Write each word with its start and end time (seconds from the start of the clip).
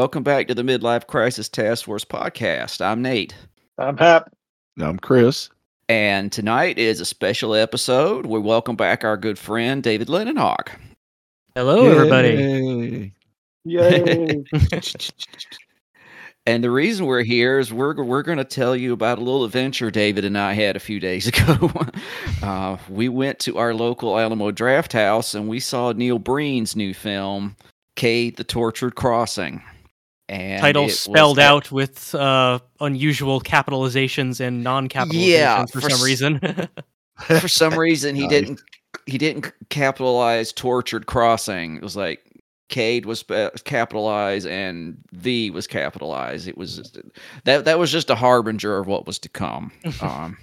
welcome 0.00 0.22
back 0.22 0.48
to 0.48 0.54
the 0.54 0.62
Midlife 0.62 1.06
Crisis 1.06 1.46
Task 1.46 1.84
Force 1.84 2.06
podcast. 2.06 2.80
I'm 2.80 3.02
Nate. 3.02 3.34
I'm 3.76 3.98
Hap. 3.98 4.32
I'm 4.80 4.98
Chris. 4.98 5.50
And 5.90 6.32
tonight 6.32 6.78
is 6.78 7.02
a 7.02 7.04
special 7.04 7.54
episode. 7.54 8.24
We 8.24 8.38
welcome 8.38 8.76
back 8.76 9.04
our 9.04 9.18
good 9.18 9.38
friend 9.38 9.82
David 9.82 10.08
Leninhawk. 10.08 10.70
Hello, 11.54 11.86
everybody. 11.86 13.12
Yay. 13.64 14.42
and 16.46 16.64
the 16.64 16.70
reason 16.70 17.04
we're 17.04 17.22
here 17.22 17.58
is 17.58 17.70
we're 17.70 18.02
we're 18.02 18.22
going 18.22 18.38
to 18.38 18.44
tell 18.44 18.74
you 18.74 18.94
about 18.94 19.18
a 19.18 19.22
little 19.22 19.44
adventure 19.44 19.90
David 19.90 20.24
and 20.24 20.38
I 20.38 20.54
had 20.54 20.76
a 20.76 20.80
few 20.80 20.98
days 20.98 21.26
ago. 21.28 21.70
uh, 22.42 22.78
we 22.88 23.10
went 23.10 23.38
to 23.40 23.58
our 23.58 23.74
local 23.74 24.18
Alamo 24.18 24.50
Drafthouse 24.50 25.34
and 25.34 25.46
we 25.46 25.60
saw 25.60 25.92
Neil 25.92 26.18
Breen's 26.18 26.74
new 26.74 26.94
film, 26.94 27.54
Cade: 27.96 28.38
The 28.38 28.44
Tortured 28.44 28.94
Crossing. 28.94 29.62
And 30.30 30.60
Title 30.60 30.88
spelled 30.88 31.38
was- 31.38 31.44
out 31.44 31.72
with 31.72 32.14
uh, 32.14 32.60
unusual 32.80 33.40
capitalizations 33.40 34.40
and 34.40 34.62
non-capitalizations 34.62 35.28
Yeah, 35.28 35.66
for, 35.66 35.80
for 35.80 35.90
some 35.90 35.98
s- 35.98 36.04
reason. 36.04 36.40
for 37.40 37.48
some 37.48 37.74
reason 37.78 38.14
he 38.14 38.22
Nice. 38.28 38.30
didn't 38.30 38.60
he 39.06 39.18
didn't 39.18 39.52
capitalize 39.70 40.52
tortured 40.52 41.06
crossing 41.06 41.76
it 41.76 41.82
was 41.82 41.96
like 41.96 42.20
Cade 42.68 43.06
was 43.06 43.18
spe- 43.20 43.64
capitalized 43.64 44.46
and 44.46 44.98
V 45.12 45.50
was 45.50 45.66
capitalized. 45.66 46.46
It 46.46 46.56
was 46.56 46.76
just, 46.76 46.98
that 47.44 47.64
that 47.64 47.80
was 47.80 47.90
just 47.90 48.08
a 48.10 48.14
harbinger 48.14 48.78
of 48.78 48.86
what 48.86 49.06
was 49.06 49.18
to 49.20 49.28
come. 49.28 49.72
Um, 50.00 50.38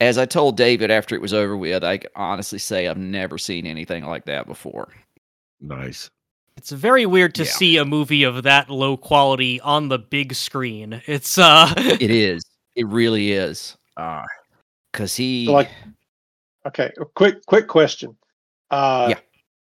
as 0.00 0.18
I 0.18 0.26
told 0.26 0.56
David 0.56 0.90
after 0.92 1.14
it 1.16 1.20
was 1.20 1.32
over 1.34 1.56
with, 1.56 1.82
I 1.82 1.98
can 1.98 2.10
honestly 2.14 2.58
say 2.60 2.86
I've 2.88 2.96
never 2.98 3.38
seen 3.38 3.66
anything 3.66 4.04
like 4.04 4.26
that 4.26 4.46
before. 4.46 4.88
Nice. 5.60 6.10
It's 6.56 6.70
very 6.70 7.06
weird 7.06 7.34
to 7.36 7.44
Yeah. 7.44 7.50
see 7.50 7.76
a 7.76 7.84
movie 7.84 8.22
of 8.22 8.42
that 8.44 8.70
low 8.70 8.96
quality 8.96 9.60
on 9.60 9.88
the 9.88 9.98
big 9.98 10.34
screen. 10.34 11.02
It's 11.06 11.38
uh, 11.38 11.72
It 11.76 12.10
is. 12.10 12.44
It 12.74 12.86
really 12.86 13.32
is. 13.32 13.76
Uh 13.96 14.22
Because 14.92 15.14
he 15.16 15.46
like, 15.48 15.70
okay, 16.66 16.92
a 17.00 17.04
quick, 17.04 17.44
quick 17.46 17.68
question. 17.68 18.16
Uh, 18.70 19.08
Yeah. 19.10 19.20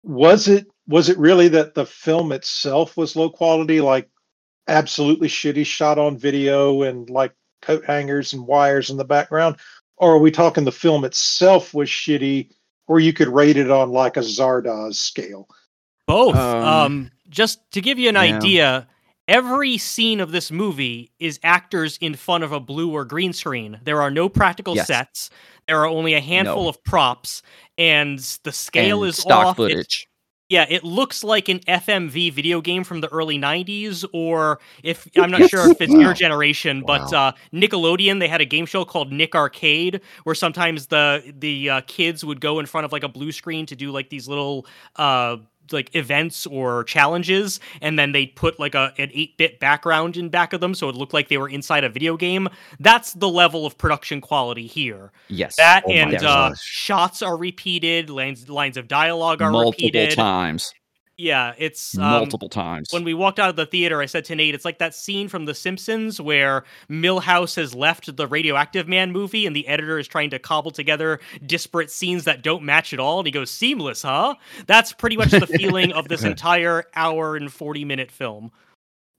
Was 0.03 0.47
it 0.47 0.67
was 0.87 1.09
it 1.09 1.17
really 1.17 1.47
that 1.47 1.73
the 1.73 1.85
film 1.85 2.31
itself 2.31 2.95
was 2.95 3.15
low 3.15 3.29
quality, 3.29 3.81
like 3.81 4.07
absolutely 4.67 5.27
shitty 5.27 5.65
shot 5.65 5.97
on 5.97 6.17
video 6.17 6.83
and 6.83 7.09
like 7.09 7.33
coat 7.63 7.83
hangers 7.85 8.33
and 8.33 8.45
wires 8.45 8.91
in 8.91 8.97
the 8.97 9.03
background, 9.05 9.55
or 9.97 10.11
are 10.13 10.19
we 10.19 10.29
talking 10.29 10.63
the 10.63 10.71
film 10.71 11.03
itself 11.03 11.73
was 11.73 11.89
shitty, 11.89 12.51
or 12.87 12.99
you 12.99 13.13
could 13.13 13.27
rate 13.29 13.57
it 13.57 13.71
on 13.71 13.89
like 13.89 14.15
a 14.15 14.19
Zardoz 14.21 14.95
scale? 14.95 15.47
Both. 16.07 16.35
Um, 16.35 16.63
Um, 16.63 17.11
just 17.29 17.59
to 17.71 17.81
give 17.81 17.97
you 17.99 18.09
an 18.09 18.15
yeah. 18.15 18.21
idea, 18.21 18.87
every 19.27 19.77
scene 19.77 20.19
of 20.19 20.31
this 20.31 20.51
movie 20.51 21.11
is 21.19 21.39
actors 21.43 21.97
in 21.99 22.15
front 22.15 22.43
of 22.43 22.51
a 22.51 22.59
blue 22.59 22.91
or 22.91 23.05
green 23.05 23.33
screen. 23.33 23.79
There 23.83 24.01
are 24.01 24.11
no 24.11 24.29
practical 24.29 24.75
Yes. 24.75 24.87
sets. 24.87 25.29
There 25.67 25.79
are 25.79 25.87
only 25.87 26.13
a 26.13 26.21
handful 26.21 26.63
No. 26.63 26.69
of 26.69 26.83
props, 26.83 27.41
and 27.77 28.19
the 28.43 28.51
scale 28.51 29.01
and 29.03 29.09
is 29.09 29.17
stock 29.17 29.45
off. 29.47 29.57
Footage. 29.57 30.07
Yeah, 30.47 30.67
it 30.69 30.83
looks 30.83 31.23
like 31.23 31.49
an 31.49 31.59
FMV 31.67 32.29
video 32.29 32.61
game 32.61 32.83
from 32.83 33.01
the 33.01 33.07
early 33.07 33.39
90s, 33.39 34.05
or 34.13 34.59
if 34.83 35.07
I'm 35.17 35.31
not 35.31 35.49
sure 35.49 35.71
if 35.71 35.81
it's 35.81 35.91
your 35.91 36.13
generation, 36.13 36.83
but 36.85 37.11
Wow. 37.11 37.29
uh, 37.29 37.31
Nickelodeon, 37.51 38.19
they 38.19 38.27
had 38.27 38.41
a 38.41 38.45
game 38.45 38.67
show 38.67 38.85
called 38.85 39.11
Nick 39.11 39.33
Arcade, 39.33 40.01
where 40.23 40.35
sometimes 40.35 40.85
the 40.85 41.33
the 41.35 41.67
uh, 41.71 41.81
kids 41.87 42.23
would 42.23 42.41
go 42.41 42.59
in 42.59 42.67
front 42.67 42.85
of 42.85 42.91
like 42.91 43.01
a 43.01 43.07
blue 43.09 43.31
screen 43.31 43.65
to 43.65 43.75
do 43.75 43.89
like 43.89 44.09
these 44.11 44.27
little 44.27 44.67
uh, 44.97 45.37
like 45.71 45.95
events 45.95 46.45
or 46.45 46.83
challenges, 46.83 47.59
and 47.81 47.97
then 47.97 48.11
they'd 48.11 48.35
put 48.35 48.59
like 48.59 48.75
a 48.75 48.93
an 48.97 49.09
8-bit 49.09 49.59
background 49.59 50.17
in 50.17 50.29
back 50.29 50.53
of 50.53 50.61
them, 50.61 50.73
so 50.73 50.89
it 50.89 50.95
looked 50.95 51.13
like 51.13 51.29
they 51.29 51.37
were 51.37 51.49
inside 51.49 51.83
a 51.83 51.89
video 51.89 52.17
game. 52.17 52.47
That's 52.79 53.13
the 53.13 53.29
level 53.29 53.65
of 53.65 53.77
production 53.77 54.21
quality 54.21 54.67
here. 54.67 55.11
Yes. 55.27 55.55
That 55.57 55.83
Oh 55.85 55.91
and 55.91 56.15
uh, 56.15 56.53
shots 56.61 57.21
are 57.21 57.37
repeated, 57.37 58.09
lines 58.09 58.49
lines 58.49 58.77
of 58.77 58.87
dialogue 58.87 59.41
are 59.41 59.51
multiple 59.51 59.87
repeated. 59.87 60.11
times. 60.15 60.73
Yeah, 61.17 61.53
it's 61.57 61.97
um, 61.97 62.03
multiple 62.03 62.49
times. 62.49 62.89
When 62.91 63.05
we 63.05 63.13
walked 63.13 63.39
out 63.39 63.49
of 63.49 63.55
the 63.55 63.65
theater, 63.65 64.01
I 64.01 64.05
said 64.05 64.25
to 64.25 64.35
Nate, 64.35 64.53
"It's 64.53 64.65
like 64.65 64.79
that 64.79 64.93
scene 64.93 65.29
from 65.29 65.45
The 65.45 65.53
Simpsons 65.55 66.19
where 66.19 66.65
Milhouse 66.89 67.55
has 67.55 67.73
left 67.73 68.17
the 68.17 68.27
Radioactive 68.27 68.87
Man 68.87 69.13
movie, 69.13 69.45
and 69.45 69.55
the 69.55 69.65
editor 69.67 69.97
is 69.97 70.07
trying 70.09 70.29
to 70.31 70.39
cobble 70.39 70.71
together 70.71 71.21
disparate 71.45 71.89
scenes 71.89 72.25
that 72.25 72.41
don't 72.41 72.63
match 72.63 72.91
at 72.91 72.99
all." 72.99 73.19
And 73.19 73.27
he 73.27 73.31
goes, 73.31 73.49
"Seamless, 73.49 74.01
huh?" 74.01 74.35
That's 74.67 74.91
pretty 74.91 75.15
much 75.15 75.31
the 75.31 75.47
feeling 75.47 75.93
of 75.93 76.09
this 76.09 76.23
entire 76.25 76.83
hour 76.95 77.37
and 77.37 77.51
forty 77.51 77.85
minute 77.85 78.11
film. 78.11 78.51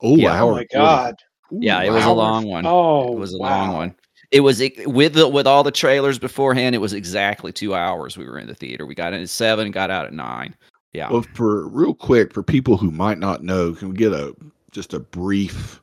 Oh, 0.03 0.17
Yeah. 0.17 0.35
hour 0.35 0.51
Oh 0.53 0.55
my 0.57 0.67
40. 0.67 0.69
god! 0.75 1.15
yeah, 1.51 1.83
it 1.83 1.91
was 1.91 2.05
a 2.05 2.13
long 2.13 2.45
one. 2.47 2.67
Oh, 2.67 3.15
it 3.15 3.19
was 3.19 3.33
a 3.35 3.39
wow. 3.39 3.49
long 3.69 3.73
one. 3.77 3.95
It 4.33 4.41
was 4.41 4.61
with 4.87 5.15
the, 5.15 5.29
with 5.29 5.47
all 5.47 5.63
the 5.63 5.71
trailers 5.71 6.19
beforehand. 6.19 6.75
It 6.75 6.79
was 6.79 6.93
exactly 6.93 7.53
two 7.53 7.75
hours. 7.75 8.19
We 8.19 8.27
were 8.27 8.39
in 8.39 8.49
the 8.49 8.55
theater. 8.55 8.85
We 8.85 8.95
got 8.95 9.15
in 9.15 9.23
at 9.23 9.31
seven, 9.31 9.71
got 9.71 9.91
out 9.91 10.05
at 10.05 10.13
nine. 10.13 10.55
Yeah, 10.97 11.11
Well, 11.11 11.27
for 11.35 11.69
real 11.69 11.93
quick, 11.93 12.33
for 12.33 12.43
people 12.43 12.79
who 12.79 12.91
might 12.91 13.19
not 13.19 13.45
know, 13.45 13.75
can 13.75 13.91
we 13.91 13.97
get 13.97 14.13
a 14.15 14.35
just 14.71 14.95
a 14.95 14.99
brief, 14.99 15.83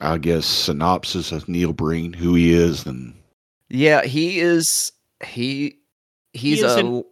I 0.00 0.18
guess, 0.18 0.46
synopsis 0.46 1.32
of 1.32 1.48
Neil 1.48 1.72
Breen, 1.72 2.12
who 2.12 2.34
he 2.34 2.52
is, 2.52 2.86
and 2.86 3.12
yeah. 3.68 4.04
He 4.04 4.38
is 4.38 4.92
he 5.24 5.78
he's 6.32 6.62
is 6.62 6.76
a 6.76 6.78
an- 6.78 7.04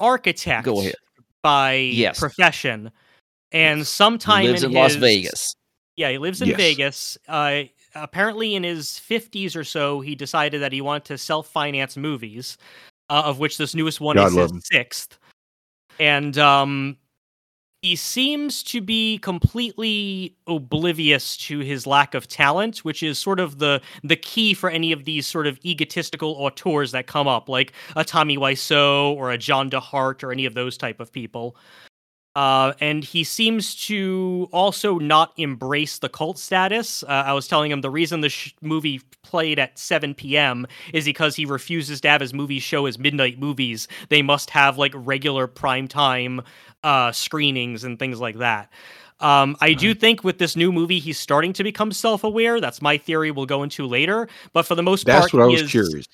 Architect 0.00 0.64
Go 0.64 0.80
ahead. 0.80 0.94
by 1.42 1.74
Yes. 1.74 2.18
profession, 2.18 2.90
and 3.52 3.86
sometime 3.86 4.46
lives 4.46 4.64
in, 4.64 4.70
in, 4.72 4.76
Las 4.76 4.96
Vegas. 4.96 5.54
Yeah, 5.96 6.10
he 6.10 6.18
lives 6.18 6.42
in 6.42 6.48
Yes. 6.48 6.56
Vegas. 6.56 7.18
Uh, 7.28 7.62
apparently, 7.94 8.56
in 8.56 8.64
his 8.64 8.88
50s 9.08 9.54
or 9.54 9.62
so, 9.62 10.00
he 10.00 10.16
decided 10.16 10.60
that 10.62 10.72
he 10.72 10.80
wanted 10.80 11.04
to 11.04 11.16
self 11.18 11.46
finance 11.46 11.96
movies, 11.96 12.58
uh, 13.08 13.22
of 13.24 13.38
which 13.38 13.56
this 13.56 13.72
newest 13.72 14.00
one 14.00 14.16
God 14.16 14.26
is 14.26 14.34
love 14.34 14.42
his 14.50 14.52
him. 14.52 14.60
sixth. 14.62 15.18
And 15.98 16.36
um, 16.38 16.96
he 17.82 17.94
seems 17.94 18.62
to 18.64 18.80
be 18.80 19.18
completely 19.18 20.36
oblivious 20.46 21.36
to 21.36 21.60
his 21.60 21.86
lack 21.86 22.14
of 22.14 22.26
talent, 22.26 22.78
which 22.78 23.02
is 23.02 23.18
sort 23.18 23.38
of 23.38 23.58
the 23.58 23.80
the 24.02 24.16
key 24.16 24.54
for 24.54 24.68
any 24.70 24.92
of 24.92 25.04
these 25.04 25.26
sort 25.26 25.46
of 25.46 25.58
egotistical 25.64 26.32
auteurs 26.32 26.92
that 26.92 27.06
come 27.06 27.28
up, 27.28 27.48
like 27.48 27.72
a 27.94 28.04
Tommy 28.04 28.36
Wiseau 28.36 29.14
or 29.14 29.30
a 29.30 29.38
John 29.38 29.70
DeHart 29.70 30.22
or 30.22 30.32
any 30.32 30.46
of 30.46 30.54
those 30.54 30.76
type 30.76 31.00
of 31.00 31.12
people. 31.12 31.56
Uh, 32.36 32.74
and 32.80 33.02
he 33.02 33.24
seems 33.24 33.74
to 33.86 34.46
also 34.52 34.98
not 34.98 35.32
embrace 35.38 35.98
the 36.00 36.08
cult 36.10 36.38
status. 36.38 37.02
Uh, 37.02 37.06
I 37.06 37.32
was 37.32 37.48
telling 37.48 37.70
him 37.72 37.80
the 37.80 37.88
reason 37.90 38.20
the 38.20 38.28
sh- 38.28 38.52
movie 38.60 39.00
played 39.22 39.58
at 39.58 39.78
7 39.78 40.14
p.m. 40.14 40.66
is 40.92 41.06
because 41.06 41.34
he 41.34 41.46
refuses 41.46 42.02
to 42.02 42.08
have 42.10 42.20
his 42.20 42.34
movies 42.34 42.62
show 42.62 42.84
as 42.84 42.98
midnight 42.98 43.38
movies. 43.38 43.88
They 44.10 44.20
must 44.20 44.50
have 44.50 44.76
like 44.76 44.92
regular 44.94 45.48
primetime 45.48 46.44
uh, 46.84 47.10
screenings 47.12 47.84
and 47.84 47.98
things 47.98 48.20
like 48.20 48.36
that. 48.36 48.70
Um, 49.20 49.56
I 49.62 49.72
do 49.72 49.94
think 49.94 50.22
with 50.22 50.36
this 50.36 50.56
new 50.56 50.70
movie, 50.72 50.98
he's 50.98 51.18
starting 51.18 51.54
to 51.54 51.64
become 51.64 51.90
self-aware. 51.90 52.60
That's 52.60 52.82
my 52.82 52.98
theory. 52.98 53.30
We'll 53.30 53.46
go 53.46 53.62
into 53.62 53.86
later. 53.86 54.28
But 54.52 54.66
for 54.66 54.74
the 54.74 54.82
most 54.82 55.06
that's 55.06 55.30
part, 55.30 55.32
what 55.32 55.42
I 55.42 55.46
was 55.46 55.62
is- 55.62 55.70
curious. 55.70 56.04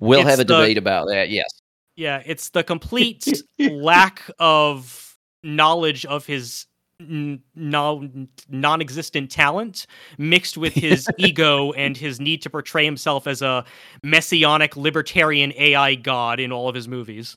We'll 0.00 0.26
have 0.26 0.40
a 0.40 0.44
the- 0.44 0.56
debate 0.56 0.76
about 0.78 1.06
that. 1.06 1.30
Yes. 1.30 1.48
yeah, 1.94 2.20
it's 2.26 2.50
the 2.50 2.64
complete 2.64 3.28
lack 3.60 4.28
of 4.40 5.11
knowledge 5.42 6.04
of 6.06 6.26
his 6.26 6.66
n- 7.00 7.42
non 7.54 8.28
non-existent 8.48 9.30
talent 9.30 9.86
mixed 10.18 10.56
with 10.56 10.74
his 10.74 11.08
ego 11.18 11.72
and 11.72 11.96
his 11.96 12.20
need 12.20 12.42
to 12.42 12.50
portray 12.50 12.84
himself 12.84 13.26
as 13.26 13.42
a 13.42 13.64
messianic 14.02 14.76
libertarian 14.76 15.52
AI 15.56 15.94
god 15.94 16.40
in 16.40 16.52
all 16.52 16.68
of 16.68 16.74
his 16.74 16.88
movies. 16.88 17.36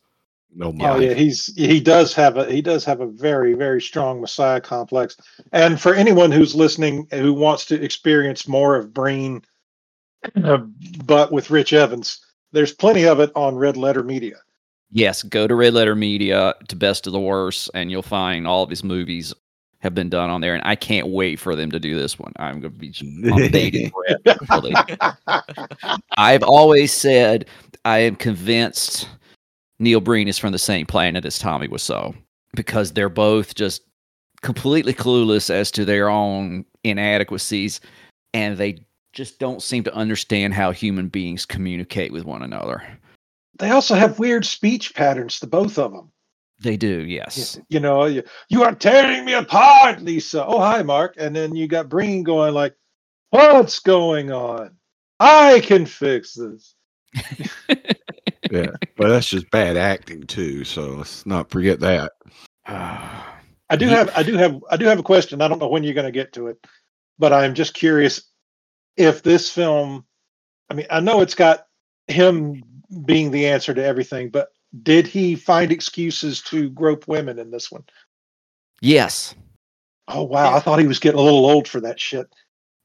No, 0.53 0.71
my. 0.71 0.89
Oh 0.89 0.99
yeah, 0.99 1.13
he's 1.13 1.53
he 1.57 1.81
does 1.81 2.13
have 2.13 2.37
a 2.37 2.45
he 2.49 2.61
does 2.61 2.85
have 2.85 3.01
a 3.01 3.07
very 3.07 3.53
very 3.53 3.81
strong 3.81 4.21
Messiah 4.21 4.61
complex. 4.61 5.17
And 5.51 5.79
for 5.79 5.93
anyone 5.93 6.31
who's 6.31 6.55
listening 6.55 7.07
who 7.11 7.33
wants 7.33 7.65
to 7.65 7.81
experience 7.81 8.47
more 8.47 8.77
of 8.77 8.93
Breen, 8.93 9.43
uh, 10.43 10.59
but 11.03 11.31
with 11.31 11.49
Rich 11.49 11.73
Evans, 11.73 12.25
there's 12.53 12.73
plenty 12.73 13.05
of 13.05 13.19
it 13.19 13.31
on 13.35 13.55
Red 13.55 13.75
Letter 13.75 14.03
Media. 14.03 14.37
Yes, 14.91 15.23
go 15.23 15.47
to 15.47 15.55
Red 15.55 15.73
Letter 15.73 15.95
Media 15.95 16.55
to 16.67 16.75
Best 16.75 17.07
of 17.07 17.13
the 17.13 17.19
Worst, 17.19 17.69
and 17.73 17.91
you'll 17.91 18.01
find 18.01 18.47
all 18.47 18.63
of 18.63 18.69
his 18.69 18.83
movies 18.83 19.33
have 19.79 19.93
been 19.93 20.09
done 20.09 20.29
on 20.29 20.41
there. 20.41 20.55
And 20.55 20.63
I 20.65 20.75
can't 20.75 21.07
wait 21.07 21.39
for 21.39 21.55
them 21.55 21.71
to 21.71 21.79
do 21.79 21.95
this 21.95 22.17
one. 22.17 22.33
I'm 22.37 22.59
going 22.59 22.73
to 22.73 22.79
be 22.79 22.93
on 23.29 23.91
breath. 24.49 25.99
I've 26.17 26.43
always 26.43 26.91
said 26.91 27.47
I 27.83 27.99
am 27.99 28.15
convinced 28.15 29.07
Neil 29.79 30.01
Breen 30.01 30.27
is 30.27 30.37
from 30.37 30.51
the 30.51 30.59
same 30.59 30.85
planet 30.85 31.25
as 31.25 31.37
Tommy 31.37 31.67
Wiseau 31.67 32.15
because 32.55 32.93
they're 32.93 33.09
both 33.09 33.55
just 33.55 33.83
completely 34.41 34.93
clueless 34.93 35.49
as 35.49 35.71
to 35.71 35.85
their 35.85 36.09
own 36.09 36.65
inadequacies, 36.83 37.81
and 38.33 38.57
they 38.57 38.79
just 39.13 39.39
don't 39.39 39.61
seem 39.61 39.83
to 39.83 39.93
understand 39.93 40.53
how 40.53 40.71
human 40.71 41.07
beings 41.07 41.45
communicate 41.45 42.11
with 42.11 42.25
one 42.25 42.43
another. 42.43 42.83
They 43.57 43.69
also 43.69 43.95
have 43.95 44.19
weird 44.19 44.45
speech 44.45 44.93
patterns, 44.93 45.39
the 45.39 45.47
both 45.47 45.77
of 45.77 45.91
them. 45.91 46.11
They 46.59 46.77
do, 46.77 47.01
yes. 47.01 47.59
You 47.69 47.79
know, 47.79 48.05
you, 48.05 48.23
you 48.49 48.63
are 48.63 48.73
tearing 48.73 49.25
me 49.25 49.33
apart, 49.33 50.01
Lisa. 50.01 50.45
Oh, 50.45 50.59
hi, 50.59 50.83
Mark. 50.83 51.15
And 51.17 51.35
then 51.35 51.55
you 51.55 51.67
got 51.67 51.89
Breen 51.89 52.23
going 52.23 52.53
like, 52.53 52.75
what's 53.29 53.79
going 53.79 54.31
on? 54.31 54.75
I 55.19 55.61
can 55.61 55.85
fix 55.85 56.33
this. 56.33 56.75
Yeah, 58.51 58.71
but 58.95 59.09
that's 59.09 59.27
just 59.27 59.49
bad 59.51 59.77
acting 59.77 60.23
too. 60.23 60.63
So 60.63 60.89
let's 60.89 61.25
not 61.25 61.49
forget 61.49 61.79
that. 61.79 62.11
I 62.67 63.75
do 63.77 63.87
have 63.87 64.11
I 64.15 64.23
do 64.23 64.37
have 64.37 64.63
I 64.69 64.77
do 64.77 64.85
have 64.85 64.99
a 64.99 65.03
question. 65.03 65.41
I 65.41 65.47
don't 65.47 65.59
know 65.59 65.67
when 65.67 65.83
you're 65.83 65.93
going 65.93 66.05
to 66.05 66.11
get 66.11 66.33
to 66.33 66.47
it, 66.47 66.65
but 67.17 67.33
I'm 67.33 67.55
just 67.55 67.73
curious 67.73 68.23
if 68.97 69.23
this 69.23 69.51
film 69.51 70.05
I 70.69 70.75
mean, 70.75 70.85
I 70.89 70.99
know 70.99 71.21
it's 71.21 71.35
got 71.35 71.65
him 72.07 72.63
being 73.05 73.31
the 73.31 73.47
answer 73.47 73.73
to 73.73 73.83
everything, 73.83 74.29
but 74.29 74.49
did 74.83 75.07
he 75.07 75.35
find 75.35 75.71
excuses 75.71 76.41
to 76.43 76.69
grope 76.69 77.07
women 77.07 77.39
in 77.39 77.51
this 77.51 77.71
one? 77.71 77.83
yes. 78.81 79.35
Oh 80.07 80.23
wow, 80.23 80.55
I 80.55 80.59
thought 80.59 80.79
he 80.79 80.87
was 80.87 80.99
getting 80.99 81.19
a 81.19 81.23
little 81.23 81.45
old 81.49 81.67
for 81.67 81.81
that 81.81 81.99
shit. 81.99 82.27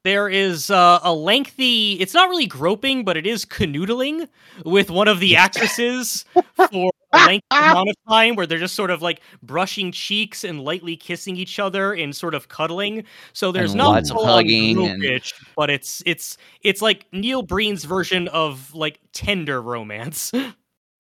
There 0.05 0.31
is 0.31 0.71
uh, 0.71 1.01
a 1.03 1.13
lengthy, 1.13 1.93
it's 2.01 2.15
not 2.15 2.31
really 2.31 2.47
groping, 2.47 3.05
but 3.05 3.19
it 3.19 3.27
is 3.27 3.45
canoodling 3.45 4.29
with 4.65 4.91
one 4.91 5.09
of 5.09 5.21
the 5.21 5.37
actresses 5.37 6.25
for 6.71 6.90
a 7.13 7.17
lengthy 7.27 7.45
amount 7.53 7.89
of 7.91 7.97
time 8.09 8.37
where 8.37 8.47
they're 8.47 8.59
just 8.59 8.75
sort 8.75 8.91
of 8.91 9.03
like 9.03 9.21
brushing 9.43 9.93
cheeks 9.93 10.45
and 10.45 10.63
lightly 10.63 10.97
kissing 10.97 11.37
each 11.37 11.59
other 11.59 11.93
and 11.93 12.15
sort 12.15 12.35
of 12.35 12.49
cuddling. 12.49 13.05
So 13.33 13.53
there's 13.53 13.73
And 13.73 13.79
not 13.79 13.89
lots 13.91 14.11
of 14.11 14.17
full-on 14.17 14.33
hugging 14.45 14.87
and- 14.87 15.03
gropage, 15.03 15.33
but 15.57 15.71
it's 15.71 16.03
it's 16.07 16.37
it's 16.63 16.81
like 16.83 17.07
Neil 17.13 17.43
Breen's 17.43 17.85
version 17.85 18.29
of 18.29 18.75
like 18.75 19.01
tender 19.13 19.61
romance. 19.63 20.33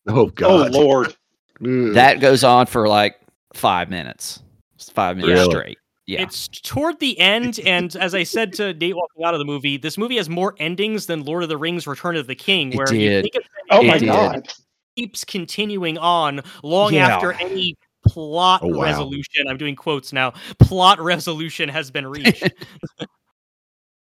Oh, 0.07 0.21
oh 0.21 0.27
god! 0.27 0.75
Oh 0.75 0.81
lord. 0.81 1.15
That 1.61 2.21
goes 2.21 2.43
on 2.43 2.65
for 2.65 2.89
like 2.89 3.21
five 3.53 3.91
minutes. 3.91 4.43
It's 4.77 4.89
five 4.89 5.19
minutes 5.19 5.39
Really? 5.39 5.51
straight. 5.51 5.79
Yeah. 6.07 6.23
It's 6.23 6.49
toward 6.49 6.99
the 7.01 7.17
end, 7.21 7.61
and 7.67 7.95
as 7.97 8.15
I 8.15 8.23
said 8.23 8.55
to 8.55 8.73
Nate 8.73 8.97
walking 8.97 9.25
out 9.25 9.35
of 9.35 9.39
the 9.39 9.45
movie, 9.45 9.77
this 9.77 9.99
movie 9.99 10.17
has 10.17 10.31
more 10.31 10.55
endings 10.59 11.05
than 11.05 11.23
Lord 11.23 11.43
of 11.43 11.51
the 11.51 11.59
Rings: 11.59 11.87
Return 11.87 12.17
of 12.17 12.27
the 12.27 12.35
King, 12.35 12.73
It 12.73 12.79
where 12.79 12.95
you 12.95 13.09
did. 13.11 13.23
think 13.25 13.35
it's 13.37 13.49
Oh 13.71 13.83
It 13.83 13.87
my 13.89 13.99
did. 13.99 14.07
god. 14.07 14.49
Keeps 14.97 15.25
continuing 15.25 15.99
on 15.99 16.41
long 16.63 16.95
Yeah. 16.95 17.09
after 17.09 17.33
any 17.33 17.77
plot 18.07 18.61
Oh, 18.65 18.69
wow. 18.69 18.83
resolution. 18.85 19.47
I'm 19.49 19.57
doing 19.59 19.77
quotes 19.77 20.13
now. 20.13 20.33
Plot 20.59 21.01
resolution 21.01 21.69
has 21.69 21.91
been 21.91 22.07
reached. 22.07 22.51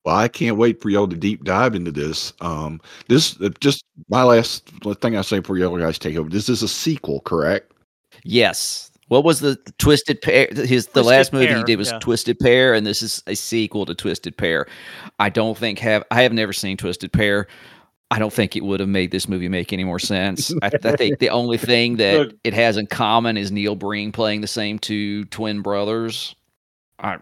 Well, 0.06 0.16
I 0.16 0.30
can't 0.30 0.56
wait 0.56 0.82
for 0.82 0.90
y'all 0.90 1.10
to 1.10 1.16
deep 1.16 1.44
dive 1.44 1.76
into 1.76 1.92
this. 1.92 2.32
Um, 2.40 2.80
this 3.10 3.40
uh, 3.42 3.50
just 3.60 3.84
my 4.08 4.24
last 4.24 4.70
thing 5.02 5.18
I 5.18 5.22
say 5.22 5.40
before 5.40 5.58
y'all 5.58 5.78
guys 5.78 6.00
take 6.00 6.16
over. 6.16 6.30
This 6.30 6.48
is 6.48 6.64
a 6.64 6.68
sequel, 6.70 7.20
correct? 7.22 7.74
yes. 8.24 8.92
What 9.10 9.24
was 9.24 9.40
the 9.40 9.58
Twisted 9.80 10.22
Pair? 10.22 10.48
His 10.52 10.86
the 10.88 11.02
Twisted 11.02 11.06
last 11.06 11.34
movie 11.34 11.54
he 11.54 11.64
did 11.64 11.78
was 11.78 11.92
yeah. 11.92 12.00
Twisted 12.00 12.40
Pair, 12.40 12.76
and 12.76 12.88
this 12.88 13.02
is 13.04 13.22
a 13.28 13.36
sequel 13.36 13.86
to 13.88 13.94
Twisted 13.96 14.38
Pair. 14.38 14.68
I 15.20 15.30
don't 15.30 15.58
think 15.58 15.80
have 15.80 16.04
I 16.12 16.22
have 16.24 16.32
never 16.32 16.54
seen 16.54 16.78
Twisted 16.78 17.12
Pair. 17.12 17.48
I 18.12 18.18
don't 18.18 18.34
think 18.34 18.56
it 18.56 18.64
would 18.64 18.80
have 18.80 18.90
made 18.90 19.12
this 19.12 19.28
movie 19.28 19.50
make 19.50 19.72
any 19.72 19.84
more 19.84 20.00
sense. 20.00 20.54
I, 20.62 20.72
I 20.84 20.96
think 20.96 21.20
the 21.20 21.30
only 21.30 21.58
thing 21.58 21.98
that 21.98 22.18
Look. 22.18 22.34
it 22.44 22.54
has 22.54 22.78
in 22.78 22.88
common 22.88 23.38
is 23.38 23.52
Neil 23.52 23.76
Breen 23.76 24.12
playing 24.12 24.42
the 24.42 24.48
same 24.48 24.80
two 24.80 25.26
twin 25.26 25.62
brothers. 25.62 26.36
I, 26.98 27.18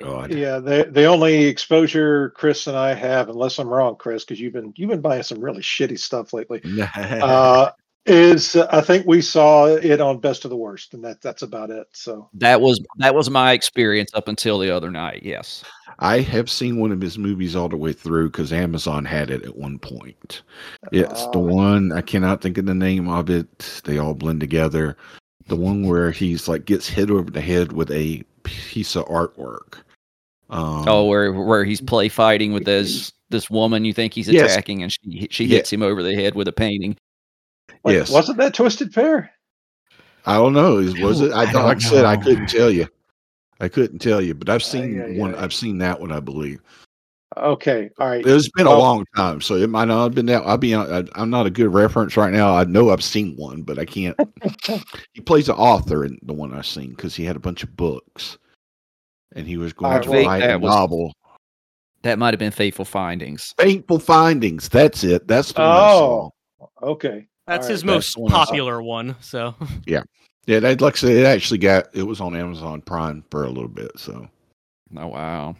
God. 0.00 0.32
Yeah, 0.32 0.58
the 0.58 0.88
the 0.90 1.04
only 1.04 1.44
exposure 1.44 2.30
Chris 2.30 2.66
and 2.66 2.76
I 2.76 2.94
have, 2.94 3.28
unless 3.28 3.58
I'm 3.58 3.68
wrong, 3.68 3.96
Chris, 3.96 4.24
because 4.24 4.40
you've 4.40 4.52
been 4.52 4.72
you've 4.76 4.90
been 4.90 5.00
buying 5.00 5.22
some 5.22 5.40
really 5.40 5.62
shitty 5.62 5.98
stuff 5.98 6.32
lately. 6.32 6.60
Uh, 6.94 7.70
is 8.06 8.56
uh, 8.56 8.66
I 8.70 8.80
think 8.80 9.06
we 9.06 9.20
saw 9.22 9.66
it 9.66 10.00
on 10.00 10.18
Best 10.20 10.44
of 10.44 10.50
the 10.50 10.56
Worst, 10.56 10.94
and 10.94 11.04
that 11.04 11.20
that's 11.20 11.42
about 11.42 11.70
it. 11.70 11.86
So 11.92 12.28
that 12.34 12.60
was 12.60 12.80
that 12.98 13.14
was 13.14 13.30
my 13.30 13.52
experience 13.52 14.10
up 14.14 14.28
until 14.28 14.58
the 14.58 14.70
other 14.70 14.90
night. 14.90 15.22
Yes. 15.22 15.64
I 16.00 16.20
have 16.20 16.50
seen 16.50 16.80
one 16.80 16.90
of 16.90 17.00
his 17.00 17.18
movies 17.18 17.54
all 17.54 17.68
the 17.68 17.76
way 17.76 17.92
through 17.92 18.30
because 18.30 18.52
Amazon 18.52 19.04
had 19.04 19.30
it 19.30 19.44
at 19.44 19.56
one 19.56 19.78
point. 19.78 20.42
It's 20.90 21.26
the 21.28 21.38
Uh, 21.38 21.42
one 21.42 21.92
I 21.92 22.00
cannot 22.00 22.40
think 22.42 22.58
of 22.58 22.66
the 22.66 22.74
name 22.74 23.08
of 23.08 23.30
it. 23.30 23.80
They 23.84 23.98
all 23.98 24.14
blend 24.14 24.40
together. 24.40 24.96
The 25.46 25.56
one 25.56 25.86
where 25.86 26.10
he's 26.10 26.48
like 26.48 26.64
gets 26.64 26.88
hit 26.88 27.10
over 27.10 27.30
the 27.30 27.40
head 27.40 27.72
with 27.72 27.90
a 27.92 28.24
piece 28.42 28.96
of 28.96 29.04
artwork. 29.06 29.76
Um, 30.50 30.84
Oh, 30.88 31.06
where 31.06 31.32
where 31.32 31.64
he's 31.64 31.80
play 31.80 32.08
fighting 32.08 32.52
with 32.52 32.64
this 32.64 33.12
this 33.30 33.48
woman 33.48 33.84
you 33.84 33.92
think 33.92 34.12
he's 34.14 34.28
Yes. 34.28 34.52
attacking, 34.52 34.82
and 34.82 34.92
she 34.92 35.28
she 35.30 35.44
Yeah. 35.44 35.56
hits 35.58 35.72
him 35.72 35.82
over 35.82 36.02
the 36.02 36.14
head 36.14 36.34
with 36.34 36.48
a 36.48 36.52
painting. 36.52 36.96
Wait, 37.84 37.94
Yes. 37.94 38.10
wasn't 38.10 38.38
that 38.38 38.54
Twisted 38.54 38.92
Pair? 38.92 39.30
I 40.26 40.34
don't 40.34 40.54
know. 40.54 40.78
Is 40.78 40.98
was 40.98 41.20
it? 41.20 41.32
I, 41.32 41.50
I 41.50 41.52
like 41.64 41.76
I 41.76 41.80
said, 41.80 42.04
I 42.06 42.16
couldn't 42.16 42.48
tell 42.48 42.70
you. 42.70 42.88
I 43.60 43.68
couldn't 43.68 43.98
tell 44.00 44.20
you, 44.20 44.34
but 44.34 44.48
I've 44.48 44.62
seen 44.62 45.00
Ay, 45.00 45.04
ay, 45.14 45.18
one. 45.18 45.34
ay. 45.34 45.42
I've 45.42 45.52
seen 45.52 45.78
that 45.78 46.00
one. 46.00 46.10
I 46.10 46.20
believe 46.20 46.60
Okay, 47.36 47.90
all 47.98 48.08
right. 48.08 48.24
it's 48.24 48.48
been 48.50 48.66
a 48.66 48.78
long 48.78 49.04
time, 49.16 49.40
so 49.40 49.56
it 49.56 49.68
might 49.68 49.86
not 49.86 50.04
have 50.04 50.14
been 50.14 50.26
that. 50.26 50.42
I'll 50.46 50.56
be. 50.56 50.72
hon- 50.72 50.90
I, 50.92 51.20
I'm 51.20 51.30
not 51.30 51.46
a 51.46 51.50
good 51.50 51.72
reference 51.72 52.16
right 52.16 52.32
now. 52.32 52.56
I 52.56 52.64
know 52.64 52.90
I've 52.90 53.02
seen 53.02 53.34
one, 53.36 53.62
but 53.62 53.78
I 53.78 53.84
can't. 53.84 54.16
he 55.12 55.20
plays 55.20 55.48
an 55.48 55.56
author 55.56 56.04
in 56.04 56.16
the 56.22 56.32
one 56.32 56.54
I've 56.54 56.66
seen 56.66 56.90
because 56.90 57.16
he 57.16 57.24
had 57.24 57.34
a 57.36 57.40
bunch 57.40 57.62
of 57.64 57.76
books, 57.76 58.38
and 59.34 59.46
he 59.46 59.56
was 59.56 59.72
going 59.72 59.92
I 59.92 59.98
to 60.00 60.10
write 60.10 60.42
a 60.50 60.58
was- 60.58 60.74
novel. 60.74 61.12
That 62.02 62.18
might 62.18 62.34
have 62.34 62.38
been 62.38 62.50
Fateful 62.52 62.84
Findings. 62.84 63.54
Fateful 63.58 63.98
Findings. 63.98 64.68
That's 64.68 65.02
it. 65.04 65.26
That's 65.26 65.52
the 65.52 65.62
one 65.62 65.70
I 65.70 65.90
oh, 65.92 65.98
saw. 65.98 66.66
Oh, 66.82 66.88
okay. 66.92 67.26
That's 67.46 67.66
All 67.66 67.70
his 67.72 67.84
right, 67.84 67.94
that's 67.94 68.16
most 68.16 68.16
one 68.16 68.32
popular 68.32 68.82
one. 68.82 69.16
So 69.20 69.54
Yeah, 69.86 70.02
yeah. 70.46 70.60
that, 70.60 70.80
like 70.80 70.94
I 70.94 70.98
said, 70.98 71.12
it 71.12 71.26
actually 71.26 71.58
got. 71.58 71.88
It 71.94 72.04
was 72.04 72.20
on 72.20 72.34
Amazon 72.34 72.80
Prime 72.80 73.24
for 73.30 73.44
a 73.44 73.50
little 73.50 73.68
bit. 73.68 73.90
So 73.96 74.28
Oh 74.96 75.08
wow. 75.08 75.56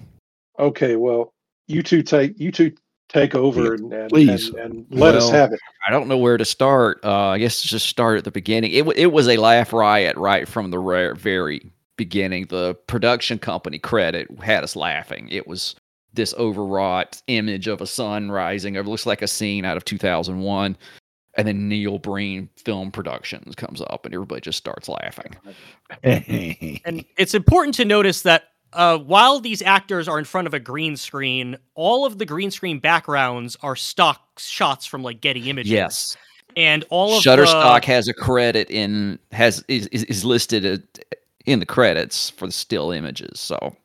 Okay, 0.58 0.96
well, 0.96 1.32
you 1.66 1.82
two 1.82 2.02
take 2.02 2.38
you 2.38 2.52
two 2.52 2.72
take 3.08 3.34
over 3.34 3.74
and, 3.74 3.92
and, 3.92 4.08
please. 4.08 4.48
and, 4.48 4.58
and 4.58 4.86
let 4.90 5.14
us 5.14 5.30
have 5.30 5.52
it. 5.52 5.60
I 5.86 5.90
don't 5.90 6.08
know 6.08 6.18
where 6.18 6.36
to 6.36 6.44
start. 6.44 7.00
Uh, 7.04 7.28
I 7.28 7.38
guess 7.38 7.62
just 7.62 7.86
start 7.86 8.18
at 8.18 8.24
the 8.24 8.30
beginning. 8.30 8.72
It 8.72 8.86
it 8.96 9.12
was 9.12 9.28
a 9.28 9.36
laugh 9.36 9.72
riot 9.72 10.16
right 10.16 10.46
from 10.46 10.70
the 10.70 10.78
rare, 10.78 11.14
very 11.14 11.70
beginning. 11.96 12.46
The 12.46 12.74
production 12.86 13.38
company 13.38 13.78
credit 13.78 14.28
had 14.40 14.64
us 14.64 14.76
laughing. 14.76 15.28
It 15.30 15.46
was 15.46 15.74
this 16.12 16.34
overwrought 16.34 17.20
image 17.26 17.66
of 17.66 17.80
a 17.80 17.86
sun 17.86 18.30
rising. 18.30 18.76
It 18.76 18.86
looks 18.86 19.06
like 19.06 19.22
a 19.22 19.28
scene 19.28 19.64
out 19.64 19.76
of 19.76 19.84
2001. 19.84 20.76
And 21.36 21.48
then 21.48 21.68
Neil 21.68 21.98
Breen 21.98 22.48
Film 22.56 22.90
Productions 22.90 23.54
comes 23.56 23.80
up, 23.80 24.04
and 24.04 24.14
everybody 24.14 24.40
just 24.40 24.58
starts 24.58 24.88
laughing. 24.88 25.34
and 26.04 27.04
it's 27.16 27.34
important 27.34 27.74
to 27.76 27.84
notice 27.84 28.22
that 28.22 28.50
uh, 28.72 28.98
while 28.98 29.40
these 29.40 29.62
actors 29.62 30.08
are 30.08 30.18
in 30.18 30.24
front 30.24 30.46
of 30.46 30.54
a 30.54 30.60
green 30.60 30.96
screen, 30.96 31.56
all 31.74 32.06
of 32.06 32.18
the 32.18 32.26
green 32.26 32.50
screen 32.50 32.78
backgrounds 32.78 33.56
are 33.62 33.76
stock 33.76 34.38
shots 34.38 34.86
from 34.86 35.02
like 35.02 35.20
Getty 35.20 35.50
Images. 35.50 35.70
Yes, 35.70 36.16
and 36.56 36.84
all 36.90 37.16
of 37.16 37.22
Shutterstock 37.22 37.82
the, 37.82 37.86
has 37.86 38.08
a 38.08 38.14
credit 38.14 38.70
in 38.70 39.18
has 39.32 39.64
is, 39.68 39.86
is, 39.88 40.04
is 40.04 40.24
listed 40.24 40.86
in 41.46 41.60
the 41.60 41.66
credits 41.66 42.30
for 42.30 42.46
the 42.46 42.52
still 42.52 42.90
images. 42.90 43.40
So 43.40 43.76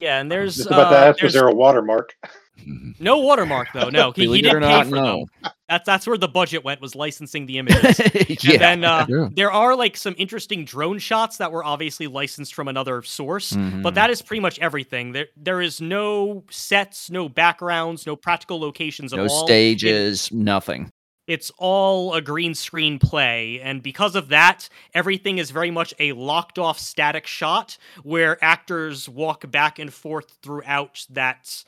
yeah, 0.00 0.20
and 0.20 0.30
there's 0.30 0.56
Just 0.56 0.68
about 0.68 0.86
uh, 0.86 0.90
to 0.90 0.96
ask, 0.96 1.22
was 1.22 1.32
there's 1.32 1.42
there 1.42 1.48
a 1.48 1.54
watermark? 1.54 2.14
no 2.64 3.18
watermark 3.18 3.68
though. 3.74 3.88
No, 3.90 4.12
he, 4.12 4.26
he 4.34 4.42
didn't 4.42 4.62
pay 4.62 4.84
for 4.84 4.94
no. 4.96 5.26
them. 5.42 5.52
That's 5.68 5.84
that's 5.86 6.06
where 6.06 6.16
the 6.16 6.28
budget 6.28 6.64
went 6.64 6.80
was 6.80 6.94
licensing 6.94 7.46
the 7.46 7.58
images. 7.58 7.98
yeah, 8.44 8.52
And 8.52 8.60
then 8.60 8.84
uh, 8.84 9.06
Yeah. 9.08 9.28
there 9.34 9.50
are 9.52 9.74
like 9.74 9.96
some 9.96 10.14
interesting 10.18 10.64
drone 10.64 10.98
shots 10.98 11.38
that 11.38 11.50
were 11.52 11.64
obviously 11.64 12.06
licensed 12.06 12.54
from 12.54 12.68
another 12.68 13.02
source, 13.02 13.52
Mhm. 13.52 13.82
but 13.82 13.94
that 13.94 14.10
is 14.10 14.22
pretty 14.22 14.40
much 14.40 14.58
everything. 14.60 15.12
There 15.12 15.26
there 15.36 15.60
is 15.60 15.80
no 15.80 16.44
sets, 16.50 17.10
no 17.10 17.28
backgrounds, 17.28 18.06
no 18.06 18.16
practical 18.16 18.60
locations 18.60 19.12
at 19.12 19.16
no 19.18 19.26
all. 19.26 19.44
It- 19.44 19.46
stages, 19.46 20.30
nothing. 20.32 20.90
it's 21.26 21.50
all 21.58 22.14
a 22.14 22.22
green 22.22 22.54
screen 22.54 23.00
play, 23.00 23.60
and 23.60 23.82
because 23.82 24.14
of 24.14 24.28
that, 24.28 24.68
everything 24.94 25.38
is 25.38 25.50
very 25.50 25.72
much 25.72 25.92
a 25.98 26.12
locked 26.12 26.56
off 26.56 26.78
static 26.78 27.26
shot 27.26 27.76
where 28.04 28.38
actors 28.44 29.08
walk 29.08 29.50
back 29.50 29.80
and 29.80 29.92
forth 29.92 30.38
throughout 30.42 31.04
that 31.10 31.64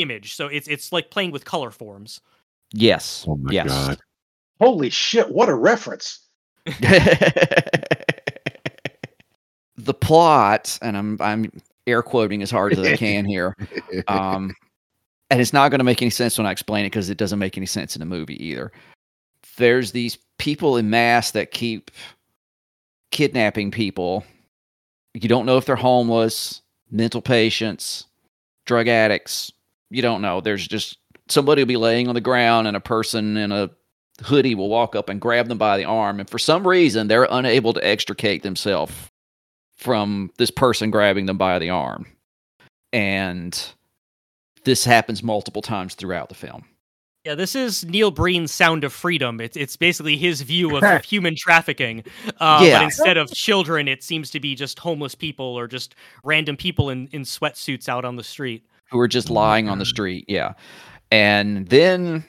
image. 0.00 0.34
So 0.34 0.46
it's 0.46 0.68
it's 0.68 0.92
like 0.92 1.10
playing 1.10 1.30
with 1.32 1.44
color 1.44 1.70
forms. 1.70 2.20
Yes. 2.72 3.24
Oh 3.28 3.36
my 3.36 3.52
yes. 3.52 3.68
god! 3.68 3.98
Holy 4.60 4.90
shit! 4.90 5.30
What 5.30 5.48
a 5.48 5.54
reference! 5.54 6.26
the 9.76 9.94
plot, 9.94 10.78
and 10.82 10.96
I'm 10.96 11.16
I'm 11.20 11.50
air 11.86 12.02
quoting 12.02 12.42
as 12.42 12.50
hard 12.50 12.72
as 12.72 12.78
I 12.80 12.96
can 12.96 13.24
here. 13.24 13.56
Um, 14.08 14.54
and 15.30 15.40
it's 15.40 15.52
not 15.52 15.70
going 15.70 15.78
to 15.78 15.84
make 15.84 16.02
any 16.02 16.10
sense 16.10 16.36
when 16.36 16.46
I 16.46 16.50
explain 16.50 16.84
it 16.84 16.90
because 16.90 17.10
it 17.10 17.18
doesn't 17.18 17.38
make 17.38 17.56
any 17.56 17.66
sense 17.66 17.94
in 17.94 18.00
the 18.00 18.06
movie 18.06 18.42
either. 18.44 18.72
There's 19.56 19.92
these 19.92 20.18
people 20.38 20.76
in 20.76 20.90
mass 20.90 21.30
that 21.32 21.52
keep 21.52 21.90
kidnapping 23.10 23.70
people. 23.70 24.24
You 25.14 25.28
don't 25.28 25.46
know 25.46 25.56
if 25.56 25.66
they're 25.66 25.76
homeless, 25.76 26.62
mental 26.90 27.22
patients, 27.22 28.06
drug 28.64 28.88
addicts. 28.88 29.52
You 29.90 30.02
don't 30.02 30.22
know. 30.22 30.40
There's 30.40 30.66
just 30.66 30.98
somebody 31.28 31.62
will 31.62 31.68
be 31.68 31.76
laying 31.76 32.08
on 32.08 32.14
the 32.14 32.20
ground 32.20 32.66
and 32.66 32.76
a 32.76 32.80
person 32.80 33.36
in 33.36 33.52
a 33.52 33.70
hoodie 34.22 34.54
will 34.54 34.68
walk 34.68 34.94
up 34.94 35.08
and 35.08 35.20
grab 35.20 35.48
them 35.48 35.58
by 35.58 35.76
the 35.78 35.84
arm, 35.84 36.20
and 36.20 36.28
for 36.28 36.38
some 36.38 36.66
reason 36.66 37.08
they're 37.08 37.26
unable 37.30 37.72
to 37.72 37.84
extricate 37.86 38.42
themselves 38.42 38.92
from 39.76 40.30
this 40.36 40.50
person 40.50 40.90
grabbing 40.90 41.26
them 41.26 41.38
by 41.38 41.58
the 41.58 41.70
arm, 41.70 42.06
and 42.92 43.72
this 44.64 44.84
happens 44.84 45.22
multiple 45.22 45.62
times 45.62 45.94
throughout 45.94 46.28
the 46.28 46.34
film. 46.34 46.64
Yeah, 47.24 47.34
this 47.34 47.54
is 47.54 47.84
Neil 47.84 48.10
Breen's 48.10 48.50
Sound 48.50 48.82
of 48.82 48.94
Freedom. 48.94 49.40
It's 49.40 49.56
it's 49.56 49.76
basically 49.76 50.16
his 50.16 50.40
view 50.40 50.76
of 50.76 51.04
human 51.04 51.34
trafficking. 51.36 52.02
Uh, 52.38 52.60
Yeah. 52.62 52.78
But 52.78 52.84
instead 52.84 53.16
of 53.18 53.30
children, 53.30 53.88
it 53.88 54.02
seems 54.02 54.30
to 54.30 54.40
be 54.40 54.54
just 54.54 54.78
homeless 54.78 55.14
people 55.14 55.44
or 55.44 55.66
just 55.66 55.94
random 56.24 56.56
people 56.56 56.88
in, 56.88 57.08
in 57.12 57.22
sweatsuits 57.22 57.88
out 57.88 58.06
on 58.06 58.16
the 58.16 58.24
street. 58.24 58.66
Who 58.90 58.98
are 59.00 59.08
just 59.08 59.28
mm-hmm. 59.28 59.36
lying 59.36 59.68
on 59.68 59.78
the 59.78 59.84
street. 59.84 60.24
Yeah. 60.28 60.54
And 61.10 61.68
then 61.68 62.24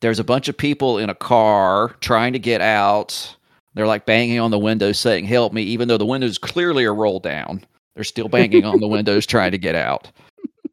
there's 0.00 0.18
a 0.18 0.24
bunch 0.24 0.48
of 0.48 0.56
people 0.56 0.98
in 0.98 1.10
a 1.10 1.14
car 1.14 1.96
trying 2.00 2.32
to 2.32 2.38
get 2.38 2.60
out. 2.60 3.36
They're 3.74 3.86
like 3.86 4.06
banging 4.06 4.40
on 4.40 4.50
the 4.50 4.58
windows 4.58 4.98
saying, 4.98 5.26
Help 5.26 5.52
me, 5.52 5.62
even 5.62 5.88
though 5.88 5.98
the 5.98 6.06
windows 6.06 6.38
clearly 6.38 6.84
are 6.84 6.94
rolled 6.94 7.22
down. 7.22 7.64
They're 7.94 8.04
still 8.04 8.28
banging 8.28 8.64
on 8.64 8.80
the 8.80 8.88
windows 8.88 9.26
trying 9.26 9.52
to 9.52 9.58
get 9.58 9.74
out. 9.74 10.10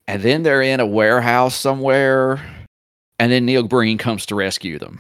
And 0.08 0.22
then 0.22 0.44
they're 0.44 0.62
in 0.62 0.80
a 0.80 0.86
warehouse 0.86 1.56
somewhere. 1.56 2.40
And 3.18 3.32
then 3.32 3.46
Neil 3.46 3.64
Breen 3.64 3.98
comes 3.98 4.26
to 4.28 4.36
rescue 4.36 4.78
them, 4.78 5.00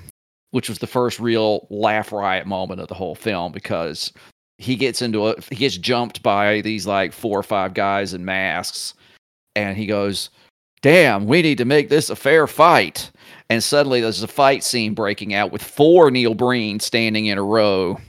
which 0.51 0.69
was 0.69 0.79
the 0.79 0.87
first 0.87 1.19
real 1.19 1.67
laugh 1.69 2.11
riot 2.11 2.47
moment 2.47 2.81
of 2.81 2.87
the 2.87 2.95
whole 2.95 3.13
film 3.13 3.51
because 3.51 4.11
he 4.57 4.75
gets 4.75 5.01
into 5.01 5.27
a 5.27 5.35
he 5.49 5.55
gets 5.55 5.77
jumped 5.77 6.23
by 6.23 6.61
these 6.61 6.87
like 6.87 7.11
four 7.11 7.37
or 7.37 7.43
five 7.43 7.73
guys 7.73 8.13
in 8.13 8.23
masks 8.23 8.93
and 9.55 9.77
he 9.77 9.85
goes, 9.85 10.29
Damn, 10.81 11.25
we 11.25 11.41
need 11.41 11.57
to 11.57 11.65
make 11.65 11.89
this 11.89 12.09
a 12.09 12.15
fair 12.15 12.45
fight. 12.45 13.09
And 13.49 13.63
suddenly 13.63 14.01
there's 14.01 14.21
a 14.21 14.27
fight 14.27 14.63
scene 14.63 14.93
breaking 14.93 15.33
out 15.33 15.51
with 15.51 15.63
four 15.63 16.11
Neil 16.11 16.35
Breen 16.35 16.79
standing 16.79 17.25
in 17.25 17.37
a 17.37 17.43
row 17.43 17.99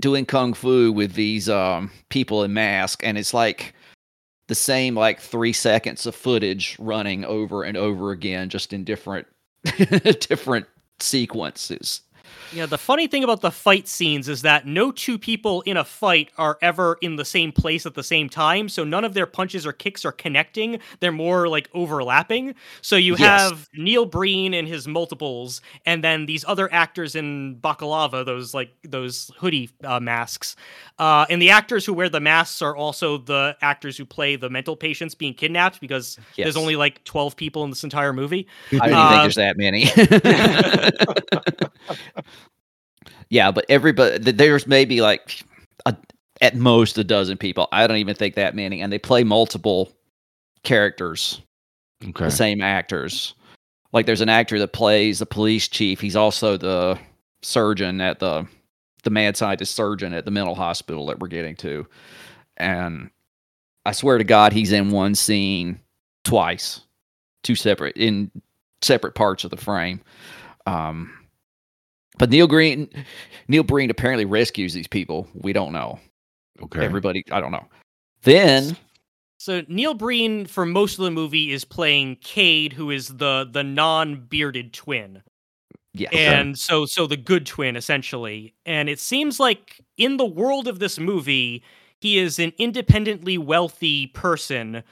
doing 0.00 0.24
kung 0.24 0.54
fu 0.54 0.92
with 0.92 1.14
these 1.14 1.48
um, 1.48 1.90
people 2.08 2.44
in 2.44 2.52
masks. 2.52 3.04
And 3.04 3.18
it's 3.18 3.34
like 3.34 3.74
the 4.46 4.54
same 4.54 4.94
like 4.94 5.20
three 5.20 5.52
seconds 5.52 6.06
of 6.06 6.14
footage 6.14 6.76
running 6.78 7.24
over 7.24 7.62
and 7.62 7.76
over 7.76 8.10
again, 8.10 8.48
just 8.48 8.72
in 8.72 8.84
different 8.84 9.26
different 10.20 10.66
sequences. 11.00 12.02
Yeah, 12.50 12.66
the 12.66 12.78
funny 12.78 13.06
thing 13.08 13.24
about 13.24 13.42
the 13.42 13.50
fight 13.50 13.88
scenes 13.88 14.28
is 14.28 14.42
that 14.42 14.66
no 14.66 14.90
two 14.90 15.18
people 15.18 15.60
in 15.62 15.76
a 15.76 15.84
fight 15.84 16.30
are 16.38 16.58
ever 16.62 16.96
in 17.02 17.16
the 17.16 17.24
same 17.24 17.52
place 17.52 17.86
at 17.86 17.94
the 17.94 18.02
same 18.02 18.28
time. 18.28 18.68
So 18.68 18.84
none 18.84 19.04
of 19.04 19.14
their 19.14 19.26
punches 19.26 19.66
or 19.66 19.72
kicks 19.72 20.04
are 20.04 20.12
connecting. 20.12 20.80
They're 21.00 21.12
more 21.12 21.48
like 21.48 21.68
overlapping. 21.74 22.54
So 22.80 22.96
you 22.96 23.16
Yes. 23.16 23.52
have 23.54 23.68
Neil 23.74 24.06
Breen 24.06 24.54
and 24.54 24.66
his 24.66 24.88
multiples, 24.88 25.60
and 25.84 26.02
then 26.02 26.26
these 26.26 26.44
other 26.48 26.72
actors 26.72 27.14
in 27.14 27.56
balaclava, 27.60 28.24
those 28.24 28.54
like 28.54 28.70
those 28.82 29.30
hoodie 29.38 29.70
uh, 29.84 30.00
masks. 30.00 30.56
Uh, 30.98 31.26
and 31.28 31.42
the 31.42 31.50
actors 31.50 31.84
who 31.84 31.92
wear 31.92 32.08
the 32.08 32.20
masks 32.20 32.62
are 32.62 32.74
also 32.76 33.18
the 33.18 33.56
actors 33.62 33.96
who 33.96 34.06
play 34.06 34.36
the 34.36 34.48
mental 34.48 34.76
patients 34.76 35.14
being 35.14 35.34
kidnapped 35.34 35.80
because 35.80 36.18
Yes. 36.36 36.38
there's 36.42 36.56
only 36.56 36.76
like 36.76 37.04
12 37.04 37.36
people 37.36 37.64
in 37.64 37.70
this 37.70 37.84
entire 37.84 38.12
movie. 38.12 38.46
I 38.80 38.92
don't 38.92 39.08
Uh, 39.08 39.08
think 39.08 39.22
there's 39.22 39.36
that 39.36 39.56
many. 39.56 39.86
yeah, 43.30 43.50
but 43.50 43.64
everybody 43.68 44.18
there's 44.18 44.66
maybe 44.66 45.00
like 45.00 45.42
a, 45.86 45.96
at 46.40 46.56
most 46.56 46.98
a 46.98 47.04
dozen 47.04 47.36
people. 47.36 47.68
I 47.72 47.86
don't 47.86 47.98
even 47.98 48.14
think 48.14 48.34
that 48.34 48.54
many, 48.54 48.80
and 48.80 48.92
they 48.92 48.98
play 48.98 49.24
multiple 49.24 49.92
characters, 50.64 51.40
Okay. 52.02 52.24
the 52.24 52.30
same 52.30 52.60
actors. 52.60 53.34
Like 53.92 54.06
there's 54.06 54.20
an 54.20 54.28
actor 54.28 54.58
that 54.58 54.72
plays 54.72 55.18
the 55.20 55.26
police 55.26 55.66
chief. 55.68 56.00
He's 56.00 56.16
also 56.16 56.56
the 56.56 56.98
surgeon 57.42 58.00
at 58.00 58.18
the 58.18 58.46
the 59.04 59.10
mad 59.10 59.36
scientist 59.36 59.74
surgeon 59.74 60.12
at 60.12 60.24
the 60.24 60.30
mental 60.30 60.54
hospital 60.54 61.06
that 61.06 61.18
we're 61.20 61.28
getting 61.28 61.56
to, 61.56 61.86
and 62.56 63.10
I 63.86 63.92
swear 63.92 64.18
to 64.18 64.24
God, 64.24 64.52
he's 64.52 64.72
in 64.72 64.90
one 64.90 65.14
scene 65.14 65.80
twice, 66.24 66.80
two 67.42 67.54
separate 67.54 67.96
in 67.96 68.30
separate 68.82 69.14
parts 69.14 69.44
of 69.44 69.50
the 69.50 69.56
frame. 69.56 70.00
Um, 70.66 71.17
but 72.18 72.30
Neil 72.30 72.46
Green, 72.46 72.88
Neil 73.48 73.62
Breen 73.62 73.90
apparently 73.90 74.24
rescues 74.24 74.74
these 74.74 74.88
people. 74.88 75.28
We 75.34 75.52
don't 75.52 75.72
know. 75.72 75.98
Okay. 76.62 76.84
Everybody, 76.84 77.24
I 77.30 77.40
don't 77.40 77.52
know. 77.52 77.66
Then 78.22 78.76
So 79.38 79.62
Neil 79.68 79.94
Breen 79.94 80.46
for 80.46 80.66
most 80.66 80.98
of 80.98 81.04
the 81.04 81.10
movie 81.10 81.52
is 81.52 81.64
playing 81.64 82.16
Cade, 82.16 82.72
who 82.72 82.90
is 82.90 83.08
the 83.08 83.48
the 83.50 83.62
non-bearded 83.62 84.72
twin. 84.72 85.22
yeah, 85.94 86.08
And 86.12 86.58
so 86.58 86.84
so 86.84 87.06
the 87.06 87.16
good 87.16 87.46
twin 87.46 87.76
essentially. 87.76 88.54
And 88.66 88.88
it 88.88 88.98
seems 88.98 89.38
like 89.38 89.80
in 89.96 90.16
the 90.16 90.26
world 90.26 90.66
of 90.66 90.80
this 90.80 90.98
movie, 90.98 91.62
he 92.00 92.18
is 92.18 92.38
an 92.38 92.52
independently 92.58 93.38
wealthy 93.38 94.08
person 94.08 94.82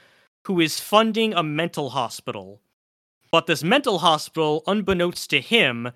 who 0.45 0.61
is 0.61 0.79
funding 0.79 1.33
a 1.33 1.43
mental 1.43 1.89
hospital. 1.89 2.61
But 3.31 3.47
this 3.47 3.63
mental 3.63 3.99
hospital, 3.99 4.63
unbeknownst 4.67 5.29
to 5.31 5.41
him, 5.41 5.91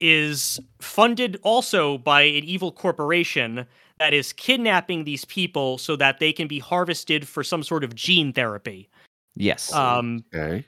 is 0.00 0.60
funded 0.80 1.38
also 1.42 1.98
by 1.98 2.22
an 2.22 2.44
evil 2.44 2.70
corporation 2.72 3.66
that 3.98 4.12
is 4.12 4.32
kidnapping 4.32 5.04
these 5.04 5.24
people 5.24 5.78
so 5.78 5.96
that 5.96 6.18
they 6.18 6.32
can 6.32 6.46
be 6.46 6.58
harvested 6.58 7.26
for 7.26 7.42
some 7.42 7.62
sort 7.62 7.82
of 7.84 7.94
gene 7.94 8.32
therapy. 8.32 8.88
yes. 9.34 9.72
Um, 9.72 10.24
Okay. 10.34 10.64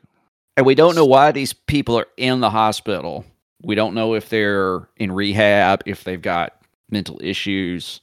and 0.56 0.66
we 0.66 0.74
don't 0.74 0.94
know 0.94 1.04
why 1.04 1.32
these 1.32 1.52
people 1.52 1.98
are 1.98 2.06
in 2.16 2.40
the 2.40 2.50
hospital. 2.50 3.24
We 3.62 3.74
don't 3.74 3.94
know 3.94 4.14
if 4.14 4.28
they're 4.28 4.88
in 4.96 5.12
rehab, 5.12 5.82
if 5.84 6.04
they've 6.04 6.20
got 6.22 6.62
mental 6.90 7.18
issues. 7.22 8.00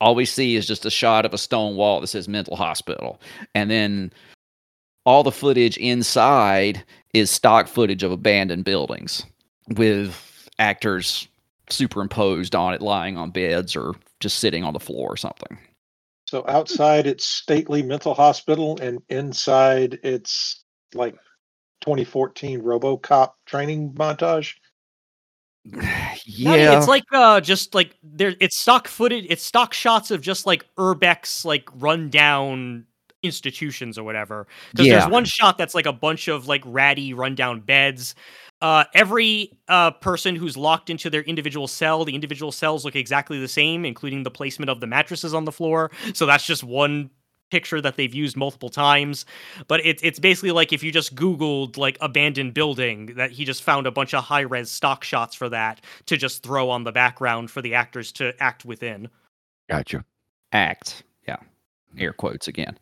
All 0.00 0.14
we 0.14 0.24
see 0.24 0.56
is 0.56 0.66
just 0.66 0.84
a 0.84 0.90
shot 0.90 1.24
of 1.24 1.32
a 1.34 1.38
stone 1.38 1.76
wall 1.76 2.00
that 2.00 2.08
says 2.08 2.28
mental 2.28 2.56
hospital. 2.56 3.20
And 3.54 3.70
then 3.70 4.12
all 5.04 5.22
the 5.22 5.32
footage 5.32 5.76
inside 5.78 6.82
is 7.14 7.30
stock 7.30 7.66
footage 7.68 8.02
of 8.02 8.12
abandoned 8.12 8.64
buildings 8.64 9.24
with 9.68 10.48
actors 10.58 11.28
superimposed 11.70 12.54
on 12.54 12.74
it, 12.74 12.82
lying 12.82 13.16
on 13.16 13.30
beds 13.30 13.74
or 13.76 13.94
just 14.20 14.38
sitting 14.38 14.64
on 14.64 14.72
the 14.72 14.80
floor 14.80 15.12
or 15.12 15.16
something. 15.16 15.58
So 16.26 16.44
outside 16.48 17.06
it's 17.06 17.24
stately 17.24 17.82
mental 17.82 18.14
hospital, 18.14 18.78
and 18.80 19.00
inside 19.08 19.98
it's 20.02 20.64
like 20.94 21.14
2014 21.82 22.60
RoboCop 22.62 23.32
training 23.46 23.92
montage. 23.92 24.54
Yeah, 26.24 26.54
yeah. 26.54 26.78
it's 26.78 26.86
like 26.88 27.04
uh 27.12 27.40
just 27.40 27.74
like 27.74 27.96
there 28.02 28.34
it's 28.38 28.56
stock 28.56 28.86
footage 28.86 29.26
it's 29.28 29.44
stock 29.44 29.72
shots 29.74 30.10
of 30.12 30.20
just 30.20 30.46
like 30.46 30.64
Urbex 30.76 31.44
like 31.44 31.68
rundown 31.74 32.84
institutions 33.22 33.98
or 33.98 34.04
whatever. 34.04 34.46
Because 34.70 34.86
Yeah. 34.86 34.98
there's 35.00 35.10
one 35.10 35.24
shot 35.24 35.58
that's 35.58 35.74
like 35.74 35.86
a 35.86 35.92
bunch 35.92 36.28
of 36.28 36.46
like 36.46 36.62
ratty 36.64 37.12
rundown 37.14 37.60
beds. 37.60 38.14
Uh 38.62 38.84
every 38.94 39.52
uh 39.68 39.90
person 39.90 40.34
who's 40.34 40.56
locked 40.56 40.88
into 40.88 41.10
their 41.10 41.22
individual 41.22 41.68
cell, 41.68 42.06
the 42.06 42.14
individual 42.14 42.52
cells 42.52 42.86
look 42.86 42.96
exactly 42.96 43.38
the 43.38 43.48
same, 43.48 43.84
including 43.84 44.22
the 44.22 44.30
placement 44.30 44.70
of 44.70 44.80
the 44.80 44.86
mattresses 44.86 45.34
on 45.34 45.44
the 45.44 45.52
floor. 45.52 45.90
So 46.14 46.24
that's 46.24 46.46
just 46.46 46.64
one 46.64 47.10
picture 47.50 47.82
that 47.82 47.96
they've 47.96 48.14
used 48.14 48.34
multiple 48.34 48.70
times 48.70 49.26
but 49.68 49.78
it's 49.84 50.02
it's 50.02 50.18
basically 50.18 50.52
like 50.52 50.72
if 50.72 50.82
you 50.82 50.90
just 50.90 51.14
googled 51.14 51.76
like 51.76 51.98
abandoned 52.00 52.54
building 52.54 53.12
that 53.16 53.30
he 53.30 53.44
just 53.44 53.62
found 53.62 53.86
a 53.86 53.90
bunch 53.90 54.14
of 54.14 54.24
high 54.24 54.40
res 54.40 54.70
stock 54.70 55.04
shots 55.04 55.34
for 55.34 55.50
that 55.50 55.78
to 56.06 56.16
just 56.16 56.42
throw 56.42 56.70
on 56.70 56.84
the 56.84 56.92
background 56.92 57.50
for 57.50 57.60
the 57.60 57.74
actors 57.74 58.10
to 58.10 58.32
act 58.40 58.64
within 58.64 59.06
Gotcha. 59.68 60.04
act. 60.52 61.02
Yeah. 61.28 61.36
Air 61.98 62.12
quotes 62.12 62.48
again. 62.48 62.78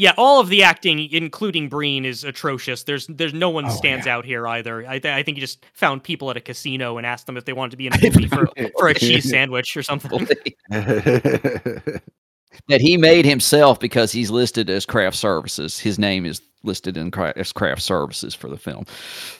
Yeah 0.00 0.12
all 0.16 0.40
of 0.40 0.48
the 0.48 0.62
acting 0.62 0.98
including 1.12 1.68
breen 1.68 2.04
is 2.04 2.24
atrocious 2.24 2.84
there's 2.84 3.06
there's 3.08 3.34
no 3.34 3.50
one 3.50 3.66
Oh, 3.66 3.68
stands 3.68 4.06
yeah. 4.06 4.16
out 4.16 4.24
here 4.24 4.46
either 4.48 4.86
I, 4.86 4.98
th- 4.98 5.12
I 5.14 5.22
think 5.22 5.36
he 5.36 5.40
just 5.40 5.64
found 5.74 6.02
people 6.02 6.30
at 6.30 6.36
a 6.36 6.40
casino 6.40 6.96
and 6.96 7.06
asked 7.06 7.26
them 7.26 7.36
if 7.36 7.44
they 7.44 7.52
wanted 7.52 7.72
to 7.72 7.76
be 7.76 7.86
in 7.86 7.92
a 7.94 7.98
movie 8.02 8.26
for, 8.26 8.48
for 8.78 8.88
a 8.88 8.94
cheese 8.94 9.28
sandwich 9.28 9.76
or 9.76 9.82
something 9.82 10.26
that 12.68 12.80
he 12.80 12.96
made 12.96 13.24
himself 13.24 13.78
because 13.78 14.10
he's 14.12 14.30
listed 14.30 14.68
as 14.70 14.84
craft 14.84 15.16
services. 15.16 15.78
His 15.78 15.98
name 15.98 16.26
is 16.26 16.40
listed 16.64 16.96
in 16.96 17.10
cra- 17.10 17.32
as 17.36 17.52
craft 17.52 17.80
services 17.82 18.34
for 18.34 18.48
the 18.48 18.56
film. 18.56 18.84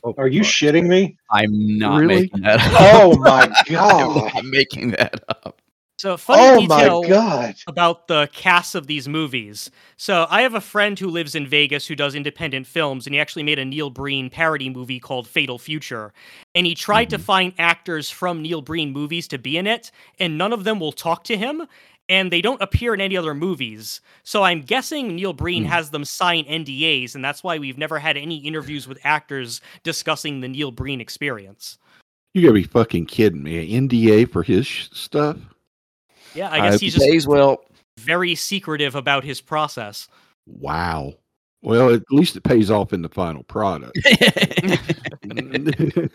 Oh, 0.05 0.15
Are 0.17 0.29
you 0.29 0.43
shitting 0.43 0.87
me? 0.87 1.17
I'm 1.31 1.79
not 1.79 2.01
Really? 2.01 2.23
making 2.23 2.43
that 2.43 2.61
oh 2.81 3.13
up. 3.13 3.17
Oh 3.17 3.19
my 3.19 3.53
god! 3.69 4.17
I'm 4.35 4.35
not 4.35 4.45
making 4.45 4.91
that 4.93 5.23
up. 5.29 5.60
So 6.01 6.17
funny 6.17 6.43
Oh 6.43 6.61
detail 6.61 7.03
my 7.03 7.09
god! 7.09 7.55
about 7.67 8.09
the 8.09 8.29
casts 8.33 8.75
of 8.75 8.87
these 8.87 9.07
movies. 9.09 9.71
So 9.97 10.27
I 10.31 10.43
have 10.43 10.55
a 10.55 10.61
friend 10.61 10.99
who 10.99 11.09
lives 11.09 11.35
in 11.35 11.47
Vegas 11.47 11.87
who 11.87 11.95
does 11.95 12.15
independent 12.15 12.67
films, 12.67 13.07
and 13.07 13.15
he 13.15 13.21
actually 13.21 13.43
made 13.43 13.59
a 13.59 13.65
Neil 13.65 13.91
Breen 13.91 14.31
parody 14.31 14.71
movie 14.71 14.99
called 14.99 15.29
Fatal 15.29 15.59
Future. 15.59 16.13
And 16.55 16.67
he 16.67 16.75
tried 16.75 17.11
to 17.11 17.19
find 17.19 17.53
actors 17.59 18.09
from 18.11 18.41
Neil 18.43 18.63
Breen 18.63 18.93
movies 18.93 19.29
to 19.29 19.39
be 19.39 19.59
in 19.59 19.67
it, 19.67 19.91
and 20.19 20.39
none 20.39 20.53
of 20.53 20.65
them 20.65 20.81
will 20.81 20.93
talk 20.93 21.25
to 21.25 21.37
him. 21.37 21.67
And 22.09 22.33
they 22.33 22.41
don't 22.41 22.61
appear 22.61 22.93
in 22.93 23.01
any 23.01 23.17
other 23.17 23.35
movies. 23.35 24.01
So 24.25 24.43
I'm 24.43 24.63
guessing 24.63 25.15
Neil 25.15 25.33
Breen 25.33 25.63
Hmm. 25.65 25.69
has 25.71 25.91
them 25.91 26.05
sign 26.05 26.45
NDAs, 26.49 27.15
and 27.15 27.25
that's 27.25 27.45
why 27.45 27.59
we've 27.59 27.79
never 27.79 27.99
had 28.01 28.17
any 28.17 28.39
interviews 28.39 28.89
with 28.89 28.99
actors 29.05 29.61
discussing 29.85 30.41
the 30.41 30.49
Neil 30.49 30.73
Breen 30.73 31.01
experience. 31.01 31.79
You 32.35 32.43
gotta 32.43 32.55
be 32.55 32.63
fucking 32.65 33.07
kidding 33.07 33.43
me. 33.43 33.59
An 33.77 33.89
NDA 33.89 34.25
for 34.25 34.43
his 34.43 34.67
sh- 34.67 34.89
stuff? 34.93 35.37
Yeah, 36.35 36.51
I 36.51 36.61
guess 36.61 36.75
Uh, 36.75 36.79
he's 36.79 36.95
just 36.95 37.07
pays 37.07 37.27
well. 37.27 37.63
very 37.99 38.35
secretive 38.35 38.95
about 38.95 39.25
his 39.25 39.41
process. 39.41 40.09
Wow. 40.47 41.15
Well, 41.63 41.93
at 41.93 42.03
least 42.11 42.37
it 42.37 42.43
pays 42.43 42.71
off 42.71 42.93
in 42.93 43.03
the 43.03 43.09
final 43.09 43.43
product. 43.43 43.99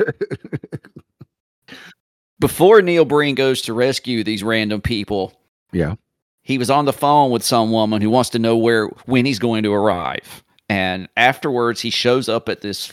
Before 2.39 2.81
Neil 2.81 3.05
Breen 3.05 3.35
goes 3.35 3.61
to 3.63 3.73
rescue 3.73 4.23
these 4.23 4.43
random 4.43 4.81
people, 4.81 5.33
Yeah. 5.71 5.95
he 6.43 6.57
was 6.57 6.69
on 6.69 6.85
the 6.85 6.93
phone 6.93 7.31
with 7.31 7.43
some 7.43 7.71
woman 7.71 8.01
who 8.01 8.09
wants 8.09 8.29
to 8.31 8.39
know 8.39 8.57
where 8.57 8.87
when 9.05 9.25
he's 9.25 9.39
going 9.39 9.63
to 9.63 9.73
arrive. 9.73 10.43
And 10.67 11.07
afterwards, 11.15 11.79
he 11.79 11.89
shows 11.91 12.27
up 12.27 12.49
at 12.49 12.61
this 12.61 12.91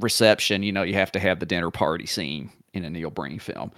reception. 0.00 0.62
You 0.62 0.72
know, 0.72 0.82
you 0.82 0.94
have 0.94 1.10
to 1.12 1.18
have 1.20 1.40
the 1.40 1.46
dinner 1.46 1.70
party 1.70 2.06
scene 2.06 2.50
in 2.72 2.84
a 2.84 2.90
Neil 2.90 3.10
Breen 3.10 3.38
film, 3.40 3.72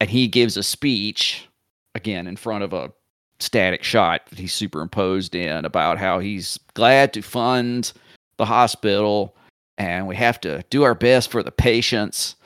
and 0.00 0.10
he 0.10 0.26
gives 0.28 0.56
a 0.56 0.62
speech 0.62 1.48
again 1.94 2.26
in 2.26 2.36
front 2.36 2.64
of 2.64 2.72
a 2.72 2.92
static 3.40 3.82
shot 3.82 4.22
that 4.30 4.38
he's 4.38 4.52
superimposed 4.52 5.34
in 5.34 5.64
about 5.64 5.98
how 5.98 6.18
he's 6.18 6.58
glad 6.74 7.12
to 7.12 7.22
fund 7.22 7.92
the 8.36 8.44
hospital 8.44 9.36
and 9.76 10.06
we 10.06 10.14
have 10.16 10.40
to 10.40 10.64
do 10.70 10.84
our 10.84 10.94
best 10.94 11.30
for 11.30 11.42
the 11.42 11.50
patients 11.50 12.36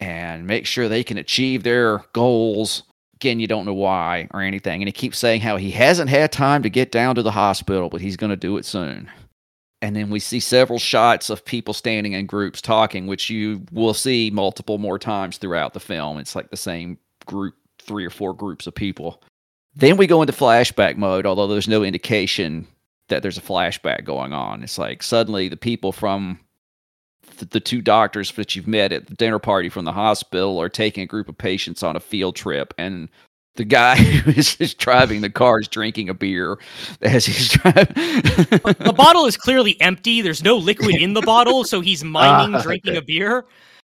and 0.00 0.46
make 0.46 0.66
sure 0.66 0.88
they 0.88 1.04
can 1.04 1.18
achieve 1.18 1.62
their 1.62 2.04
goals 2.12 2.82
again, 3.24 3.40
you 3.40 3.46
don't 3.46 3.64
know 3.64 3.72
why 3.72 4.28
or 4.32 4.42
anything. 4.42 4.82
And 4.82 4.88
he 4.88 4.92
keeps 4.92 5.18
saying 5.18 5.40
how 5.40 5.56
he 5.56 5.70
hasn't 5.70 6.10
had 6.10 6.30
time 6.30 6.62
to 6.62 6.68
get 6.68 6.92
down 6.92 7.14
to 7.14 7.22
the 7.22 7.30
hospital, 7.30 7.88
but 7.88 8.02
he's 8.02 8.18
going 8.18 8.30
to 8.30 8.36
do 8.36 8.58
it 8.58 8.66
soon. 8.66 9.10
And 9.80 9.96
then 9.96 10.10
we 10.10 10.20
see 10.20 10.40
several 10.40 10.78
shots 10.78 11.30
of 11.30 11.44
people 11.44 11.72
standing 11.72 12.12
in 12.12 12.26
groups 12.26 12.60
talking, 12.60 13.06
which 13.06 13.30
you 13.30 13.62
will 13.72 13.94
see 13.94 14.30
multiple 14.30 14.76
more 14.76 14.98
times 14.98 15.38
throughout 15.38 15.72
the 15.72 15.80
film. 15.80 16.18
It's 16.18 16.36
like 16.36 16.50
the 16.50 16.56
same 16.56 16.98
group, 17.24 17.54
three 17.86 18.04
or 18.04 18.10
four 18.10 18.34
groups 18.34 18.66
of 18.66 18.74
people. 18.74 19.22
Then 19.76 19.96
we 19.96 20.06
go 20.06 20.22
into 20.22 20.32
flashback 20.32 20.96
mode, 20.96 21.26
although 21.26 21.48
there's 21.48 21.68
no 21.68 21.82
indication 21.82 22.66
that 23.08 23.22
there's 23.22 23.38
a 23.38 23.42
flashback 23.42 24.04
going 24.04 24.32
on. 24.32 24.62
It's 24.62 24.78
like 24.78 25.02
suddenly 25.02 25.48
the 25.48 25.56
people 25.56 25.92
from 25.92 26.38
th- 27.38 27.50
the 27.50 27.60
two 27.60 27.82
doctors 27.82 28.30
that 28.32 28.54
you've 28.54 28.68
met 28.68 28.92
at 28.92 29.06
the 29.06 29.14
dinner 29.14 29.38
party 29.38 29.68
from 29.68 29.84
the 29.84 29.92
hospital 29.92 30.60
are 30.60 30.68
taking 30.68 31.02
a 31.02 31.06
group 31.06 31.28
of 31.28 31.36
patients 31.36 31.82
on 31.82 31.96
a 31.96 32.00
field 32.00 32.36
trip 32.36 32.72
and 32.78 33.08
the 33.56 33.64
guy 33.64 33.96
who 33.96 34.30
is 34.32 34.56
just 34.56 34.78
driving 34.78 35.20
the 35.20 35.30
car 35.30 35.60
is 35.60 35.68
drinking 35.68 36.08
a 36.08 36.14
beer 36.14 36.58
as 37.02 37.26
he's 37.26 37.50
driving. 37.50 37.84
The 37.94 38.94
bottle 38.96 39.26
is 39.26 39.36
clearly 39.36 39.80
empty. 39.80 40.22
There's 40.22 40.42
no 40.42 40.56
liquid 40.56 40.96
in 40.96 41.14
the 41.14 41.22
bottle, 41.22 41.64
so 41.64 41.80
he's 41.80 42.02
mining 42.04 42.54
Ah, 42.54 42.62
drinking 42.62 42.92
okay. 42.92 42.98
a 42.98 43.02
beer. 43.02 43.44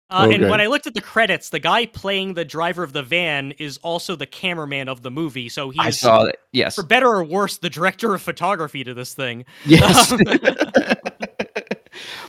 Uh, 0.09 0.29
And 0.31 0.49
when 0.49 0.59
I 0.59 0.65
looked 0.65 0.87
at 0.87 0.95
the 0.95 1.01
credits, 1.01 1.49
the 1.49 1.59
guy 1.59 1.85
playing 1.85 2.33
the 2.33 2.45
driver 2.45 2.83
of 2.83 2.93
the 2.93 3.03
van 3.03 3.51
is 3.53 3.77
also 3.79 4.15
the 4.15 4.25
cameraman 4.25 4.89
of 4.89 5.03
the 5.03 5.11
movie. 5.11 5.49
So 5.49 5.71
I 5.77 5.85
he's, 5.87 5.99
saw 5.99 6.25
that. 6.25 6.37
Yes. 6.51 6.75
for 6.75 6.83
better 6.83 7.07
or 7.07 7.23
worse, 7.23 7.57
the 7.57 7.69
director 7.69 8.13
of 8.15 8.21
photography 8.21 8.83
to 8.83 8.93
this 8.93 9.13
thing. 9.13 9.45
Yes. 9.65 10.11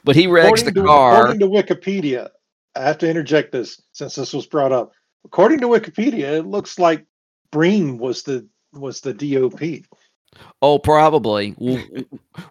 but 0.04 0.14
he 0.16 0.26
wrecks 0.26 0.62
the 0.62 0.68
according, 0.68 0.74
to, 0.74 0.84
car. 0.84 1.30
according 1.30 1.40
to 1.40 1.46
Wikipedia, 1.46 2.28
I 2.76 2.82
have 2.82 2.98
to 2.98 3.08
interject 3.08 3.52
this 3.52 3.80
since 3.92 4.14
this 4.14 4.32
was 4.32 4.46
brought 4.46 4.72
up. 4.72 4.92
According 5.24 5.60
to 5.60 5.68
Wikipedia, 5.68 6.38
it 6.38 6.46
looks 6.46 6.78
like 6.78 7.06
Breen 7.50 7.98
was 7.98 8.22
the 8.22 8.46
was 8.72 9.00
the 9.00 9.12
DOP. 9.12 9.84
Oh, 10.62 10.78
probably. 10.78 11.54
We'll, 11.58 11.82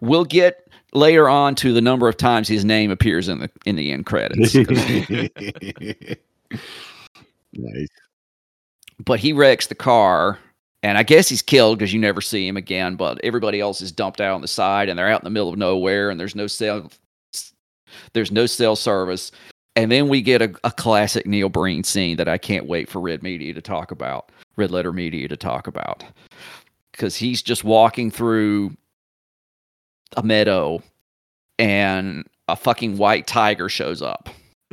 we'll 0.00 0.24
get 0.24 0.70
later 0.92 1.28
on 1.28 1.54
to 1.56 1.72
the 1.72 1.80
number 1.80 2.08
of 2.08 2.16
times 2.16 2.48
his 2.48 2.64
name 2.64 2.90
appears 2.90 3.28
in 3.28 3.40
the 3.40 3.50
in 3.64 3.76
the 3.76 3.92
end 3.92 4.06
credits. 4.06 4.54
nice. 7.52 7.88
but 9.04 9.20
he 9.20 9.32
wrecks 9.32 9.68
the 9.68 9.74
car 9.74 10.38
and 10.82 10.98
i 10.98 11.02
guess 11.02 11.28
he's 11.28 11.42
killed 11.42 11.78
because 11.78 11.92
you 11.92 12.00
never 12.00 12.20
see 12.20 12.46
him 12.46 12.56
again 12.56 12.96
but 12.96 13.20
everybody 13.22 13.60
else 13.60 13.80
is 13.80 13.92
dumped 13.92 14.20
out 14.20 14.34
on 14.34 14.40
the 14.40 14.48
side 14.48 14.88
and 14.88 14.98
they're 14.98 15.08
out 15.08 15.20
in 15.20 15.24
the 15.24 15.30
middle 15.30 15.48
of 15.48 15.58
nowhere 15.58 16.10
and 16.10 16.18
there's 16.18 16.34
no 16.34 16.46
cell 16.46 16.90
there's 18.12 18.32
no 18.32 18.46
cell 18.46 18.74
service 18.74 19.30
and 19.76 19.92
then 19.92 20.08
we 20.08 20.20
get 20.20 20.42
a, 20.42 20.52
a 20.64 20.72
classic 20.72 21.26
neil 21.26 21.48
breen 21.48 21.84
scene 21.84 22.16
that 22.16 22.28
i 22.28 22.38
can't 22.38 22.66
wait 22.66 22.88
for 22.88 23.00
red 23.00 23.22
media 23.22 23.54
to 23.54 23.62
talk 23.62 23.92
about 23.92 24.32
red 24.56 24.72
letter 24.72 24.92
media 24.92 25.28
to 25.28 25.36
talk 25.36 25.68
about 25.68 26.04
because 27.00 27.16
he's 27.16 27.40
just 27.40 27.64
walking 27.64 28.10
through 28.10 28.76
a 30.18 30.22
meadow 30.22 30.82
and 31.58 32.26
a 32.46 32.54
fucking 32.54 32.98
white 32.98 33.26
tiger 33.26 33.70
shows 33.70 34.02
up 34.02 34.28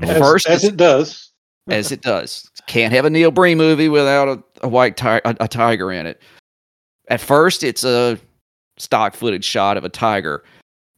As, 0.00 0.18
first 0.18 0.48
as 0.48 0.64
it 0.64 0.78
does. 0.78 1.32
as 1.68 1.92
it 1.92 2.00
does. 2.00 2.48
Can't 2.66 2.94
have 2.94 3.04
a 3.04 3.10
Neil 3.10 3.30
Breen 3.30 3.58
movie 3.58 3.90
without 3.90 4.26
a, 4.26 4.42
a 4.62 4.68
white 4.68 4.96
ti- 4.96 5.06
a, 5.06 5.36
a 5.40 5.48
tiger 5.48 5.92
in 5.92 6.06
it. 6.06 6.22
At 7.08 7.20
first, 7.20 7.62
it's 7.62 7.84
a 7.84 8.18
stock 8.78 9.14
footage 9.14 9.44
shot 9.44 9.76
of 9.76 9.84
a 9.84 9.90
tiger. 9.90 10.44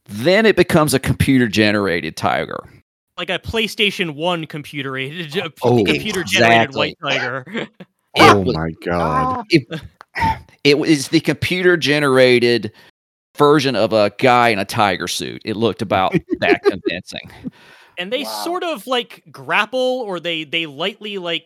Then 0.05 0.45
it 0.45 0.55
becomes 0.55 0.93
a 0.93 0.99
computer 0.99 1.49
generated 1.49 2.15
tiger. 2.15 2.63
Like 3.17 3.29
a 3.29 3.37
PlayStation 3.39 4.15
1 4.15 4.45
computer, 4.45 4.95
a 4.97 5.51
Oh, 5.61 5.83
computer 5.83 6.23
generated 6.23 6.69
exactly. 6.69 6.95
white 7.01 7.11
tiger. 7.19 7.67
Oh 8.17 8.39
was- 8.39 8.55
my 8.55 8.71
god. 8.85 9.45
It 9.49 9.67
was 10.77 11.09
the 11.09 11.19
computer 11.19 11.77
generated 11.77 12.71
version 13.37 13.75
of 13.75 13.93
a 13.93 14.11
guy 14.17 14.49
in 14.49 14.59
a 14.59 14.65
tiger 14.65 15.07
suit. 15.07 15.41
It 15.45 15.55
looked 15.55 15.81
about 15.81 16.13
that 16.39 16.63
convincing. 16.63 17.29
and 17.97 18.11
they 18.11 18.23
Wow. 18.23 18.43
sort 18.43 18.63
of 18.63 18.87
like 18.87 19.23
grapple 19.31 19.79
or 20.05 20.19
they 20.19 20.43
they 20.43 20.65
lightly 20.65 21.17
like 21.17 21.45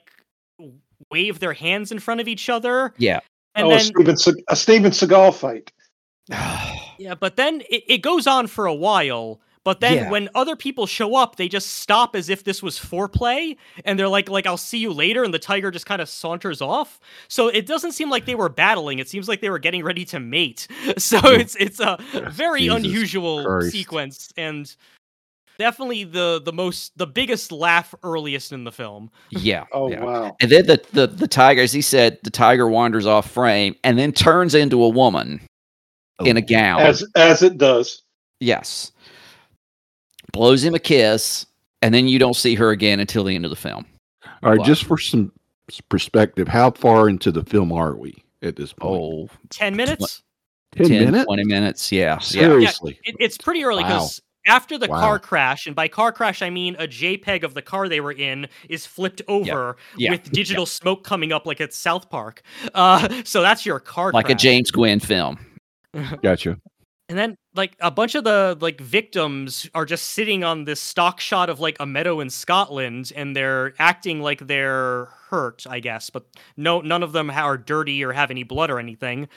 wave 1.11 1.39
their 1.39 1.53
hands 1.53 1.91
in 1.91 1.99
front 1.99 2.21
of 2.21 2.27
each 2.27 2.49
other 2.49 2.93
Yeah. 2.97 3.19
and 3.55 3.67
oh, 3.67 3.71
a 3.71 3.75
then 3.77 3.85
Steven, 3.85 4.17
Se- 4.17 4.43
a 4.49 4.55
Steven 4.55 4.91
Seagal 4.91 5.33
fight. 5.35 5.71
yeah 6.99 7.15
but 7.19 7.37
then 7.37 7.61
it, 7.69 7.83
it 7.87 7.97
goes 7.99 8.27
on 8.27 8.45
for 8.47 8.65
a 8.67 8.73
while 8.73 9.39
but 9.65 9.79
then 9.81 9.95
Yeah. 9.95 10.09
when 10.09 10.29
other 10.35 10.55
people 10.55 10.87
show 10.87 11.15
up 11.15 11.35
they 11.35 11.47
just 11.47 11.67
stop 11.75 12.15
as 12.15 12.29
if 12.29 12.43
this 12.43 12.63
was 12.63 12.79
foreplay 12.79 13.55
and 13.85 13.99
they're 13.99 14.07
like 14.07 14.29
like 14.29 14.45
i'll 14.47 14.57
see 14.57 14.77
you 14.77 14.91
later 14.93 15.23
and 15.23 15.33
the 15.33 15.39
tiger 15.39 15.69
just 15.71 15.85
kind 15.85 16.01
of 16.01 16.09
saunters 16.09 16.61
off 16.61 16.99
so 17.27 17.47
it 17.47 17.65
doesn't 17.65 17.91
seem 17.91 18.09
like 18.09 18.25
they 18.25 18.35
were 18.35 18.49
battling 18.49 18.99
it 18.99 19.09
seems 19.09 19.27
like 19.27 19.41
they 19.41 19.49
were 19.49 19.59
getting 19.59 19.83
ready 19.83 20.05
to 20.05 20.19
mate 20.19 20.67
so 20.97 21.19
it's 21.25 21.55
it's 21.57 21.79
a 21.79 21.97
very 22.31 22.61
Jesus 22.61 22.75
unusual 22.77 23.43
Christ. 23.45 23.71
sequence 23.71 24.33
and 24.37 24.75
definitely 25.57 26.05
the 26.05 26.41
the 26.43 26.53
most 26.53 26.97
the 26.97 27.05
biggest 27.07 27.51
laugh 27.51 27.93
earliest 28.03 28.53
in 28.53 28.63
the 28.63 28.71
film 28.71 29.11
yeah. 29.29 29.65
Oh 29.73 29.89
yeah. 29.89 30.03
wow! 30.03 30.35
And 30.39 30.49
then 30.49 30.65
the, 30.67 30.81
the, 30.93 31.07
the 31.07 31.27
tiger, 31.27 31.61
as 31.61 31.73
he 31.73 31.81
said, 31.81 32.17
the 32.23 32.29
tiger 32.29 32.67
wanders 32.67 33.05
off 33.05 33.29
frame 33.29 33.75
and 33.83 33.99
then 33.99 34.11
turns 34.13 34.55
into 34.55 34.81
a 34.81 34.87
woman 34.89 35.41
oh. 36.19 36.25
in 36.25 36.37
a 36.37 36.39
Oh. 36.39 36.43
gown. 36.43 36.79
As 36.81 37.03
as 37.15 37.43
it 37.43 37.57
does. 37.57 38.01
Yes. 38.39 38.91
Blows 40.31 40.63
him 40.63 40.75
a 40.75 40.79
kiss, 40.79 41.45
and 41.81 41.93
then 41.93 42.07
you 42.07 42.19
don't 42.19 42.35
see 42.35 42.55
her 42.55 42.69
again 42.71 42.99
until 42.99 43.23
the 43.23 43.35
end 43.35 43.45
of 43.45 43.51
the 43.51 43.57
film. 43.57 43.85
All 44.43 44.49
right, 44.51 44.59
Wow. 44.59 44.65
just 44.65 44.83
for 44.85 44.97
some 44.97 45.31
perspective, 45.89 46.47
how 46.47 46.71
far 46.71 47.09
into 47.09 47.31
the 47.31 47.43
film 47.43 47.71
are 47.71 47.95
we 47.95 48.23
at 48.41 48.55
this 48.55 48.73
point? 48.73 48.93
Oh, 48.93 49.29
10 49.49 49.75
minutes 49.75 50.23
10 50.75 50.87
10, 50.87 51.05
minutes? 51.05 51.25
20 51.25 51.43
minutes. 51.45 51.91
Yeah. 51.91 52.13
Yeah. 52.13 52.17
Seriously. 52.19 52.99
it, 53.03 53.15
it's 53.19 53.37
pretty 53.37 53.63
early 53.63 53.83
Wow. 53.83 53.89
because 53.89 54.21
after 54.47 54.77
the 54.77 54.87
Wow. 54.87 54.99
car 54.99 55.19
crash 55.19 55.67
and 55.67 55.75
by 55.75 55.87
car 55.87 56.11
crash 56.11 56.41
i 56.41 56.49
mean 56.49 56.75
a 56.79 56.87
jpeg 56.87 57.43
of 57.43 57.53
the 57.53 57.61
car 57.61 57.89
they 57.89 57.99
were 57.99 58.13
in 58.13 58.47
is 58.69 58.85
flipped 58.85 59.21
over 59.27 59.75
Yeah. 59.97 60.11
with 60.11 60.31
digital 60.31 60.65
smoke 60.65 61.03
coming 61.03 61.31
up 61.33 61.45
like 61.45 61.59
it's 61.59 61.75
south 61.77 62.09
park 62.09 62.41
uh, 62.73 63.21
so 63.25 63.41
that's 63.41 63.65
your 63.65 63.79
car 63.79 64.11
Like 64.11 64.29
a. 64.29 64.35
James 64.35 64.71
Nguyen 64.71 65.01
film. 65.03 65.37
Gotcha. 66.23 66.57
And 67.09 67.17
then 67.17 67.35
like 67.55 67.75
a 67.79 67.89
bunch 67.89 68.13
of 68.13 68.23
the 68.23 68.55
like 68.61 68.79
victims 68.79 69.67
are 69.73 69.85
just 69.85 70.11
sitting 70.11 70.43
on 70.43 70.65
this 70.65 70.79
stock 70.79 71.19
shot 71.19 71.49
of 71.49 71.59
like 71.59 71.75
a 71.79 71.85
meadow 71.87 72.19
in 72.19 72.29
Scotland 72.29 73.11
and 73.15 73.35
they're 73.35 73.73
acting 73.79 74.21
like 74.21 74.45
they're 74.45 75.05
hurt, 75.29 75.65
I 75.67 75.79
guess, 75.79 76.11
but 76.11 76.25
no 76.55 76.81
none 76.81 77.01
of 77.01 77.11
them 77.11 77.31
are 77.31 77.57
dirty 77.57 78.03
or 78.03 78.13
have 78.13 78.29
any 78.29 78.43
blood 78.43 78.69
or 78.69 78.79
anything. 78.79 79.27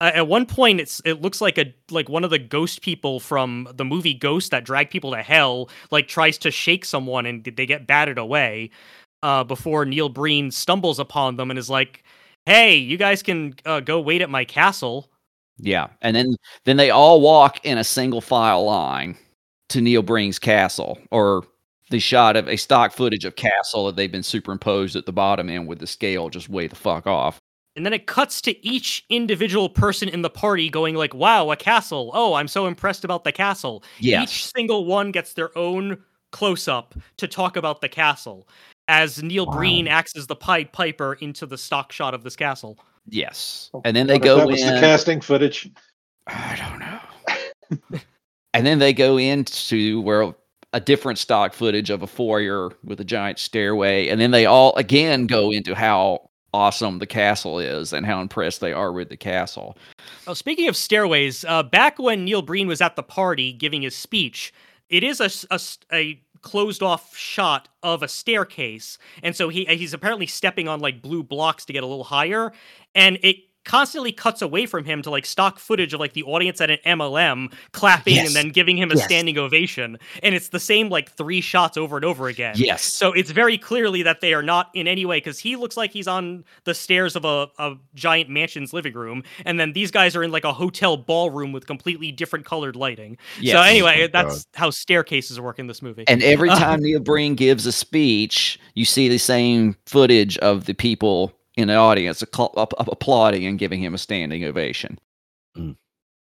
Uh, 0.00 0.10
at 0.14 0.28
one 0.28 0.44
point 0.44 0.80
it's 0.80 1.00
it 1.06 1.22
looks 1.22 1.40
like 1.40 1.56
a 1.56 1.74
like 1.90 2.10
one 2.10 2.24
of 2.24 2.30
the 2.30 2.38
ghost 2.38 2.82
people 2.82 3.20
from 3.20 3.68
the 3.74 3.84
movie 3.86 4.14
Ghost 4.14 4.50
that 4.50 4.64
drag 4.64 4.90
people 4.90 5.12
to 5.12 5.22
hell 5.22 5.70
like 5.90 6.08
tries 6.08 6.36
to 6.38 6.50
shake 6.50 6.84
someone 6.84 7.24
and 7.26 7.44
they 7.44 7.66
get 7.66 7.86
batted 7.86 8.18
away 8.18 8.70
uh 9.22 9.44
before 9.44 9.86
Neil 9.86 10.10
Breen 10.10 10.50
stumbles 10.50 10.98
upon 10.98 11.36
them 11.36 11.50
and 11.50 11.58
is 11.58 11.70
like, 11.70 12.04
"Hey, 12.46 12.76
you 12.76 12.98
guys 12.98 13.22
can 13.22 13.54
uh, 13.64 13.80
go 13.80 14.00
wait 14.00 14.20
at 14.22 14.30
my 14.30 14.44
castle." 14.44 15.10
Yeah. 15.58 15.88
And 16.02 16.16
then 16.16 16.36
then 16.64 16.76
they 16.76 16.90
all 16.90 17.20
walk 17.20 17.64
in 17.64 17.78
a 17.78 17.84
single 17.84 18.20
file 18.20 18.64
line 18.64 19.16
to 19.70 19.80
Neil 19.80 20.02
Breen's 20.02 20.38
castle 20.38 20.98
or 21.10 21.44
the 21.90 21.98
shot 21.98 22.36
of 22.36 22.48
a 22.48 22.56
stock 22.56 22.92
footage 22.92 23.24
of 23.24 23.36
castle 23.36 23.86
that 23.86 23.96
they've 23.96 24.10
been 24.10 24.22
superimposed 24.22 24.96
at 24.96 25.06
the 25.06 25.12
bottom 25.12 25.48
end 25.48 25.68
with 25.68 25.78
the 25.78 25.86
scale 25.86 26.28
just 26.28 26.48
way 26.48 26.66
the 26.66 26.76
fuck 26.76 27.06
off. 27.06 27.38
And 27.76 27.84
then 27.84 27.92
it 27.92 28.06
cuts 28.06 28.40
to 28.42 28.66
each 28.66 29.04
individual 29.10 29.68
person 29.68 30.08
in 30.08 30.22
the 30.22 30.30
party 30.30 30.70
going 30.70 30.94
like, 30.94 31.12
"Wow, 31.12 31.50
a 31.50 31.56
castle! 31.56 32.12
Oh, 32.14 32.34
I'm 32.34 32.46
so 32.48 32.66
impressed 32.66 33.04
about 33.04 33.24
the 33.24 33.32
castle." 33.32 33.82
Yes. 33.98 34.22
Each 34.24 34.46
single 34.46 34.84
one 34.84 35.10
gets 35.10 35.32
their 35.32 35.56
own 35.58 35.98
close 36.30 36.68
up 36.68 36.94
to 37.16 37.26
talk 37.28 37.56
about 37.56 37.80
the 37.80 37.88
castle 37.88 38.48
as 38.86 39.22
Neil 39.22 39.46
Wow. 39.46 39.52
Breen 39.54 39.88
acts 39.88 40.16
as 40.16 40.26
the 40.26 40.36
Pied 40.36 40.72
Piper 40.72 41.14
into 41.14 41.46
the 41.46 41.58
stock 41.58 41.90
shot 41.90 42.14
of 42.14 42.22
this 42.22 42.36
castle. 42.36 42.78
Yes. 43.08 43.70
And 43.84 43.94
then 43.96 44.06
they 44.06 44.18
go 44.18 44.38
that 44.38 44.46
was 44.46 44.62
in. 44.62 44.74
the 44.74 44.80
casting 44.80 45.20
footage. 45.20 45.70
I 46.26 46.56
don't 46.56 46.78
know. 46.78 47.98
and 48.54 48.66
then 48.66 48.78
they 48.78 48.92
go 48.92 49.18
into 49.18 50.00
where 50.00 50.34
a 50.72 50.80
different 50.80 51.18
stock 51.18 51.52
footage 51.54 51.90
of 51.90 52.02
a 52.02 52.06
foyer 52.06 52.70
with 52.82 52.98
a 53.00 53.04
giant 53.04 53.38
stairway, 53.38 54.08
and 54.08 54.20
then 54.20 54.30
they 54.30 54.46
all 54.46 54.74
again 54.76 55.26
go 55.26 55.50
into 55.52 55.74
how 55.74 56.30
awesome 56.52 56.98
the 56.98 57.06
castle 57.06 57.58
is 57.58 57.92
and 57.92 58.06
how 58.06 58.20
impressed 58.20 58.60
they 58.60 58.72
are 58.72 58.92
with 58.92 59.08
the 59.08 59.16
castle. 59.16 59.76
Oh, 60.26 60.34
speaking 60.34 60.68
of 60.68 60.76
stairways, 60.76 61.44
uh, 61.44 61.62
back 61.64 61.98
when 61.98 62.24
Neil 62.24 62.42
Breen 62.42 62.66
was 62.68 62.80
at 62.80 62.96
the 62.96 63.02
party 63.02 63.52
giving 63.52 63.82
his 63.82 63.94
speech, 63.94 64.52
it 64.88 65.02
is 65.04 65.20
a, 65.20 65.24
s- 65.24 65.44
a 65.50 65.54
s- 65.54 65.78
a 65.92 66.20
closed 66.44 66.82
off 66.82 67.16
shot 67.16 67.68
of 67.82 68.02
a 68.02 68.08
staircase, 68.08 68.98
and 69.22 69.34
so 69.34 69.48
he 69.48 69.64
he's 69.64 69.94
apparently 69.94 70.26
stepping 70.26 70.68
on 70.68 70.78
like 70.78 71.02
blue 71.02 71.22
blocks 71.22 71.64
to 71.64 71.72
get 71.72 71.82
a 71.82 71.86
little 71.86 72.04
higher, 72.04 72.52
and 72.94 73.18
it 73.22 73.36
constantly 73.64 74.12
cuts 74.12 74.42
away 74.42 74.66
from 74.66 74.84
him 74.84 75.02
to 75.02 75.10
like 75.10 75.26
stock 75.26 75.58
footage 75.58 75.94
of 75.94 76.00
like 76.00 76.12
the 76.12 76.22
audience 76.24 76.60
at 76.60 76.70
an 76.70 76.78
MLM 76.86 77.52
clapping 77.72 78.14
Yes. 78.16 78.26
and 78.28 78.36
then 78.36 78.48
giving 78.50 78.76
him 78.76 78.90
a 78.90 78.94
Yes. 78.96 79.04
standing 79.04 79.38
ovation, 79.38 79.98
and 80.22 80.34
it's 80.34 80.48
the 80.48 80.60
same 80.60 80.88
like 80.88 81.10
three 81.12 81.40
shots 81.40 81.76
over 81.76 81.96
and 81.96 82.04
over 82.04 82.28
again. 82.28 82.54
Yes. 82.56 82.84
So 82.84 83.12
it's 83.12 83.30
very 83.30 83.58
clearly 83.58 84.02
that 84.02 84.20
they 84.20 84.34
are 84.34 84.42
not 84.42 84.70
in 84.74 84.86
any 84.86 85.04
way 85.06 85.18
because 85.18 85.38
he 85.38 85.56
looks 85.56 85.76
like 85.76 85.90
he's 85.92 86.06
on 86.08 86.44
the 86.64 86.74
stairs 86.74 87.16
of 87.16 87.24
a, 87.24 87.48
a 87.58 87.76
giant 87.94 88.28
mansion's 88.30 88.72
living 88.72 88.94
room, 88.94 89.22
and 89.44 89.58
then 89.58 89.72
these 89.72 89.90
guys 89.90 90.14
are 90.14 90.22
in 90.22 90.30
like 90.30 90.44
a 90.44 90.52
hotel 90.52 90.96
ballroom 90.96 91.52
with 91.52 91.66
completely 91.66 92.12
different 92.12 92.44
colored 92.44 92.76
lighting. 92.76 93.16
Yes. 93.40 93.54
So 93.54 93.62
anyway, 93.62 94.02
Oh 94.04 94.08
that's 94.12 94.46
how 94.54 94.70
staircases 94.70 95.40
work 95.40 95.58
in 95.58 95.66
this 95.66 95.80
movie. 95.82 96.04
And 96.06 96.22
every 96.22 96.50
Uh, 96.50 96.58
time 96.58 96.80
Neil 96.82 97.00
Breen 97.00 97.34
gives 97.34 97.66
a 97.66 97.72
speech, 97.72 98.58
you 98.74 98.84
see 98.84 99.08
the 99.08 99.18
same 99.18 99.76
footage 99.86 100.36
of 100.38 100.66
the 100.66 100.74
people 100.74 101.32
in 101.56 101.68
the 101.68 101.74
audience 101.74 102.22
accl- 102.22 102.56
up- 102.56 102.74
up- 102.78 102.88
applauding 102.88 103.46
and 103.46 103.58
giving 103.58 103.82
him 103.82 103.94
a 103.94 103.98
standing 103.98 104.44
ovation. 104.44 104.98
Mm. 105.56 105.76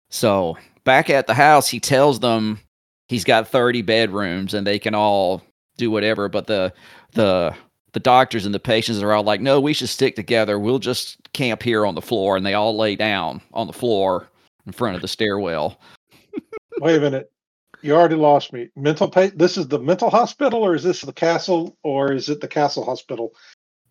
So 0.10 0.58
back 0.84 1.10
at 1.10 1.28
the 1.28 1.34
house, 1.34 1.68
he 1.68 1.80
tells 1.80 2.20
them 2.20 2.60
he's 3.08 3.24
got 3.24 3.48
30 3.48 3.82
bedrooms 3.82 4.54
and 4.54 4.66
they 4.66 4.80
can 4.80 4.96
all 4.96 5.42
do 5.78 5.92
whatever, 5.92 6.28
but 6.30 6.48
the 6.48 6.74
the 7.14 7.54
the 7.94 8.00
doctors 8.00 8.46
and 8.46 8.54
the 8.54 8.60
patients 8.60 9.02
are 9.02 9.14
all 9.14 9.24
like, 9.24 9.42
"No, 9.42 9.60
we 9.60 9.74
should 9.74 9.90
stick 9.90 10.16
together. 10.16 10.60
We'll 10.60 10.80
just 10.80 11.18
camp 11.34 11.64
here 11.64 11.86
on 11.86 11.96
the 11.96 12.02
floor." 12.02 12.36
And 12.36 12.46
they 12.46 12.54
all 12.54 12.78
lay 12.78 12.96
down 12.96 13.42
on 13.54 13.68
the 13.68 13.74
floor 13.74 14.30
in 14.66 14.72
front 14.72 14.96
of 14.96 15.02
the 15.02 15.08
stairwell. 15.08 15.80
Wait 16.80 16.98
a 16.98 17.00
minute. 17.00 17.32
You 17.82 17.96
already 17.96 18.16
lost 18.16 18.54
me. 18.54 18.70
Mental 18.76 19.10
pa- 19.10 19.30
This 19.36 19.58
is 19.58 19.68
the 19.68 19.80
mental 19.80 20.10
hospital, 20.10 20.64
or 20.64 20.76
is 20.76 20.84
this 20.84 21.02
the 21.02 21.14
castle, 21.14 21.78
or 21.84 22.12
is 22.12 22.28
it 22.28 22.42
the 22.42 22.48
castle 22.48 22.84
hospital? 22.84 23.34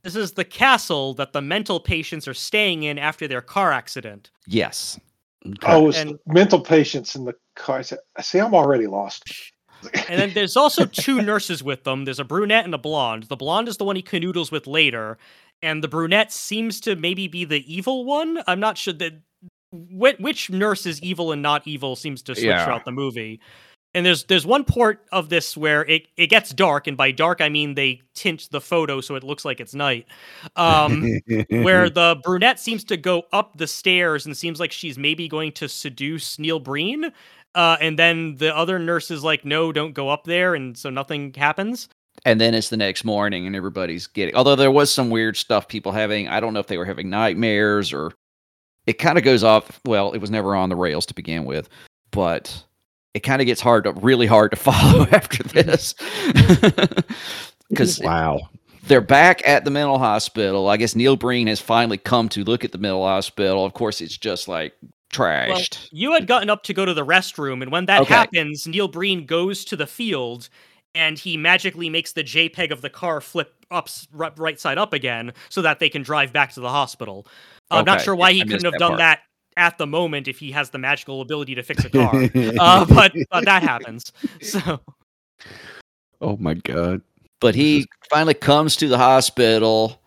This 0.07 0.15
is 0.17 0.33
the 0.33 0.45
castle 0.45 1.15
that 1.15 1.33
the 1.33 1.43
mental 1.43 1.81
patients 1.81 2.29
are 2.29 2.35
staying 2.35 2.85
in 2.85 2.97
after 2.97 3.27
their 3.27 3.41
car 3.41 3.73
accident. 3.73 4.31
Yes. 4.47 5.01
Okay. 5.45 5.57
Oh, 5.67 5.89
it's 5.89 5.99
And- 5.99 6.17
mental 6.27 6.61
patients 6.61 7.17
in 7.17 7.25
the 7.25 7.35
car. 7.57 7.83
See, 7.83 8.39
I'm 8.39 8.55
already 8.55 8.87
lost. 8.87 9.25
And 10.09 10.19
then 10.19 10.33
there's 10.33 10.57
also 10.57 10.87
two 10.87 11.21
nurses 11.21 11.63
with 11.63 11.85
them. 11.85 12.07
There's 12.07 12.19
a 12.19 12.25
brunette 12.25 12.65
and 12.65 12.75
a 12.75 12.79
blonde. 12.79 13.25
The 13.25 13.37
blonde 13.37 13.69
is 13.69 13.77
the 13.77 13.85
one 13.85 13.95
he 13.95 14.03
canoodles 14.03 14.51
with 14.51 14.67
later, 14.67 15.19
and 15.63 15.85
the 15.85 15.87
brunette 15.87 16.33
seems 16.33 16.81
to 16.81 16.97
maybe 16.97 17.29
be 17.29 17.45
the 17.45 17.63
evil 17.73 18.05
one. 18.05 18.43
I'm 18.47 18.59
not 18.59 18.79
sure 18.79 18.95
that 18.95 19.21
which, 19.73 20.19
which 20.19 20.51
nurse 20.51 20.87
is 20.87 21.01
evil 21.03 21.31
and 21.31 21.43
not 21.43 21.67
evil 21.69 21.95
seems 21.95 22.23
to 22.23 22.35
switch 22.35 22.47
Yeah. 22.47 22.65
throughout 22.65 22.85
the 22.87 22.91
movie. 22.91 23.39
And 23.97 24.05
there's 24.05 24.25
there's 24.25 24.45
one 24.45 24.63
port 24.63 25.07
of 25.11 25.31
this 25.31 25.57
where 25.57 25.85
it, 25.87 26.07
it 26.19 26.27
gets 26.27 26.51
dark, 26.51 26.87
and 26.87 26.99
by 26.99 27.11
dark 27.11 27.41
I 27.41 27.49
mean 27.49 27.75
they 27.75 28.03
tint 28.15 28.47
the 28.51 28.61
photo 28.61 29.01
so 29.01 29.15
it 29.15 29.25
looks 29.25 29.45
like 29.45 29.59
it's 29.59 29.75
night. 29.75 30.07
Um, 30.55 31.19
where 31.49 31.89
the 31.89 32.21
brunette 32.23 32.61
seems 32.61 32.85
to 32.85 32.99
go 32.99 33.23
up 33.33 33.57
the 33.57 33.67
stairs 33.67 34.27
and 34.27 34.37
seems 34.37 34.61
like 34.61 34.71
she's 34.71 34.99
maybe 34.99 35.29
going 35.29 35.51
to 35.53 35.69
seduce 35.69 36.39
Neil 36.39 36.61
Breen. 36.61 37.11
Uh, 37.55 37.79
and 37.81 37.99
then 37.99 38.37
the 38.37 38.55
other 38.55 38.79
nurse 38.79 39.11
is 39.11 39.25
like, 39.25 39.47
no, 39.47 39.73
don't 39.73 39.95
go 39.95 40.11
up 40.11 40.25
there. 40.25 40.55
And 40.55 40.77
so 40.77 40.91
nothing 40.91 41.33
happens. 41.33 41.89
and 42.27 42.39
then 42.41 42.53
it's 42.55 42.69
the 42.69 42.77
next 42.77 43.03
morning 43.05 43.47
and 43.47 43.55
everybody's 43.57 44.07
getting 44.07 44.35
although 44.35 44.57
there 44.57 44.71
was 44.71 44.91
some 44.91 45.11
weird 45.11 45.37
stuff 45.37 45.69
people 45.69 45.93
having 45.93 46.29
i 46.29 46.41
don't 46.41 46.55
know 46.55 46.61
if 46.61 46.67
they 46.67 46.79
were 46.79 46.85
having 46.85 47.11
nightmares 47.11 47.93
or 47.93 48.13
it 48.87 48.95
kind 48.95 49.19
of 49.19 49.25
goes 49.25 49.45
off 49.45 49.81
well 49.87 50.13
it 50.13 50.19
was 50.19 50.31
never 50.31 50.55
on 50.57 50.69
the 50.71 50.77
rails 50.77 51.05
to 51.07 51.15
begin 51.15 51.45
with 51.45 51.69
but 52.11 52.65
it 53.17 53.21
kind 53.21 53.41
of 53.41 53.47
gets 53.47 53.61
hard 53.61 53.85
to 53.85 53.93
really 53.93 54.27
hard 54.27 54.51
to 54.51 54.57
follow 54.69 55.07
after 55.13 55.43
this 55.43 55.95
because 57.71 57.99
wow. 58.01 58.39
they're 58.87 59.01
back 59.01 59.47
at 59.49 59.65
the 59.65 59.71
mental 59.71 59.99
hospital 59.99 60.69
i 60.69 60.77
guess 60.77 60.95
neil 60.95 61.17
breen 61.17 61.47
has 61.47 61.61
finally 61.61 61.99
come 61.99 62.29
to 62.29 62.45
look 62.45 62.65
at 62.65 62.73
the 62.73 62.79
mental 62.79 63.05
hospital 63.05 63.65
of 63.65 63.73
course 63.73 64.01
it's 64.01 64.17
just 64.17 64.49
like 64.49 64.75
trashed 65.13 65.89
You 65.93 66.13
had 66.13 66.27
gotten 66.27 66.51
up 66.51 66.63
to 66.65 66.75
go 66.75 66.85
to 66.85 66.93
the 66.93 67.07
restroom. 67.07 67.63
And 67.63 67.71
when 67.71 67.87
that 67.87 68.03
Okay. 68.03 68.15
happens, 68.15 68.67
Neil 68.67 68.89
Breen 68.89 69.25
goes 69.25 69.65
to 69.67 69.77
the 69.77 69.87
field 69.87 70.49
and 70.95 71.19
he 71.19 71.37
magically 71.37 71.89
makes 71.89 72.13
the 72.13 72.25
JPEG 72.25 72.71
of 72.73 72.83
the 72.83 72.91
car 72.91 73.21
flip 73.21 73.55
up 73.71 73.89
right 74.11 74.59
side 74.59 74.79
up 74.79 74.93
again 74.93 75.33
so 75.49 75.63
that 75.63 75.79
they 75.79 75.89
can 75.89 76.03
drive 76.03 76.33
back 76.33 76.53
to 76.55 76.61
the 76.61 76.69
hospital. 76.69 77.27
I'm 77.71 77.85
not 77.85 78.01
sure 78.01 78.17
why 78.17 78.33
he 78.33 78.41
I 78.41 78.45
couldn't 78.45 78.65
have 78.65 78.79
done 78.79 78.91
part. 78.91 78.99
that 78.99 79.21
at 79.57 79.79
the 79.79 79.87
moment 79.87 80.29
if 80.29 80.39
he 80.39 80.51
has 80.53 80.71
the 80.71 80.79
magical 80.79 81.21
ability 81.21 81.55
to 81.55 81.63
fix 81.63 81.85
a 81.85 81.91
car. 81.91 82.13
uh, 82.61 82.85
but 82.85 83.13
uh, 83.31 83.41
that 83.43 83.63
happens. 83.63 84.13
So 84.43 84.81
oh 86.21 86.37
my 86.39 86.55
god. 86.55 87.03
But 87.41 87.55
he 87.55 87.87
finally 88.11 88.35
comes 88.35 88.77
to 88.77 88.89
the 88.89 88.97
hospital, 88.97 90.01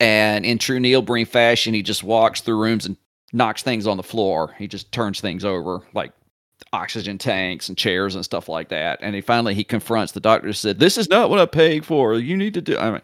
and 0.00 0.46
in 0.46 0.58
true 0.58 0.80
Neil 0.80 1.02
Breen 1.02 1.26
fashion, 1.26 1.74
he 1.74 1.82
just 1.82 2.02
walks 2.02 2.40
through 2.40 2.60
rooms 2.60 2.86
and 2.86 2.96
knocks 3.32 3.62
things 3.62 3.86
on 3.86 3.96
the 3.98 4.02
floor. 4.02 4.54
He 4.58 4.66
just 4.66 4.90
turns 4.92 5.20
things 5.20 5.44
over, 5.44 5.82
like 5.92 6.12
oxygen 6.72 7.18
tanks 7.18 7.68
and 7.68 7.76
chairs 7.76 8.14
and 8.14 8.24
stuff 8.24 8.48
like 8.48 8.68
that. 8.70 8.98
And 9.02 9.14
he 9.14 9.20
finally 9.20 9.54
he 9.54 9.62
confronts 9.64 10.12
the 10.12 10.20
doctor. 10.20 10.46
and 10.46 10.56
Said, 10.56 10.78
"This 10.78 10.96
is 10.96 11.10
not 11.10 11.28
what 11.30 11.38
I 11.38 11.46
paid 11.46 11.84
for. 11.84 12.14
You 12.14 12.36
need 12.36 12.54
to 12.54 12.62
do." 12.62 12.78
I 12.78 12.90
mean, 12.92 13.02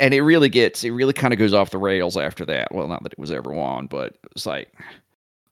and 0.00 0.14
it 0.14 0.22
really 0.22 0.48
gets, 0.48 0.84
it 0.84 0.90
really 0.90 1.12
kind 1.12 1.32
of 1.32 1.38
goes 1.38 1.54
off 1.54 1.70
the 1.70 1.78
rails 1.78 2.16
after 2.16 2.44
that. 2.46 2.72
Well, 2.72 2.88
not 2.88 3.02
that 3.02 3.12
it 3.12 3.18
was 3.18 3.32
ever 3.32 3.54
on, 3.54 3.86
but 3.86 4.16
it's 4.34 4.46
like, 4.46 4.72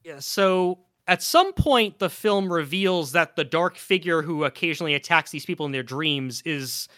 Yeah, 0.04 0.20
so 0.20 0.78
at 1.08 1.22
some 1.22 1.52
point, 1.52 1.98
the 1.98 2.10
film 2.10 2.52
reveals 2.52 3.12
that 3.12 3.36
the 3.36 3.44
dark 3.44 3.76
figure 3.76 4.22
who 4.22 4.44
occasionally 4.44 4.94
attacks 4.94 5.30
these 5.30 5.46
people 5.46 5.66
in 5.66 5.72
their 5.72 5.82
dreams 5.82 6.42
is 6.44 6.88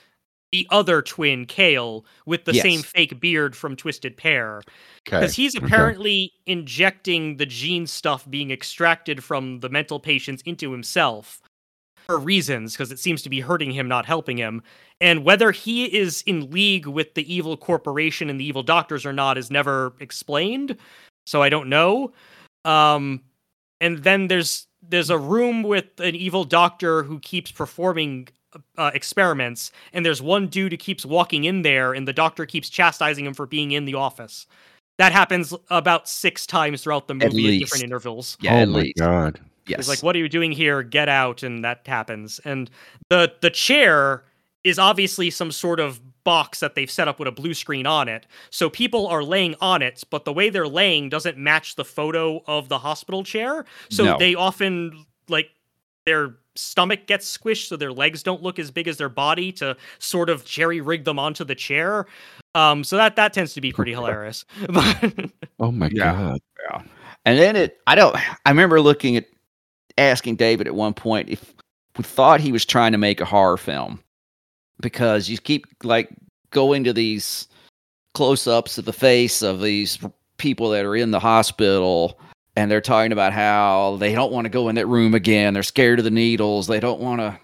the 0.50 0.66
other 0.70 1.02
twin, 1.02 1.44
Kale, 1.44 2.06
with 2.24 2.46
the 2.46 2.54
Yes. 2.54 2.62
same 2.62 2.82
fake 2.82 3.20
beard 3.20 3.54
from 3.54 3.76
Twisted 3.76 4.16
Pair. 4.16 4.58
Okay. 4.58 5.20
Because 5.20 5.34
he's 5.34 5.54
okay. 5.54 5.66
apparently 5.66 6.32
injecting 6.46 7.36
the 7.36 7.44
gene 7.44 7.86
stuff 7.86 8.28
being 8.30 8.50
extracted 8.50 9.22
from 9.22 9.60
the 9.60 9.68
mental 9.68 10.00
patients 10.00 10.42
into 10.46 10.72
himself 10.72 11.42
for 12.08 12.18
reasons, 12.18 12.72
because 12.72 12.90
it 12.90 12.98
seems 12.98 13.20
to 13.20 13.28
be 13.28 13.40
hurting 13.40 13.70
him, 13.70 13.86
not 13.86 14.06
helping 14.06 14.38
him. 14.38 14.62
And 14.98 15.24
whether 15.24 15.50
he 15.52 15.84
is 15.84 16.22
in 16.22 16.50
league 16.50 16.86
with 16.86 17.12
the 17.14 17.32
evil 17.32 17.56
corporation 17.56 18.30
and 18.30 18.40
the 18.40 18.46
evil 18.46 18.62
doctors 18.62 19.04
or 19.04 19.12
not 19.12 19.36
is 19.36 19.50
never 19.50 19.92
explained. 20.00 20.76
So 21.26 21.42
I 21.42 21.50
don't 21.50 21.68
know. 21.68 22.12
Um, 22.64 23.20
and 23.82 23.98
then 23.98 24.28
there's 24.28 24.66
there's 24.88 25.10
a 25.10 25.18
room 25.18 25.62
with 25.62 26.00
an 26.00 26.14
evil 26.14 26.44
doctor 26.44 27.02
who 27.02 27.18
keeps 27.20 27.52
performing 27.52 28.28
uh, 28.78 28.90
experiments, 28.94 29.70
and 29.92 30.04
there's 30.04 30.22
one 30.22 30.46
dude 30.46 30.72
who 30.72 30.78
keeps 30.78 31.04
walking 31.04 31.44
in 31.44 31.60
there, 31.60 31.92
and 31.92 32.08
the 32.08 32.12
doctor 32.12 32.46
keeps 32.46 32.70
chastising 32.70 33.26
him 33.26 33.34
for 33.34 33.44
being 33.44 33.72
in 33.72 33.84
the 33.84 33.94
office. 33.94 34.46
That 34.96 35.12
happens 35.12 35.52
about 35.68 36.08
six 36.08 36.46
times 36.46 36.82
throughout 36.82 37.06
the 37.06 37.14
movie 37.14 37.26
at, 37.26 37.32
least. 37.34 37.64
different 37.64 37.84
intervals. 37.84 38.38
yeah, 38.40 38.54
oh 38.54 38.58
at 38.58 38.68
my 38.68 38.78
least, 38.80 38.98
god. 38.98 39.40
Yes, 39.68 39.80
It's 39.80 39.88
like, 39.88 40.02
what 40.02 40.16
are 40.16 40.18
you 40.18 40.28
doing 40.28 40.52
here? 40.52 40.82
Get 40.82 41.08
out, 41.08 41.42
and 41.42 41.64
that 41.64 41.86
happens. 41.86 42.40
And 42.44 42.70
the 43.10 43.32
the 43.40 43.50
chair 43.50 44.24
is 44.64 44.78
obviously 44.78 45.30
some 45.30 45.52
sort 45.52 45.78
of 45.80 46.00
box 46.24 46.60
that 46.60 46.74
they've 46.74 46.90
set 46.90 47.08
up 47.08 47.18
with 47.18 47.28
a 47.28 47.32
blue 47.32 47.54
screen 47.54 47.86
on 47.86 48.08
it. 48.08 48.26
So 48.50 48.68
people 48.68 49.06
are 49.06 49.22
laying 49.22 49.54
on 49.60 49.80
it, 49.82 50.02
but 50.10 50.24
the 50.24 50.32
way 50.32 50.50
they're 50.50 50.68
laying 50.68 51.08
doesn't 51.08 51.38
match 51.38 51.76
the 51.76 51.84
photo 51.84 52.42
of 52.46 52.68
the 52.68 52.78
hospital 52.78 53.22
chair. 53.24 53.64
So 53.88 54.04
No. 54.04 54.18
they 54.18 54.34
often 54.34 55.06
like 55.28 55.48
their 56.04 56.34
stomach 56.56 57.06
gets 57.06 57.34
squished 57.34 57.68
so 57.68 57.76
their 57.76 57.92
legs 57.92 58.22
don't 58.22 58.42
look 58.42 58.58
as 58.58 58.70
big 58.70 58.88
as 58.88 58.96
their 58.96 59.08
body 59.08 59.52
to 59.52 59.76
sort 60.00 60.28
of 60.28 60.44
jerry 60.44 60.80
rig 60.80 61.04
them 61.04 61.18
onto 61.18 61.44
the 61.44 61.54
chair. 61.54 62.06
Um, 62.54 62.82
so 62.82 62.96
that 62.96 63.14
that 63.16 63.32
tends 63.32 63.54
to 63.54 63.60
be 63.60 63.72
pretty 63.72 63.92
hilarious. 63.98 64.44
Oh 65.60 65.70
my 65.72 65.88
god. 65.88 66.40
Yeah. 66.60 66.70
god. 66.70 66.88
And 67.24 67.38
then 67.38 67.56
it, 67.56 67.78
I 67.86 67.94
don't, 67.94 68.16
I 68.44 68.50
remember 68.50 68.80
looking 68.80 69.16
at, 69.16 69.26
asking 69.98 70.36
David 70.36 70.66
at 70.66 70.74
one 70.74 70.94
point 70.94 71.28
if 71.28 71.54
we 71.96 72.04
thought 72.04 72.40
he 72.40 72.52
was 72.52 72.64
trying 72.64 72.92
to 72.92 72.98
make 72.98 73.20
a 73.20 73.24
horror 73.24 73.56
film 73.56 74.00
because 74.80 75.28
you 75.28 75.38
keep 75.38 75.66
like 75.82 76.08
going 76.50 76.84
to 76.84 76.92
these 76.92 77.48
close 78.14 78.46
ups 78.46 78.78
of 78.78 78.84
the 78.84 78.92
face 78.92 79.42
of 79.42 79.60
these 79.60 79.98
people 80.38 80.70
that 80.70 80.84
are 80.84 80.96
in 80.96 81.10
the 81.10 81.20
hospital 81.20 82.18
and 82.56 82.70
they're 82.70 82.80
talking 82.80 83.12
about 83.12 83.32
how 83.32 83.96
they 84.00 84.14
don't 84.14 84.32
want 84.32 84.44
to 84.44 84.50
go 84.50 84.68
in 84.68 84.74
that 84.76 84.86
room 84.86 85.14
again. 85.14 85.54
They're 85.54 85.62
scared 85.62 85.98
of 85.98 86.04
the 86.04 86.10
needles. 86.10 86.66
They 86.66 86.80
don't 86.80 87.00
want 87.00 87.20
to 87.20 87.38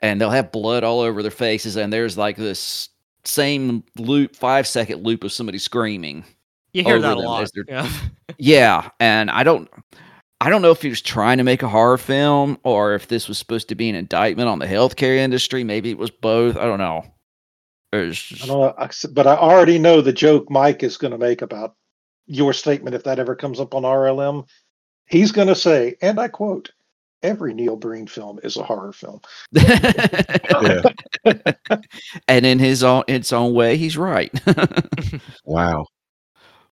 and 0.00 0.20
they'll 0.20 0.30
have 0.30 0.52
blood 0.52 0.84
all 0.84 1.00
over 1.00 1.22
their 1.22 1.30
faces, 1.30 1.76
and 1.76 1.92
there's 1.92 2.16
like 2.16 2.36
this 2.36 2.88
same 3.24 3.84
loop, 3.98 4.34
five 4.34 4.66
second 4.66 5.04
loop 5.04 5.24
of 5.24 5.32
somebody 5.32 5.58
screaming. 5.58 6.24
You 6.72 6.84
hear 6.84 7.00
that 7.00 7.16
a 7.16 7.20
lot. 7.20 7.50
Yeah. 7.68 7.90
Yeah, 8.38 8.88
and 9.00 9.28
I 9.28 9.42
don't 9.42 9.68
I 10.40 10.48
don't 10.48 10.62
know 10.62 10.70
if 10.70 10.80
he 10.82 10.88
was 10.88 11.02
trying 11.02 11.38
to 11.38 11.44
make 11.44 11.62
a 11.62 11.68
horror 11.68 11.98
film 11.98 12.58
or 12.62 12.94
if 12.94 13.08
this 13.08 13.28
was 13.28 13.36
supposed 13.38 13.68
to 13.68 13.74
be 13.74 13.88
an 13.90 13.94
indictment 13.94 14.48
on 14.48 14.58
the 14.58 14.66
healthcare 14.66 15.16
industry. 15.16 15.64
Maybe 15.64 15.90
it 15.90 15.98
was 15.98 16.10
both. 16.10 16.56
I 16.56 16.64
don't 16.64 16.78
know. 16.78 17.04
There's- 17.92 18.40
I 18.42 18.46
don't 18.46 18.58
know, 18.78 18.88
but 19.12 19.26
I 19.26 19.36
already 19.36 19.78
know 19.78 20.00
the 20.00 20.12
joke 20.12 20.50
Mike 20.50 20.82
is 20.82 20.96
going 20.96 21.10
to 21.10 21.18
make 21.18 21.42
about 21.42 21.74
your 22.26 22.52
statement 22.52 22.94
if 22.94 23.04
that 23.04 23.18
ever 23.18 23.34
comes 23.34 23.60
up 23.60 23.74
on 23.74 23.82
RLM. 23.82 24.46
He's 25.06 25.32
going 25.32 25.48
to 25.48 25.56
say, 25.56 25.96
and 26.00 26.20
I 26.20 26.28
quote, 26.28 26.70
"Every 27.24 27.52
Neil 27.52 27.74
Breen 27.76 28.06
film 28.06 28.38
is 28.44 28.56
a 28.56 28.62
horror 28.62 28.92
film." 28.92 29.20
And 32.28 32.46
in 32.46 32.58
his 32.58 32.82
own 32.82 33.04
its 33.08 33.32
own 33.32 33.52
way, 33.54 33.76
he's 33.76 33.96
right. 33.96 34.32
Wow. 35.44 35.86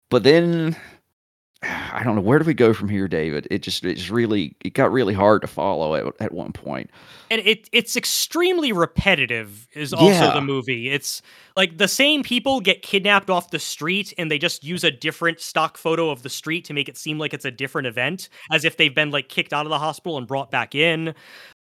but 0.09 0.23
then 0.23 0.75
I 1.61 2.03
don't 2.05 2.15
know 2.15 2.21
where 2.21 2.39
do 2.39 2.45
we 2.45 2.53
go 2.53 2.73
from 2.73 2.87
here, 2.87 3.07
David. 3.09 3.45
It 3.51 3.61
just 3.63 3.83
it's 3.83 4.09
really 4.09 4.55
it 4.63 4.73
got 4.73 4.93
really 4.93 5.13
hard 5.13 5.41
to 5.41 5.47
follow 5.47 5.93
at 5.95 6.05
at 6.21 6.31
one 6.31 6.53
point. 6.53 6.89
and 7.29 7.41
it 7.45 7.67
it's 7.73 7.97
extremely 7.97 8.71
repetitive 8.71 9.67
is 9.73 9.93
also 9.93 10.07
Yeah. 10.09 10.33
the 10.33 10.41
movie 10.41 10.89
it's 10.89 11.21
like 11.57 11.77
the 11.77 11.87
same 11.89 12.23
people 12.23 12.61
get 12.61 12.81
kidnapped 12.81 13.29
off 13.29 13.51
the 13.51 13.59
street 13.59 14.13
and 14.17 14.31
they 14.31 14.37
just 14.39 14.63
use 14.63 14.85
a 14.85 14.91
different 14.91 15.41
stock 15.41 15.77
photo 15.77 16.09
of 16.09 16.23
the 16.23 16.29
street 16.29 16.63
to 16.65 16.73
make 16.73 16.87
it 16.87 16.97
seem 16.97 17.19
like 17.19 17.33
it's 17.33 17.43
a 17.45 17.51
different 17.51 17.87
event 17.87 18.29
as 18.51 18.63
if 18.63 18.77
they've 18.77 18.95
been 18.95 19.11
like 19.11 19.27
kicked 19.27 19.51
out 19.51 19.65
of 19.65 19.69
the 19.69 19.79
hospital 19.79 20.17
and 20.17 20.27
brought 20.27 20.49
back 20.51 20.73
in 20.73 21.13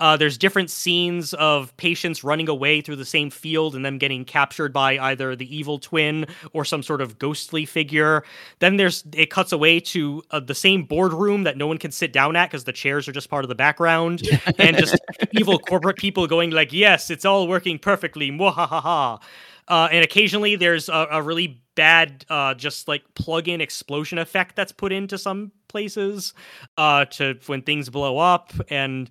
uh, 0.00 0.16
there's 0.16 0.36
different 0.36 0.70
scenes 0.70 1.34
of 1.34 1.76
patients 1.76 2.24
running 2.24 2.48
away 2.48 2.80
through 2.80 2.96
the 2.96 3.04
same 3.04 3.30
field 3.30 3.76
and 3.76 3.84
them 3.84 3.96
getting 3.96 4.24
captured 4.24 4.72
by 4.72 4.98
either 4.98 5.36
the 5.36 5.56
evil 5.56 5.78
twin 5.78 6.26
or 6.52 6.64
some 6.64 6.82
sort 6.82 7.00
of 7.00 7.18
ghostly 7.18 7.64
figure. 7.64 8.24
Then 8.58 8.76
there's 8.76 9.04
it 9.14 9.30
cuts 9.30 9.52
away 9.52 9.78
to 9.80 10.22
uh, 10.32 10.40
the 10.40 10.54
same 10.54 10.84
boardroom 10.84 11.44
that 11.44 11.56
no 11.56 11.66
one 11.66 11.78
can 11.78 11.92
sit 11.92 12.12
down 12.12 12.34
at 12.34 12.50
because 12.50 12.64
the 12.64 12.72
chairs 12.72 13.06
are 13.06 13.12
just 13.12 13.30
part 13.30 13.44
of 13.44 13.48
the 13.48 13.54
background, 13.54 14.22
and 14.58 14.76
just 14.76 14.98
evil 15.32 15.58
corporate 15.58 15.96
people 15.96 16.26
going 16.26 16.50
like, 16.50 16.72
"Yes, 16.72 17.08
it's 17.10 17.24
all 17.24 17.46
working 17.46 17.78
perfectly." 17.78 18.30
Mwahaha. 18.30 19.22
Uh, 19.66 19.88
and 19.90 20.04
occasionally 20.04 20.56
there's 20.56 20.90
a, 20.90 21.06
a 21.12 21.22
really 21.22 21.62
bad, 21.74 22.24
uh, 22.28 22.52
just 22.54 22.86
like 22.86 23.02
plug-in 23.14 23.60
explosion 23.60 24.18
effect 24.18 24.56
that's 24.56 24.72
put 24.72 24.92
into 24.92 25.16
some 25.16 25.52
places 25.68 26.34
uh, 26.76 27.06
to 27.06 27.38
when 27.46 27.62
things 27.62 27.88
blow 27.88 28.18
up, 28.18 28.52
and 28.68 29.08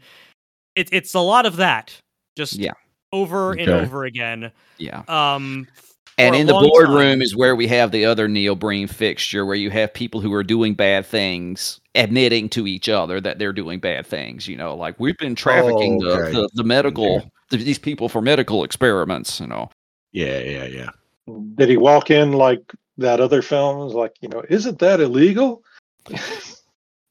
it, 0.75 0.89
it's 0.91 1.13
a 1.13 1.19
lot 1.19 1.45
of 1.45 1.57
that, 1.57 1.95
just 2.36 2.55
Yeah. 2.55 2.73
over 3.12 3.51
and 3.53 3.69
over 3.69 4.05
again. 4.05 4.51
Yeah. 4.77 5.03
Um, 5.07 5.67
And 6.17 6.36
in 6.36 6.45
the 6.47 6.53
boardroom 6.53 7.13
time. 7.13 7.21
is 7.21 7.36
where 7.36 7.55
we 7.55 7.65
have 7.67 7.91
the 7.91 8.05
other 8.05 8.27
Neil 8.27 8.55
Breen 8.55 8.88
fixture, 8.88 9.45
where 9.45 9.55
you 9.55 9.69
have 9.71 9.93
people 9.93 10.21
who 10.21 10.31
are 10.33 10.43
doing 10.43 10.73
bad 10.75 11.05
things 11.05 11.79
admitting 11.95 12.49
to 12.49 12.67
each 12.67 12.88
other 12.89 13.19
that 13.21 13.39
they're 13.39 13.53
doing 13.53 13.79
bad 13.79 14.05
things. 14.05 14.47
You 14.47 14.55
know, 14.57 14.75
like 14.75 14.99
we've 14.99 15.17
been 15.17 15.36
trafficking 15.36 16.03
okay. 16.05 16.31
the, 16.31 16.41
the, 16.41 16.49
the 16.55 16.63
medical 16.63 17.17
Okay. 17.17 17.29
th- 17.51 17.63
these 17.65 17.79
people 17.79 18.09
for 18.09 18.21
medical 18.21 18.63
experiments. 18.63 19.39
You 19.39 19.47
know, 19.47 19.69
Yeah, 20.12 20.39
yeah, 20.39 20.65
yeah. 20.65 20.89
Did 21.55 21.69
he 21.69 21.77
walk 21.77 22.12
in 22.12 22.33
like 22.33 22.62
that 22.97 23.19
other 23.19 23.41
film? 23.41 23.79
It 23.81 23.86
was 23.86 23.93
like, 23.93 24.13
you 24.21 24.29
know, 24.29 24.43
isn't 24.49 24.77
that 24.79 24.99
illegal? 24.99 25.63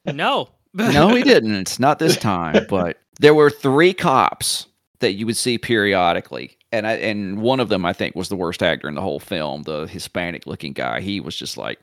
no, 0.06 0.48
no, 0.74 1.08
he 1.14 1.22
didn't. 1.24 1.54
It's 1.54 1.78
not 1.78 1.98
this 1.98 2.16
time. 2.16 2.66
But 2.68 2.98
there 3.22 3.34
were 3.34 3.50
three 3.50 3.94
cops 3.94 4.66
that 4.98 5.12
you 5.12 5.26
would 5.26 5.36
see 5.36 5.56
periodically, 5.56 6.58
and 6.72 6.86
I, 6.86 6.94
and 6.94 7.40
one 7.40 7.60
of 7.60 7.68
them 7.68 7.84
I 7.86 7.92
think 7.92 8.14
was 8.16 8.28
the 8.28 8.36
worst 8.36 8.62
actor 8.62 8.88
in 8.88 8.94
the 8.94 9.00
whole 9.00 9.20
film, 9.20 9.62
the 9.62 9.86
Hispanic 9.86 10.46
looking 10.46 10.72
guy. 10.72 11.00
He 11.00 11.20
was 11.20 11.36
just 11.36 11.56
like 11.56 11.78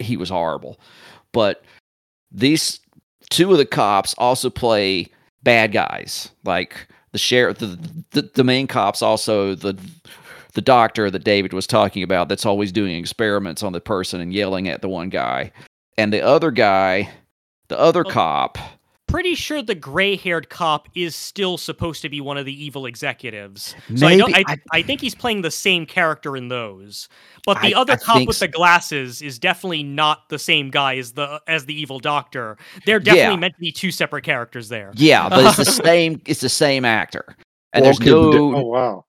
he 0.00 0.16
was 0.16 0.28
horrible. 0.28 0.78
But 1.32 1.62
these 2.32 2.80
two 3.30 3.52
of 3.52 3.58
the 3.58 3.66
cops 3.66 4.14
also 4.18 4.50
play 4.50 5.06
bad 5.42 5.72
guys, 5.72 6.30
like 6.44 6.86
the 7.12 7.18
sheriff. 7.18 7.58
The 7.58 7.78
the, 8.10 8.22
the 8.34 8.44
main 8.44 8.66
cops 8.66 9.02
also 9.02 9.54
the 9.54 9.78
the 10.54 10.60
doctor 10.60 11.12
that 11.12 11.22
David 11.24 11.52
was 11.52 11.66
talking 11.66 12.02
about 12.02 12.28
that's 12.28 12.44
always 12.46 12.72
doing 12.72 12.96
experiments 12.96 13.62
on 13.62 13.72
the 13.72 13.80
person 13.80 14.20
and 14.20 14.32
yelling 14.32 14.68
at 14.68 14.82
the 14.82 14.88
one 14.88 15.08
guy. 15.08 15.52
And 15.96 16.12
the 16.12 16.22
other 16.22 16.50
guy, 16.50 17.08
the 17.68 17.78
other 17.78 18.04
Oh. 18.04 18.10
cop, 18.10 18.58
pretty 19.10 19.34
sure 19.34 19.60
the 19.62 19.74
gray-haired 19.74 20.48
cop 20.50 20.88
is 20.94 21.14
still 21.16 21.58
supposed 21.58 22.02
to 22.02 22.08
be 22.08 22.20
one 22.20 22.36
of 22.36 22.46
the 22.46 22.64
evil 22.64 22.86
executives. 22.86 23.74
So 23.96 24.06
I, 24.06 24.16
don't, 24.16 24.30
maybe 24.32 24.44
I, 24.48 24.56
I 24.72 24.82
think 24.82 25.00
he's 25.00 25.14
playing 25.14 25.42
the 25.42 25.50
same 25.50 25.86
character 25.86 26.36
in 26.36 26.48
those, 26.48 27.08
but 27.44 27.60
the 27.62 27.74
I- 27.74 27.80
other 27.80 27.94
I 27.94 27.96
cop 27.96 28.26
with 28.26 28.36
so. 28.36 28.46
the 28.46 28.52
glasses 28.52 29.20
is 29.22 29.38
definitely 29.38 29.82
not 29.82 30.28
the 30.28 30.38
same 30.38 30.70
guy 30.70 30.96
as 30.96 31.12
the 31.12 31.40
as 31.46 31.66
the 31.66 31.74
evil 31.74 31.98
doctor. 31.98 32.56
They're 32.86 33.00
definitely 33.00 33.34
Yeah. 33.34 33.36
meant 33.36 33.54
to 33.54 33.60
be 33.60 33.72
two 33.72 33.90
separate 33.90 34.24
characters 34.24 34.68
there. 34.68 34.92
yeah, 34.94 35.28
but 35.28 35.44
it's 35.44 35.56
the 35.56 35.64
same. 35.84 36.20
It's 36.26 36.40
the 36.40 36.48
same 36.48 36.84
actor, 36.84 37.36
and 37.72 37.82
Well, 37.82 37.92
there's 37.92 38.00
okay, 38.00 38.10
but 38.10 38.36
no 38.36 38.56
Oh 38.56 38.62
wow. 38.66 39.04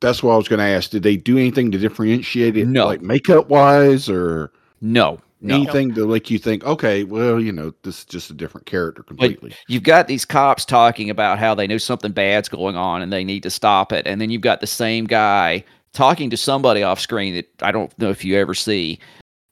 That's 0.00 0.22
what 0.22 0.32
I 0.34 0.36
was 0.36 0.46
going 0.46 0.58
to 0.60 0.64
ask. 0.64 0.90
Did 0.90 1.02
they 1.02 1.16
do 1.16 1.36
anything 1.38 1.72
to 1.72 1.78
differentiate 1.78 2.56
it, 2.56 2.68
No. 2.68 2.86
like 2.86 3.02
makeup 3.02 3.48
wise, 3.48 4.08
or 4.08 4.52
no 4.80 5.18
no. 5.40 5.54
anything 5.54 5.94
to 5.94 6.06
make 6.06 6.30
you 6.30 6.38
think, 6.38 6.64
okay, 6.64 7.04
well, 7.04 7.40
you 7.40 7.52
know, 7.52 7.72
this 7.82 8.00
is 8.00 8.04
just 8.04 8.30
a 8.30 8.34
different 8.34 8.66
character 8.66 9.02
completely? 9.02 9.54
You've 9.68 9.82
got 9.82 10.08
these 10.08 10.24
cops 10.24 10.64
talking 10.64 11.10
about 11.10 11.38
how 11.38 11.54
they 11.54 11.66
know 11.66 11.78
something 11.78 12.12
bad's 12.12 12.48
going 12.48 12.76
on 12.76 13.02
and 13.02 13.12
they 13.12 13.24
need 13.24 13.42
to 13.44 13.50
stop 13.50 13.92
it, 13.92 14.06
and 14.06 14.20
then 14.20 14.30
you've 14.30 14.42
got 14.42 14.60
the 14.60 14.66
same 14.66 15.06
guy 15.06 15.64
talking 15.92 16.30
to 16.30 16.36
somebody 16.36 16.82
off 16.82 17.00
screen 17.00 17.34
that 17.34 17.48
I 17.62 17.72
don't 17.72 17.96
know 17.98 18.10
if 18.10 18.24
you 18.24 18.36
ever 18.36 18.54
see, 18.54 18.98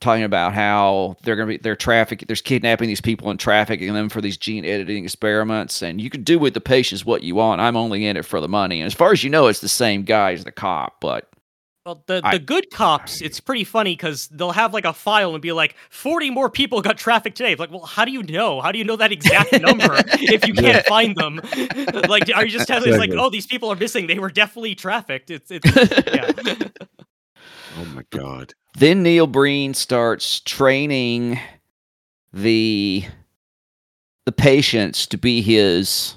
talking 0.00 0.24
about 0.24 0.52
how 0.52 1.16
they're 1.22 1.36
going 1.36 1.48
to 1.48 1.54
be 1.54 1.62
they're 1.62 1.74
traffic 1.74 2.24
there's 2.26 2.42
kidnapping 2.42 2.86
these 2.86 3.00
people 3.00 3.30
and 3.30 3.40
trafficking 3.40 3.94
them 3.94 4.08
for 4.08 4.20
these 4.20 4.36
gene 4.36 4.64
editing 4.64 5.04
experiments, 5.04 5.82
and 5.82 6.00
you 6.00 6.10
can 6.10 6.22
do 6.22 6.38
with 6.38 6.54
the 6.54 6.60
patients 6.60 7.04
what 7.04 7.22
you 7.22 7.34
want. 7.34 7.60
I'm 7.60 7.76
only 7.76 8.06
in 8.06 8.16
it 8.16 8.24
for 8.24 8.40
the 8.40 8.48
money, 8.48 8.80
and 8.80 8.86
as 8.86 8.94
far 8.94 9.12
as 9.12 9.24
you 9.24 9.30
know, 9.30 9.46
it's 9.46 9.60
the 9.60 9.68
same 9.68 10.02
guy 10.02 10.32
as 10.32 10.44
the 10.44 10.52
cop, 10.52 11.00
but 11.00 11.30
Well, 11.86 12.02
the, 12.06 12.20
I- 12.24 12.32
the 12.32 12.38
good 12.40 12.72
cops, 12.72 13.20
it's 13.20 13.38
pretty 13.38 13.62
funny 13.62 13.92
because 13.92 14.26
they'll 14.26 14.50
have 14.50 14.74
like 14.74 14.84
a 14.84 14.92
file 14.92 15.34
and 15.34 15.40
be 15.40 15.52
like, 15.52 15.76
40 15.90 16.30
more 16.30 16.50
people 16.50 16.82
got 16.82 16.98
trafficked 16.98 17.36
today. 17.36 17.54
Like, 17.54 17.70
well, 17.70 17.86
how 17.86 18.04
do 18.04 18.10
you 18.10 18.24
know? 18.24 18.60
How 18.60 18.72
do 18.72 18.78
you 18.78 18.84
know 18.84 18.96
that 18.96 19.12
exact 19.12 19.52
number 19.62 19.94
if 20.14 20.48
you 20.48 20.52
can't 20.52 20.84
find 20.86 21.16
them? 21.16 21.36
like, 22.08 22.28
are 22.34 22.44
you 22.44 22.50
just 22.50 22.66
telling 22.66 22.88
it's 22.88 22.98
like, 22.98 23.12
oh, 23.12 23.30
these 23.30 23.46
people 23.46 23.70
are 23.70 23.76
missing. 23.76 24.08
They 24.08 24.18
were 24.18 24.30
definitely 24.30 24.74
trafficked. 24.74 25.30
It's, 25.30 25.48
it's, 25.48 25.64
yeah. 25.64 26.32
oh 27.78 27.84
my 27.94 28.02
god! 28.10 28.52
Then 28.76 29.04
Neil 29.04 29.28
Breen 29.28 29.72
starts 29.72 30.40
training 30.40 31.38
the 32.32 33.04
the 34.24 34.32
patients 34.32 35.06
to 35.06 35.18
be 35.18 35.40
his 35.40 36.16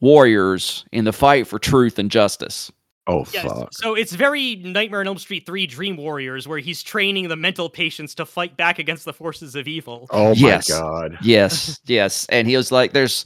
warriors 0.00 0.86
in 0.92 1.04
the 1.04 1.12
fight 1.12 1.46
for 1.46 1.58
truth 1.58 1.98
and 1.98 2.10
justice. 2.10 2.72
Oh 3.08 3.26
Yes. 3.32 3.42
fuck! 3.44 3.72
So 3.72 3.94
it's 3.94 4.12
very 4.12 4.56
Nightmare 4.56 5.00
on 5.00 5.06
Elm 5.06 5.18
Street 5.18 5.46
3 5.46 5.66
Dream 5.66 5.96
Warriors, 5.96 6.46
where 6.46 6.58
he's 6.58 6.82
training 6.82 7.28
the 7.28 7.36
mental 7.36 7.70
patients 7.70 8.14
to 8.16 8.26
fight 8.26 8.56
back 8.56 8.78
against 8.78 9.06
the 9.06 9.14
forces 9.14 9.54
of 9.54 9.66
evil. 9.66 10.08
Oh 10.10 10.28
my 10.28 10.34
Yes. 10.34 10.68
god! 10.68 11.18
Yes, 11.22 11.80
yes. 11.86 12.26
And 12.28 12.46
he 12.46 12.56
was 12.56 12.70
like, 12.70 12.92
"There's, 12.92 13.24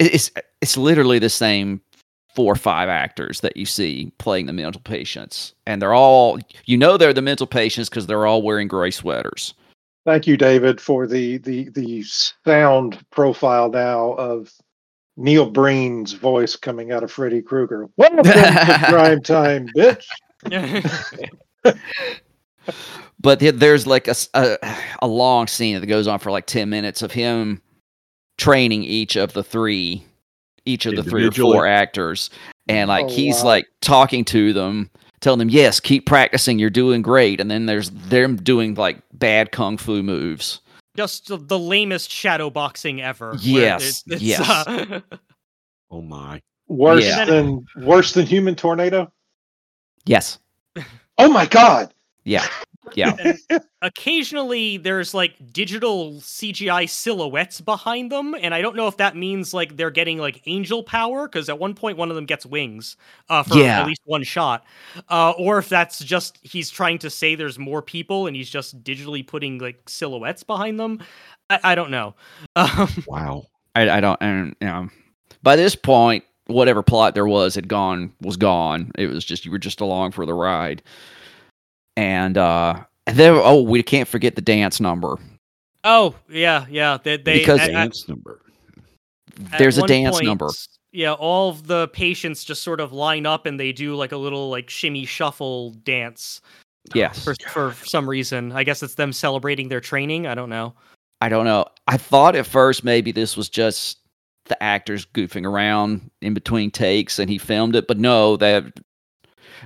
it's 0.00 0.32
it's 0.60 0.76
literally 0.76 1.20
the 1.20 1.30
same 1.30 1.80
four 2.34 2.52
or 2.52 2.56
five 2.56 2.88
actors 2.88 3.40
that 3.40 3.56
you 3.56 3.66
see 3.66 4.12
playing 4.18 4.46
the 4.46 4.52
mental 4.52 4.80
patients, 4.82 5.54
and 5.66 5.80
they're 5.80 5.94
all, 5.94 6.38
you 6.66 6.76
know, 6.76 6.96
they're 6.96 7.12
the 7.12 7.22
mental 7.22 7.46
patients 7.46 7.88
because 7.88 8.06
they're 8.06 8.26
all 8.26 8.42
wearing 8.42 8.68
gray 8.68 8.90
sweaters. 8.90 9.54
Thank 10.06 10.26
you, 10.26 10.36
David, 10.36 10.80
for 10.80 11.06
the 11.06 11.38
the 11.38 11.68
the 11.68 12.02
sound 12.44 13.04
profile 13.10 13.70
now 13.70 14.12
of 14.14 14.52
Neil 15.16 15.50
Breen's 15.50 16.12
voice 16.12 16.56
coming 16.56 16.92
out 16.92 17.02
of 17.02 17.12
Freddy 17.12 17.42
Krueger. 17.42 17.88
Welcome 17.96 18.22
to 18.24 18.32
prime 18.88 19.22
time, 19.22 19.68
bitch. 19.76 20.04
but 23.20 23.40
there's 23.40 23.86
like 23.86 24.08
a 24.08 24.14
a 25.02 25.06
long 25.06 25.46
scene 25.46 25.78
that 25.80 25.86
goes 25.86 26.06
on 26.06 26.18
for 26.18 26.30
like 26.30 26.46
10 26.46 26.68
minutes 26.70 27.02
of 27.02 27.12
him 27.12 27.60
training 28.38 28.84
each 28.84 29.16
of 29.16 29.32
the 29.34 29.42
three 29.42 30.02
each 30.64 30.86
of 30.86 30.96
the 30.96 31.02
three 31.02 31.26
or 31.26 31.32
four 31.32 31.66
actors 31.66 32.30
and 32.68 32.88
like 32.88 33.04
Oh, 33.06 33.08
he's 33.08 33.38
wow. 33.38 33.46
like 33.48 33.66
talking 33.80 34.24
to 34.26 34.52
them 34.52 34.90
telling 35.20 35.38
them 35.38 35.50
yes 35.50 35.80
keep 35.80 36.06
practicing 36.06 36.58
you're 36.58 36.70
doing 36.70 37.02
great 37.02 37.40
and 37.40 37.50
then 37.50 37.66
there's 37.66 37.90
them 37.90 38.36
doing 38.36 38.74
like 38.74 38.98
bad 39.12 39.52
kung 39.52 39.76
fu 39.76 40.02
moves 40.02 40.60
Just 40.96 41.28
the- 41.28 41.36
the 41.36 41.58
lamest 41.58 42.10
shadow 42.10 42.50
boxing 42.50 43.00
ever. 43.00 43.36
Yes, 43.40 44.02
it's- 44.06 44.20
it's, 44.20 44.22
yes. 44.22 44.40
uh, 44.66 45.00
Oh 45.90 46.02
my! 46.02 46.40
Worse 46.68 47.04
Yeah. 47.04 47.24
than 47.24 47.64
worse 47.76 48.12
than 48.12 48.26
human 48.26 48.54
tornado. 48.54 49.10
yes 50.06 50.38
Oh 51.18 51.30
my 51.32 51.46
god! 51.46 51.92
yeah 52.24 52.46
Yeah. 52.94 53.34
Occasionally 53.82 54.76
there's 54.76 55.14
like 55.14 55.34
digital 55.52 56.14
CGI 56.14 56.88
silhouettes 56.88 57.60
behind 57.60 58.10
them, 58.12 58.34
and 58.40 58.54
I 58.54 58.60
don't 58.62 58.76
know 58.76 58.86
if 58.88 58.96
that 58.98 59.16
means 59.16 59.52
like 59.54 59.76
they're 59.76 59.90
getting 59.90 60.18
like 60.18 60.42
angel 60.46 60.82
power 60.82 61.26
because 61.28 61.48
at 61.48 61.58
one 61.58 61.74
point 61.74 61.96
one 61.98 62.10
of 62.10 62.16
them 62.16 62.26
gets 62.26 62.44
wings 62.46 62.96
uh, 63.28 63.42
for 63.42 63.56
Yeah. 63.58 63.80
at 63.80 63.86
least 63.86 64.00
one 64.04 64.22
shot, 64.22 64.64
uh, 65.08 65.32
or 65.38 65.58
if 65.58 65.68
that's 65.68 65.98
just 66.00 66.38
he's 66.42 66.70
trying 66.70 66.98
to 66.98 67.10
say 67.10 67.34
there's 67.34 67.58
more 67.58 67.82
people 67.82 68.26
and 68.26 68.36
he's 68.36 68.50
just 68.50 68.82
digitally 68.82 69.26
putting 69.26 69.58
like 69.58 69.88
silhouettes 69.88 70.42
behind 70.42 70.78
them. 70.80 71.00
I, 71.48 71.60
I 71.64 71.74
don't 71.74 71.90
know. 71.90 72.14
Um, 72.56 72.88
Wow. 73.06 73.44
I, 73.74 73.88
I 73.88 74.00
don't, 74.00 74.18
and 74.20 74.56
you 74.60 74.66
know, 74.66 74.88
by 75.42 75.54
this 75.56 75.76
point, 75.76 76.24
whatever 76.48 76.82
plot 76.82 77.14
there 77.14 77.26
was 77.26 77.54
had 77.54 77.68
gone 77.68 78.12
was 78.20 78.36
gone. 78.36 78.90
It 78.98 79.06
was 79.06 79.24
just 79.24 79.44
you 79.44 79.50
were 79.52 79.58
just 79.58 79.80
along 79.80 80.10
for 80.12 80.26
the 80.26 80.34
ride, 80.34 80.82
and 81.96 82.36
uh, 82.38 82.82
and 83.06 83.16
then 83.16 83.34
oh, 83.34 83.62
we 83.62 83.82
can't 83.82 84.08
forget 84.08 84.34
the 84.36 84.42
dance 84.42 84.80
number. 84.80 85.16
oh 85.84 86.14
yeah, 86.28 86.66
yeah. 86.70 86.98
They, 87.02 87.16
they 87.16 87.38
Because- 87.40 87.60
at- 87.60 87.70
at- 87.70 87.74
Dance 87.74 88.08
number. 88.08 88.40
There's 89.58 89.78
a 89.78 89.86
dance 89.86 90.16
point, 90.16 90.26
number. 90.26 90.48
Yeah, 90.92 91.12
all 91.14 91.48
of 91.50 91.66
the 91.66 91.88
patients 91.88 92.44
just 92.44 92.62
sort 92.62 92.78
of 92.80 92.92
line 92.92 93.24
up 93.24 93.46
and 93.46 93.58
they 93.58 93.72
do 93.72 93.94
like 93.96 94.12
a 94.12 94.16
little 94.18 94.50
like 94.50 94.68
shimmy 94.68 95.06
shuffle 95.06 95.70
dance 95.84 96.40
Yes, 96.94 97.24
for 97.24 97.34
for 97.48 97.74
some 97.84 98.08
reason. 98.08 98.52
I 98.52 98.64
guess 98.64 98.82
it's 98.82 98.96
them 98.96 99.12
celebrating 99.12 99.68
their 99.68 99.80
training. 99.80 100.26
I 100.26 100.34
don't 100.34 100.50
know. 100.50 100.74
I 101.22 101.28
don't 101.28 101.44
know. 101.44 101.66
I 101.86 101.96
thought 101.96 102.34
at 102.36 102.46
first 102.46 102.84
maybe 102.84 103.12
this 103.12 103.36
was 103.36 103.48
just 103.48 103.98
the 104.46 104.60
actors 104.62 105.06
goofing 105.06 105.46
around 105.46 106.10
in 106.22 106.34
between 106.34 106.70
takes 106.70 107.18
and 107.18 107.30
he 107.30 107.38
filmed 107.38 107.76
it, 107.76 107.86
but 107.86 107.98
no, 107.98 108.36
that 108.38 108.64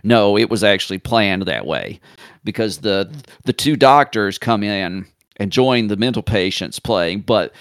no, 0.02 0.36
it 0.36 0.50
was 0.50 0.64
actually 0.64 0.98
planned 0.98 1.42
that 1.42 1.66
way 1.66 2.00
because 2.44 2.78
the 2.78 3.10
the 3.44 3.52
two 3.52 3.76
doctors 3.76 4.38
come 4.38 4.62
in 4.62 5.06
and 5.36 5.52
join 5.52 5.88
the 5.88 5.96
mental 5.96 6.22
patients 6.22 6.78
playing, 6.78 7.20
but 7.20 7.52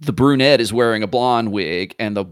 the 0.00 0.12
brunette 0.12 0.60
is 0.60 0.72
wearing 0.72 1.02
a 1.02 1.06
blonde 1.06 1.52
wig 1.52 1.94
and 1.98 2.16
the 2.16 2.26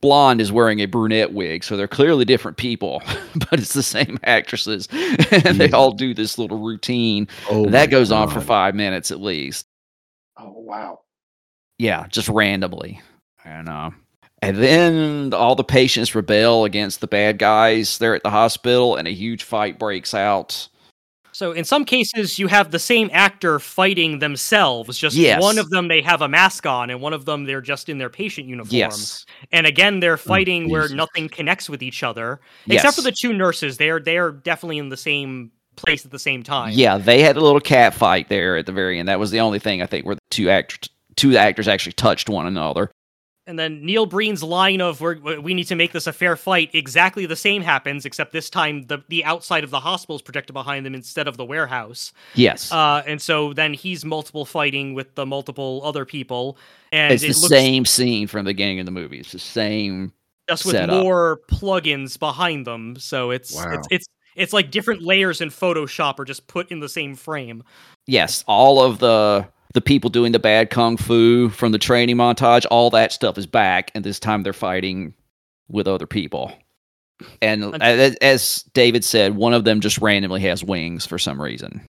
blonde 0.00 0.40
is 0.40 0.52
wearing 0.52 0.80
a 0.80 0.86
brunette 0.86 1.32
wig, 1.32 1.64
so 1.64 1.76
they're 1.76 1.88
clearly 1.88 2.24
different 2.24 2.56
people, 2.56 3.02
but 3.50 3.58
it's 3.58 3.72
the 3.72 3.82
same 3.82 4.18
actresses, 4.24 4.88
and 4.92 5.58
they 5.58 5.70
all 5.70 5.92
do 5.92 6.14
this 6.14 6.38
little 6.38 6.58
routine. 6.58 7.26
Oh, 7.50 7.66
that 7.66 7.90
goes 7.90 8.12
on 8.12 8.28
for 8.30 8.40
five 8.40 8.74
minutes 8.74 9.10
at 9.10 9.20
least. 9.20 9.66
Oh 10.36 10.52
wow. 10.56 11.00
yeah, 11.78 12.06
just 12.08 12.28
randomly. 12.28 13.00
And 13.44 13.68
uh, 13.68 13.90
and 14.40 14.56
then 14.56 15.34
all 15.34 15.54
the 15.54 15.64
patients 15.64 16.14
rebel 16.14 16.64
against 16.64 17.00
the 17.00 17.06
bad 17.06 17.38
guys 17.38 17.98
there 17.98 18.14
at 18.14 18.22
the 18.22 18.30
hospital, 18.30 18.96
and 18.96 19.08
a 19.08 19.12
huge 19.12 19.42
fight 19.42 19.78
breaks 19.78 20.14
out. 20.14 20.68
So 21.32 21.52
in 21.52 21.64
some 21.64 21.84
cases, 21.84 22.38
you 22.40 22.48
have 22.48 22.72
the 22.72 22.80
same 22.80 23.10
actor 23.12 23.60
fighting 23.60 24.18
themselves. 24.18 24.98
Just 24.98 25.14
Yes. 25.14 25.40
one 25.40 25.58
of 25.58 25.70
them 25.70 25.86
they 25.86 26.02
have 26.02 26.20
a 26.20 26.28
mask 26.28 26.66
on, 26.66 26.90
and 26.90 27.00
one 27.00 27.12
of 27.12 27.26
them 27.26 27.44
they're 27.44 27.60
just 27.60 27.88
in 27.88 27.98
their 27.98 28.10
patient 28.10 28.48
uniform. 28.48 28.76
Yes, 28.76 29.24
And 29.52 29.64
again, 29.64 30.00
they're 30.00 30.16
mm, 30.16 30.20
fighting 30.20 30.68
where 30.68 30.88
nothing 30.88 31.28
connects 31.28 31.70
with 31.70 31.80
each 31.80 32.02
other, 32.02 32.40
except 32.68 32.96
for 32.96 33.02
the 33.02 33.12
two 33.12 33.32
nurses. 33.32 33.76
They're 33.76 34.00
they're 34.00 34.32
definitely 34.32 34.78
in 34.78 34.88
the 34.88 34.96
same 34.96 35.52
place 35.76 36.04
at 36.04 36.10
the 36.10 36.18
same 36.18 36.42
time. 36.42 36.72
yeah, 36.72 36.98
they 36.98 37.22
had 37.22 37.36
a 37.36 37.40
little 37.40 37.60
cat 37.60 37.94
fight 37.94 38.28
there 38.28 38.56
at 38.56 38.66
the 38.66 38.72
very 38.72 38.98
end. 38.98 39.08
That 39.08 39.20
was 39.20 39.30
the 39.30 39.38
only 39.38 39.60
thing 39.60 39.80
I 39.80 39.86
think 39.86 40.04
where 40.04 40.16
the 40.16 40.20
two 40.30 40.50
actors 40.50 40.88
two 41.14 41.36
actors 41.36 41.68
actually 41.68 41.92
touched 41.92 42.28
one 42.28 42.46
another. 42.46 42.90
And 43.48 43.58
then 43.58 43.84
Neil 43.84 44.04
Breen's 44.06 44.42
line 44.42 44.80
of 44.82 45.00
We're, 45.00 45.18
"We 45.40 45.54
need 45.54 45.64
to 45.68 45.74
make 45.74 45.92
this 45.92 46.06
a 46.06 46.12
fair 46.12 46.36
fight." 46.36 46.70
Exactly 46.74 47.24
the 47.26 47.34
same 47.34 47.62
happens, 47.62 48.04
except 48.04 48.32
this 48.32 48.50
time 48.50 48.86
the 48.88 49.02
the 49.08 49.24
outside 49.24 49.64
of 49.64 49.70
the 49.70 49.80
hospital 49.80 50.16
is 50.16 50.22
projected 50.22 50.52
behind 50.52 50.84
them 50.84 50.94
instead 50.94 51.26
of 51.26 51.36
the 51.38 51.46
warehouse. 51.46 52.12
Yes, 52.34 52.70
Uh, 52.70 53.02
and 53.06 53.20
so 53.22 53.54
then 53.54 53.72
he's 53.74 54.04
multiple 54.04 54.44
fighting 54.44 54.92
with 54.92 55.14
the 55.14 55.24
multiple 55.24 55.80
other 55.82 56.04
people, 56.04 56.58
and 56.92 57.12
it's 57.14 57.22
it 57.22 57.32
the 57.32 57.40
looks 57.40 57.48
same 57.48 57.84
scene 57.86 58.26
from 58.26 58.44
the 58.44 58.50
beginning 58.50 58.80
of 58.80 58.84
the 58.86 58.92
movie. 58.92 59.18
It's 59.18 59.32
the 59.32 59.38
same. 59.38 60.12
just 60.48 60.64
with 60.66 60.74
setup. 60.76 61.02
more 61.02 61.40
plugins 61.50 62.18
behind 62.18 62.66
them. 62.66 62.96
So 62.98 63.30
it's 63.30 63.54
Wow. 63.54 63.72
it's 63.72 63.88
it's 63.90 64.06
it's 64.36 64.52
like 64.52 64.70
different 64.70 65.02
layers 65.02 65.40
in 65.40 65.48
Photoshop 65.48 66.18
are 66.20 66.24
just 66.24 66.46
put 66.46 66.70
in 66.70 66.80
the 66.80 66.88
same 66.88 67.14
frame. 67.16 67.64
Yes, 68.06 68.44
all 68.46 68.82
of 68.82 68.98
the 68.98 69.46
the 69.74 69.80
people 69.80 70.10
doing 70.10 70.32
the 70.32 70.38
bad 70.38 70.70
kung 70.70 70.96
fu 70.96 71.48
from 71.50 71.72
the 71.72 71.78
training 71.78 72.16
montage, 72.16 72.66
all 72.70 72.90
that 72.90 73.12
stuff 73.12 73.38
is 73.38 73.46
back, 73.46 73.90
and 73.94 74.04
this 74.04 74.18
time 74.18 74.42
they're 74.42 74.52
fighting 74.52 75.14
with 75.68 75.86
other 75.86 76.06
people. 76.06 76.52
And 77.42 77.82
as, 77.82 78.14
as 78.16 78.62
David 78.74 79.04
said, 79.04 79.36
one 79.36 79.52
of 79.52 79.64
them 79.64 79.80
just 79.80 79.98
randomly 79.98 80.40
has 80.42 80.62
wings 80.62 81.04
for 81.04 81.18
some 81.18 81.40
reason. 81.40 81.84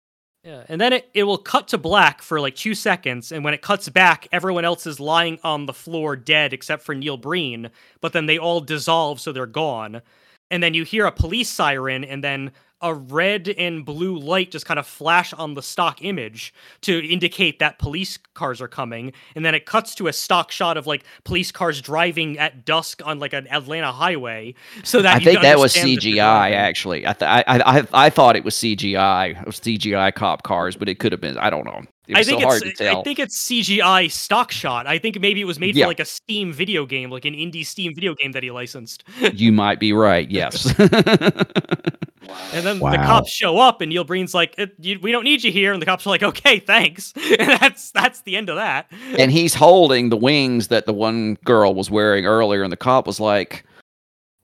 Yeah, 0.44 0.64
and 0.68 0.78
then 0.78 0.92
it, 0.92 1.08
it 1.14 1.22
will 1.22 1.38
cut 1.38 1.68
to 1.68 1.78
black 1.78 2.20
for 2.20 2.38
like 2.38 2.54
two 2.54 2.74
seconds, 2.74 3.32
and 3.32 3.42
when 3.42 3.54
it 3.54 3.62
cuts 3.62 3.88
back, 3.88 4.28
everyone 4.30 4.66
else 4.66 4.86
is 4.86 5.00
lying 5.00 5.38
on 5.42 5.64
the 5.64 5.72
floor 5.72 6.16
dead 6.16 6.52
except 6.52 6.82
for 6.82 6.94
Neil 6.94 7.16
Breen, 7.16 7.70
but 8.02 8.12
then 8.12 8.26
they 8.26 8.36
all 8.36 8.60
dissolve, 8.60 9.20
so 9.20 9.32
they're 9.32 9.46
gone. 9.46 10.02
And 10.50 10.62
then 10.62 10.74
you 10.74 10.84
hear 10.84 11.06
a 11.06 11.12
police 11.12 11.48
siren, 11.48 12.04
and 12.04 12.22
then 12.22 12.52
a 12.80 12.92
red 12.92 13.48
and 13.56 13.84
blue 13.84 14.18
light 14.18 14.50
just 14.50 14.66
kind 14.66 14.78
of 14.78 14.86
flash 14.86 15.32
on 15.32 15.54
the 15.54 15.62
stock 15.62 16.02
image 16.04 16.52
to 16.82 16.98
indicate 17.08 17.58
that 17.58 17.78
police 17.78 18.18
cars 18.34 18.60
are 18.60 18.68
coming. 18.68 19.12
And 19.34 19.44
then 19.44 19.54
it 19.54 19.64
cuts 19.64 19.94
to 19.96 20.06
a 20.06 20.12
stock 20.12 20.50
shot 20.50 20.76
of 20.76 20.86
like 20.86 21.04
police 21.24 21.50
cars 21.50 21.80
driving 21.80 22.38
at 22.38 22.64
dusk 22.64 23.00
on 23.04 23.18
like 23.20 23.32
an 23.32 23.46
Atlanta 23.50 23.90
highway. 23.92 24.54
So 24.82 25.00
that 25.02 25.16
I 25.16 25.18
you 25.20 25.24
think 25.24 25.40
that 25.42 25.58
was 25.58 25.74
CGI. 25.74 26.52
Actually, 26.52 27.06
I, 27.06 27.12
th- 27.14 27.28
I 27.28 27.44
I 27.46 27.86
I- 27.92 28.10
thought 28.10 28.36
it 28.36 28.44
was 28.44 28.54
CGI. 28.54 29.40
It 29.40 29.46
was 29.46 29.60
CGI 29.60 30.14
cop 30.14 30.42
cars, 30.42 30.76
but 30.76 30.88
it 30.88 30.98
could 30.98 31.12
have 31.12 31.20
been. 31.20 31.38
I 31.38 31.48
don't 31.50 31.64
know. 31.64 31.82
It 32.06 32.18
I 32.18 32.22
think 32.22 32.42
so 32.42 32.46
hard 32.48 32.62
it's 32.62 32.78
to 32.78 32.84
tell. 32.84 33.00
I 33.00 33.02
think 33.02 33.18
it's 33.18 33.48
CGI 33.48 34.10
stock 34.10 34.52
shot. 34.52 34.86
I 34.86 34.98
think 34.98 35.18
maybe 35.20 35.40
it 35.40 35.46
was 35.46 35.58
made 35.58 35.74
Yeah. 35.74 35.84
for 35.86 35.88
like 35.88 36.00
a 36.00 36.04
Steam 36.04 36.52
video 36.52 36.84
game, 36.84 37.08
like 37.10 37.24
an 37.24 37.32
indie 37.32 37.64
Steam 37.64 37.94
video 37.94 38.14
game 38.14 38.32
that 38.32 38.42
he 38.42 38.50
licensed. 38.50 39.04
you 39.32 39.52
might 39.52 39.80
be 39.80 39.94
right. 39.94 40.30
Yes. 40.30 40.70
And 42.52 42.64
then 42.64 42.78
the 42.78 42.96
cops 42.96 43.30
show 43.30 43.58
up, 43.58 43.80
and 43.80 43.88
Neil 43.90 44.04
Breen's 44.04 44.34
like, 44.34 44.54
"It- 44.58 44.74
you, 44.78 44.98
"We 45.00 45.12
don't 45.12 45.24
need 45.24 45.42
you 45.44 45.50
here," 45.52 45.72
and 45.72 45.80
the 45.82 45.86
cops 45.86 46.06
are 46.06 46.10
like, 46.10 46.22
"Okay, 46.22 46.58
thanks." 46.58 47.12
And 47.38 47.50
that's 47.60 47.90
that's 47.90 48.20
the 48.22 48.36
end 48.36 48.48
of 48.48 48.56
that. 48.56 48.90
and 49.18 49.30
he's 49.32 49.54
holding 49.54 50.08
the 50.10 50.16
wings 50.16 50.68
that 50.68 50.86
the 50.86 50.92
one 50.92 51.34
girl 51.44 51.74
was 51.74 51.90
wearing 51.90 52.26
earlier, 52.26 52.62
and 52.62 52.72
the 52.72 52.76
cop 52.76 53.06
was 53.06 53.18
like, 53.20 53.64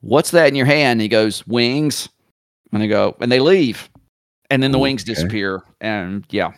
"What's 0.01 0.31
that 0.33 0.49
in 0.49 0.55
your 0.55 0.66
hand?" 0.66 0.93
And 0.93 1.01
he 1.03 1.09
goes, 1.09 1.47
"Wings," 1.47 2.09
and 2.73 2.83
they 2.83 2.88
go, 2.88 3.16
and 3.21 3.31
they 3.31 3.40
leave, 3.40 3.88
and 4.51 4.62
then 4.62 4.73
the 4.73 4.79
wings 4.79 5.05
disappear, 5.05 5.62
and 5.81 6.25
yeah, 6.31 6.53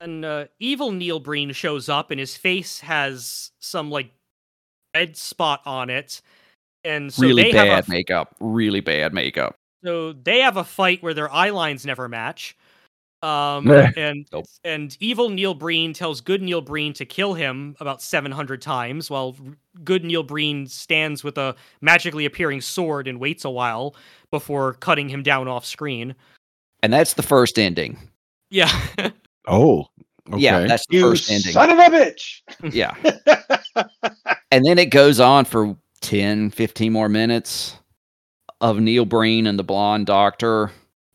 And 0.00 0.24
uh, 0.24 0.46
evil 0.58 0.90
Neil 0.92 1.18
Breen 1.20 1.52
shows 1.52 1.88
up, 1.88 2.10
and 2.10 2.20
his 2.20 2.36
face 2.36 2.80
has 2.80 3.50
some 3.60 3.90
like 3.90 4.10
red 4.94 5.16
spot 5.16 5.62
on 5.64 5.88
it, 5.90 6.20
and 6.84 7.12
so 7.12 7.22
really 7.22 7.44
they 7.44 7.52
bad 7.52 7.68
have 7.68 7.88
a 7.88 7.90
makeup, 7.90 8.34
really 8.40 8.80
bad 8.80 9.14
makeup. 9.14 9.56
So 9.84 10.12
they 10.14 10.40
have 10.40 10.56
a 10.56 10.64
fight 10.64 11.02
where 11.02 11.14
their 11.14 11.30
eye 11.32 11.50
lines 11.50 11.84
never 11.84 12.08
match. 12.08 12.56
Um, 13.22 13.70
and 13.96 14.26
Nope. 14.32 14.44
and 14.64 14.96
evil 15.00 15.30
Neil 15.30 15.54
Breen 15.54 15.92
tells 15.92 16.20
good 16.20 16.42
Neil 16.42 16.60
Breen 16.60 16.92
to 16.94 17.04
kill 17.06 17.34
him 17.34 17.74
about 17.80 18.02
700 18.02 18.60
times, 18.62 19.10
while 19.10 19.34
good 19.82 20.04
Neil 20.04 20.22
Breen 20.22 20.66
stands 20.66 21.24
with 21.24 21.38
a 21.38 21.54
magically 21.80 22.24
appearing 22.26 22.60
sword 22.60 23.08
and 23.08 23.18
waits 23.20 23.44
a 23.44 23.50
while 23.50 23.94
before 24.30 24.74
cutting 24.74 25.08
him 25.08 25.22
down 25.22 25.48
off 25.48 25.64
screen. 25.64 26.14
And 26.82 26.92
that's 26.92 27.14
the 27.14 27.22
first 27.22 27.58
ending. 27.58 27.98
Yeah. 28.50 28.70
Oh, 29.46 29.86
okay. 30.32 30.38
Yeah, 30.40 30.60
that's 30.60 30.86
the 30.86 30.96
You 30.96 31.02
first 31.10 31.30
ending. 31.30 31.52
son 31.52 31.68
of 31.70 31.78
a 31.78 31.82
bitch. 31.90 32.40
Yeah. 32.72 32.94
and 34.50 34.64
then 34.64 34.78
it 34.78 34.86
goes 34.86 35.20
on 35.20 35.44
for 35.44 35.76
10 36.00 36.48
15 36.48 36.90
more 36.90 37.10
minutes 37.10 37.76
of 38.64 38.80
neil 38.80 39.04
breen 39.04 39.46
and 39.46 39.58
the 39.58 39.62
blonde 39.64 40.06
doctor. 40.06 40.72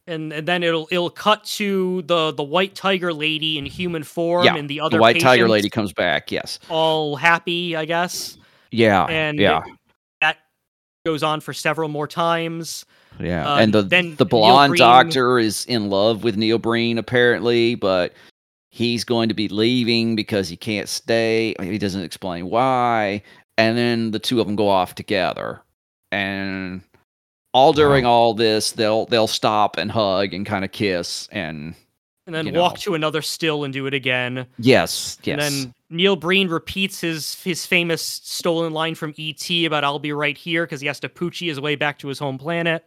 And 0.07 0.31
and 0.33 0.47
then 0.47 0.63
it'll 0.63 0.87
it'll 0.91 1.09
cut 1.09 1.43
to 1.55 2.01
the 2.03 2.31
the 2.31 2.43
white 2.43 2.75
tiger 2.75 3.11
lady 3.13 3.57
in 3.57 3.65
human 3.65 4.03
form 4.03 4.45
Yeah, 4.45 4.55
and 4.55 4.69
the 4.69 4.79
other 4.81 4.97
the 4.97 5.01
white 5.01 5.19
tiger 5.19 5.47
lady 5.49 5.69
comes 5.69 5.93
back 5.93 6.31
yes. 6.31 6.59
all 6.69 7.15
happy, 7.15 7.75
I 7.75 7.85
guess. 7.85 8.37
yeah 8.71 9.05
And 9.05 9.37
yeah. 9.39 9.61
that 10.21 10.37
goes 11.05 11.21
on 11.23 11.41
for 11.41 11.53
several 11.53 11.89
more 11.89 12.07
times. 12.07 12.85
yeah 13.19 13.51
uh, 13.53 13.57
and 13.57 13.73
the 13.73 13.81
then 13.83 14.15
the 14.15 14.25
blonde 14.25 14.71
Breen- 14.71 14.79
doctor 14.79 15.37
is 15.39 15.65
in 15.65 15.89
love 15.89 16.23
with 16.23 16.37
neil 16.37 16.57
breen 16.57 16.97
apparently 16.97 17.75
but 17.75 18.13
he's 18.71 19.03
going 19.03 19.27
to 19.29 19.35
be 19.35 19.47
leaving 19.49 20.15
because 20.15 20.47
he 20.47 20.55
can't 20.55 20.87
stay. 20.87 21.55
He 21.59 21.77
doesn't 21.79 22.03
explain 22.03 22.49
why. 22.49 23.23
And 23.57 23.75
then 23.77 24.11
the 24.11 24.19
two 24.19 24.39
of 24.39 24.45
them 24.47 24.55
go 24.55 24.69
off 24.69 24.93
together. 24.95 25.61
And 26.11 26.81
all 27.53 27.73
during 27.73 28.05
all 28.05 28.33
this 28.33 28.71
they'll 28.73 29.05
they'll 29.07 29.27
stop 29.27 29.77
and 29.77 29.91
hug 29.91 30.33
and 30.33 30.45
kind 30.45 30.63
of 30.63 30.71
kiss 30.71 31.27
and 31.31 31.73
and 32.27 32.35
then 32.35 32.45
you 32.45 32.53
walk 32.53 32.73
know. 32.73 32.79
to 32.81 32.93
another 32.95 33.23
still 33.23 33.63
and 33.63 33.73
do 33.73 33.87
it 33.87 33.93
again. 33.93 34.45
yes 34.59 35.17
yes 35.23 35.33
And 35.33 35.41
then 35.41 35.73
Neil 35.89 36.15
Breen 36.15 36.47
repeats 36.47 37.01
his 37.01 37.41
his 37.41 37.65
famous 37.65 38.03
stolen 38.03 38.71
line 38.73 38.93
from 38.93 39.15
ET 39.17 39.49
about 39.65 39.83
"I'll 39.83 39.97
be 39.97 40.13
right 40.13 40.37
here" 40.37 40.65
because 40.65 40.79
he 40.81 40.85
has 40.87 40.99
to 40.99 41.09
poochie 41.09 41.47
his 41.47 41.59
way 41.59 41.75
back 41.75 41.97
to 41.99 42.07
his 42.07 42.19
home 42.19 42.37
planet. 42.37 42.85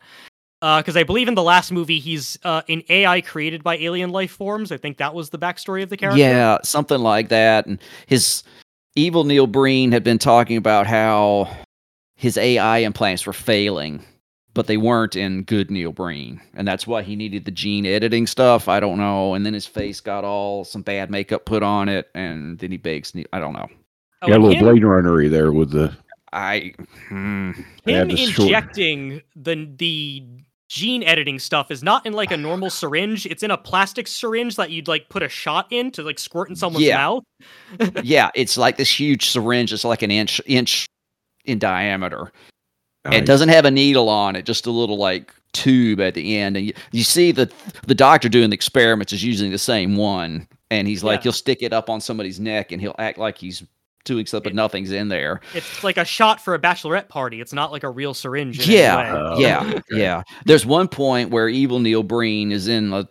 because 0.61 0.97
I 0.97 1.03
believe 1.03 1.27
in 1.27 1.35
the 1.35 1.43
last 1.43 1.73
movie 1.73 1.99
he's 1.99 2.39
uh, 2.45 2.63
an 2.69 2.85
AI 2.89 3.21
created 3.21 3.65
by 3.65 3.77
alien 3.79 4.11
life 4.11 4.31
forms. 4.31 4.71
I 4.71 4.77
think 4.77 4.99
that 4.99 5.13
was 5.13 5.31
the 5.31 5.39
backstory 5.41 5.83
of 5.83 5.89
the 5.91 5.97
character. 5.97 6.21
Yeah, 6.21 6.59
something 6.63 7.01
like 7.01 7.29
that. 7.31 7.67
And 7.67 7.81
his 8.07 8.45
evil 8.95 9.25
Neil 9.25 9.49
Breen 9.49 9.91
had 9.91 10.05
been 10.05 10.19
talking 10.21 10.57
about 10.57 10.87
how 10.87 11.49
his 12.15 12.37
AI 12.39 12.79
implants 12.79 13.27
were 13.27 13.33
failing, 13.33 14.05
but 14.55 14.67
they 14.67 14.77
weren't 14.77 15.17
in 15.17 15.43
good 15.45 15.71
Neil 15.71 15.93
Breen, 15.93 16.41
and 16.55 16.67
that's 16.69 16.87
why 16.87 17.03
he 17.03 17.17
needed 17.17 17.45
the 17.45 17.51
gene 17.51 17.87
editing 17.87 18.27
stuff. 18.27 18.69
I 18.69 18.81
don't 18.81 18.99
know. 18.99 19.35
And 19.35 19.45
then 19.47 19.55
his 19.55 19.67
face 19.67 20.01
got 20.01 20.25
all 20.25 20.65
some 20.65 20.83
bad 20.83 21.11
makeup 21.11 21.45
put 21.45 21.63
on 21.63 21.89
it, 21.89 22.11
and 22.15 22.59
then 22.59 22.71
he 22.71 22.77
bakes. 22.77 23.15
Neil- 23.15 23.27
I 23.33 23.39
don't 23.41 23.55
know. 23.55 23.69
Oh, 24.23 24.29
Got 24.29 24.39
a 24.39 24.43
little 24.43 24.57
him, 24.57 24.65
Blade 24.65 24.83
Runnery 24.83 25.31
there 25.31 25.53
with 25.53 25.71
the 25.71 25.97
I. 26.33 26.75
hmm. 27.09 27.53
Him 27.85 28.09
the 28.09 28.17
short- 28.17 28.47
injecting 28.49 29.23
the 29.37 29.69
the 29.77 30.25
gene 30.69 31.03
editing 31.03 31.39
stuff 31.39 31.71
is 31.71 31.83
not 31.83 32.07
in 32.07 32.13
like 32.15 32.31
a 32.31 32.37
normal 32.37 32.71
syringe. 32.81 33.27
It's 33.27 33.43
in 33.43 33.51
a 33.51 33.59
plastic 33.59 34.07
syringe 34.07 34.57
that 34.57 34.71
you'd 34.71 34.89
like 34.89 35.09
put 35.09 35.23
a 35.23 35.29
shot 35.29 35.67
in 35.71 35.91
to 35.93 36.03
like 36.03 36.19
squirt 36.19 36.49
in 36.49 36.57
someone's 36.57 36.85
Yeah. 36.87 36.97
mouth. 36.97 37.25
yeah, 38.03 38.31
it's 38.35 38.57
like 38.57 38.77
this 38.77 38.89
huge 39.01 39.29
syringe. 39.31 39.73
It's 39.73 39.85
like 39.85 40.03
an 40.03 40.11
inch 40.11 40.41
inch 40.47 40.87
in 41.45 41.59
diameter. 41.59 42.33
It 43.11 43.27
doesn't 43.27 43.49
have 43.49 43.65
a 43.65 43.71
needle 43.71 44.09
on 44.09 44.37
it, 44.37 44.45
just 44.45 44.67
a 44.67 44.71
little 44.71 44.97
like 44.97 45.35
tube 45.53 46.01
at 46.01 46.15
the 46.15 46.37
end. 46.39 46.57
And 46.57 46.67
you, 46.67 46.73
you 46.93 47.03
see 47.03 47.33
the 47.33 47.51
the 47.87 47.95
doctor 47.95 48.29
doing 48.29 48.51
the 48.51 48.55
experiments 48.55 49.13
is 49.13 49.25
using 49.25 49.51
the 49.51 49.59
same 49.59 49.97
one, 49.97 50.47
and 50.71 50.87
he's 50.87 51.03
like 51.03 51.21
Yeah. 51.21 51.23
he'll 51.25 51.33
stick 51.33 51.63
it 51.63 51.73
up 51.73 51.91
on 51.91 52.01
somebody's 52.01 52.39
neck, 52.39 52.71
and 52.71 52.81
he'll 52.81 52.95
act 52.99 53.19
like 53.19 53.39
he's 53.39 53.65
doing 54.05 54.27
something, 54.27 54.51
but 54.51 54.55
nothing's 54.55 54.91
in 54.91 55.09
there. 55.09 55.41
It's 55.55 55.85
like 55.85 55.97
a 55.97 56.05
shot 56.05 56.41
for 56.41 56.55
a 56.55 56.59
bachelorette 56.59 57.09
party. 57.09 57.41
It's 57.41 57.53
not 57.53 57.71
like 57.73 57.85
a 57.85 57.91
real 57.91 58.15
syringe. 58.15 58.67
Yeah. 58.67 59.13
Oh, 59.17 59.39
yeah, 59.39 59.61
okay. 59.65 59.81
yeah. 59.93 60.23
There's 60.45 60.67
one 60.67 60.89
point 60.89 61.31
where 61.31 61.49
evil 61.49 61.79
Neil 61.79 62.03
Breen 62.03 62.51
is 62.53 62.67
in 62.69 62.93
a 62.93 63.09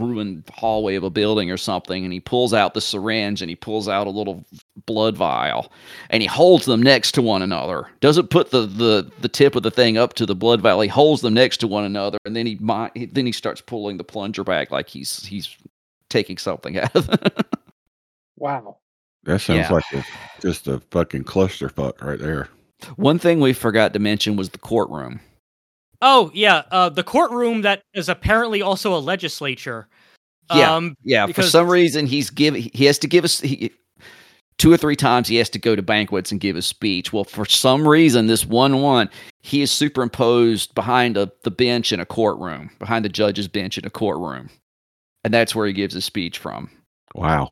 ruined 0.00 0.44
hallway 0.52 0.94
of 0.96 1.04
a 1.04 1.10
building 1.10 1.50
or 1.50 1.56
something, 1.56 2.04
and 2.04 2.12
he 2.12 2.20
pulls 2.20 2.52
out 2.54 2.74
the 2.74 2.80
syringe 2.80 3.40
and 3.42 3.48
he 3.48 3.56
pulls 3.56 3.88
out 3.88 4.06
a 4.06 4.10
little 4.10 4.44
blood 4.86 5.16
vial, 5.16 5.72
and 6.10 6.22
he 6.22 6.26
holds 6.28 6.66
them 6.66 6.82
next 6.82 7.12
to 7.12 7.22
one 7.22 7.42
another. 7.42 7.88
Doesn't 8.00 8.30
put 8.30 8.50
the 8.50 8.66
the 8.66 9.10
the 9.20 9.28
tip 9.28 9.56
of 9.56 9.62
the 9.62 9.70
thing 9.70 9.96
up 9.98 10.14
to 10.14 10.26
the 10.26 10.34
blood 10.34 10.60
vial. 10.60 10.80
He 10.80 10.88
holds 10.88 11.22
them 11.22 11.34
next 11.34 11.58
to 11.58 11.66
one 11.66 11.84
another, 11.84 12.18
and 12.24 12.34
then 12.36 12.46
he 12.46 12.56
mi- 12.60 13.06
then 13.06 13.26
he 13.26 13.32
starts 13.32 13.60
pulling 13.60 13.96
the 13.96 14.04
plunger 14.04 14.44
back 14.44 14.70
like 14.70 14.88
he's 14.88 15.24
he's 15.26 15.56
taking 16.08 16.38
something 16.38 16.78
out 16.78 16.94
of 16.94 17.08
it. 17.10 17.46
Wow. 18.36 18.78
That 19.24 19.40
sounds 19.40 19.58
Yeah. 19.70 19.72
like 19.72 19.84
a, 19.94 20.04
just 20.42 20.66
a 20.68 20.80
fucking 20.90 21.24
clusterfuck 21.24 22.02
right 22.02 22.18
there. 22.18 22.48
one 22.96 23.18
thing 23.18 23.40
we 23.40 23.52
forgot 23.54 23.92
to 23.94 23.98
mention 23.98 24.36
was 24.36 24.50
the 24.50 24.58
courtroom. 24.58 25.20
Oh 26.06 26.30
yeah, 26.34 26.62
uh, 26.70 26.90
the 26.90 27.02
courtroom 27.02 27.62
that 27.62 27.80
is 27.94 28.10
apparently 28.10 28.60
also 28.60 28.94
a 28.94 29.00
legislature. 29.00 29.88
Yeah, 30.54 30.74
Um, 30.74 30.94
Yeah, 31.02 31.24
for 31.24 31.28
Because- 31.28 31.50
some 31.50 31.68
reason 31.70 32.04
he's 32.06 32.28
give 32.28 32.54
he 32.54 32.84
has 32.84 32.98
to 32.98 33.06
give 33.08 33.24
us 33.24 33.40
he, 33.40 33.70
two 34.58 34.70
or 34.70 34.76
three 34.76 34.96
times 34.96 35.26
he 35.28 35.36
has 35.36 35.48
to 35.50 35.58
go 35.58 35.74
to 35.74 35.80
banquets 35.80 36.30
and 36.30 36.38
give 36.42 36.56
a 36.56 36.62
speech. 36.62 37.10
Well, 37.14 37.24
for 37.24 37.46
some 37.46 37.88
reason 37.88 38.26
this 38.26 38.44
one 38.44 38.82
one 38.82 39.08
he 39.42 39.62
is 39.62 39.70
superimposed 39.72 40.74
behind 40.74 41.16
a, 41.16 41.32
the 41.44 41.50
bench 41.50 41.90
in 41.92 42.00
a 42.00 42.04
courtroom, 42.06 42.70
behind 42.78 43.04
the 43.06 43.08
judge's 43.08 43.48
bench 43.48 43.78
in 43.78 43.86
a 43.86 43.90
courtroom, 43.90 44.50
and 45.24 45.32
that's 45.32 45.54
where 45.54 45.66
he 45.66 45.72
gives 45.72 45.94
his 45.94 46.04
speech 46.04 46.36
from. 46.38 46.70
Wow. 47.14 47.50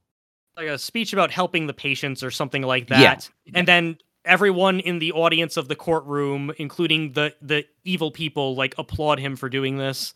like 0.59 0.67
a 0.69 0.77
speech 0.79 1.15
about 1.15 1.31
helping 1.31 1.67
the 1.67 1.73
patients 1.73 2.23
or 2.23 2.31
something 2.31 2.61
like 2.63 2.89
that, 2.89 3.01
Yeah. 3.01 3.15
that. 3.15 3.31
And 3.55 3.67
then 3.67 3.97
everyone 4.25 4.81
in 4.81 4.99
the 4.99 5.13
audience 5.13 5.57
of 5.57 5.69
the 5.69 5.77
courtroom, 5.77 6.53
including 6.59 7.13
the 7.13 7.35
the 7.43 7.65
evil 7.85 8.11
people, 8.11 8.55
like 8.55 8.75
applaud 8.79 9.19
him 9.19 9.37
for 9.37 9.49
doing 9.49 9.77
this. 9.79 10.15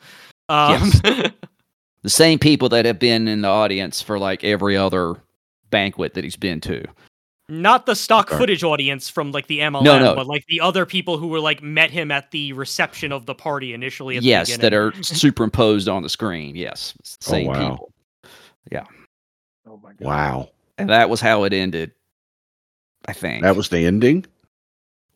Um, 0.49 0.91
The 2.03 2.11
same 2.11 2.39
people 2.39 2.69
that 2.69 2.85
have 2.85 3.01
been 3.01 3.27
in 3.27 3.41
the 3.41 3.49
audience 3.49 4.01
for 4.01 4.17
like 4.17 4.45
every 4.45 4.77
other 4.77 5.17
banquet 5.71 6.15
that 6.15 6.23
he's 6.23 6.37
been 6.37 6.61
to. 6.61 6.85
not 7.49 7.85
the 7.87 7.97
stock 7.97 8.29
Okay. 8.31 8.39
footage 8.39 8.63
audience 8.63 9.09
from 9.09 9.33
like 9.33 9.49
the 9.49 9.59
MLM, 9.59 9.83
No, 9.83 9.99
no. 9.99 10.15
but 10.15 10.27
like 10.29 10.45
the 10.47 10.61
other 10.61 10.87
people 10.87 11.19
who 11.19 11.27
were 11.27 11.41
like 11.41 11.63
met 11.65 11.91
him 11.91 12.13
at 12.13 12.31
the 12.31 12.53
reception 12.53 13.11
of 13.11 13.27
the 13.27 13.35
party 13.35 13.75
initially. 13.75 14.17
At 14.19 14.23
yes, 14.23 14.53
the 14.53 14.59
that 14.63 14.73
are 14.75 14.93
superimposed 15.03 15.89
on 15.89 16.05
the 16.05 16.09
screen. 16.09 16.55
Yes, 16.55 16.95
it's 17.01 17.17
the 17.17 17.27
Oh, 17.29 17.33
same 17.33 17.47
wow. 17.49 17.71
people. 17.71 17.93
Yeah. 18.71 18.85
Oh 19.69 19.81
my 19.83 19.91
god. 19.95 20.07
Wow. 20.07 20.49
And 20.79 20.89
that 20.91 21.11
was 21.11 21.21
how 21.21 21.43
it 21.43 21.53
ended. 21.53 21.91
I 23.09 23.13
think 23.13 23.43
That 23.43 23.57
was 23.57 23.69
the 23.69 23.79
ending? 23.87 24.27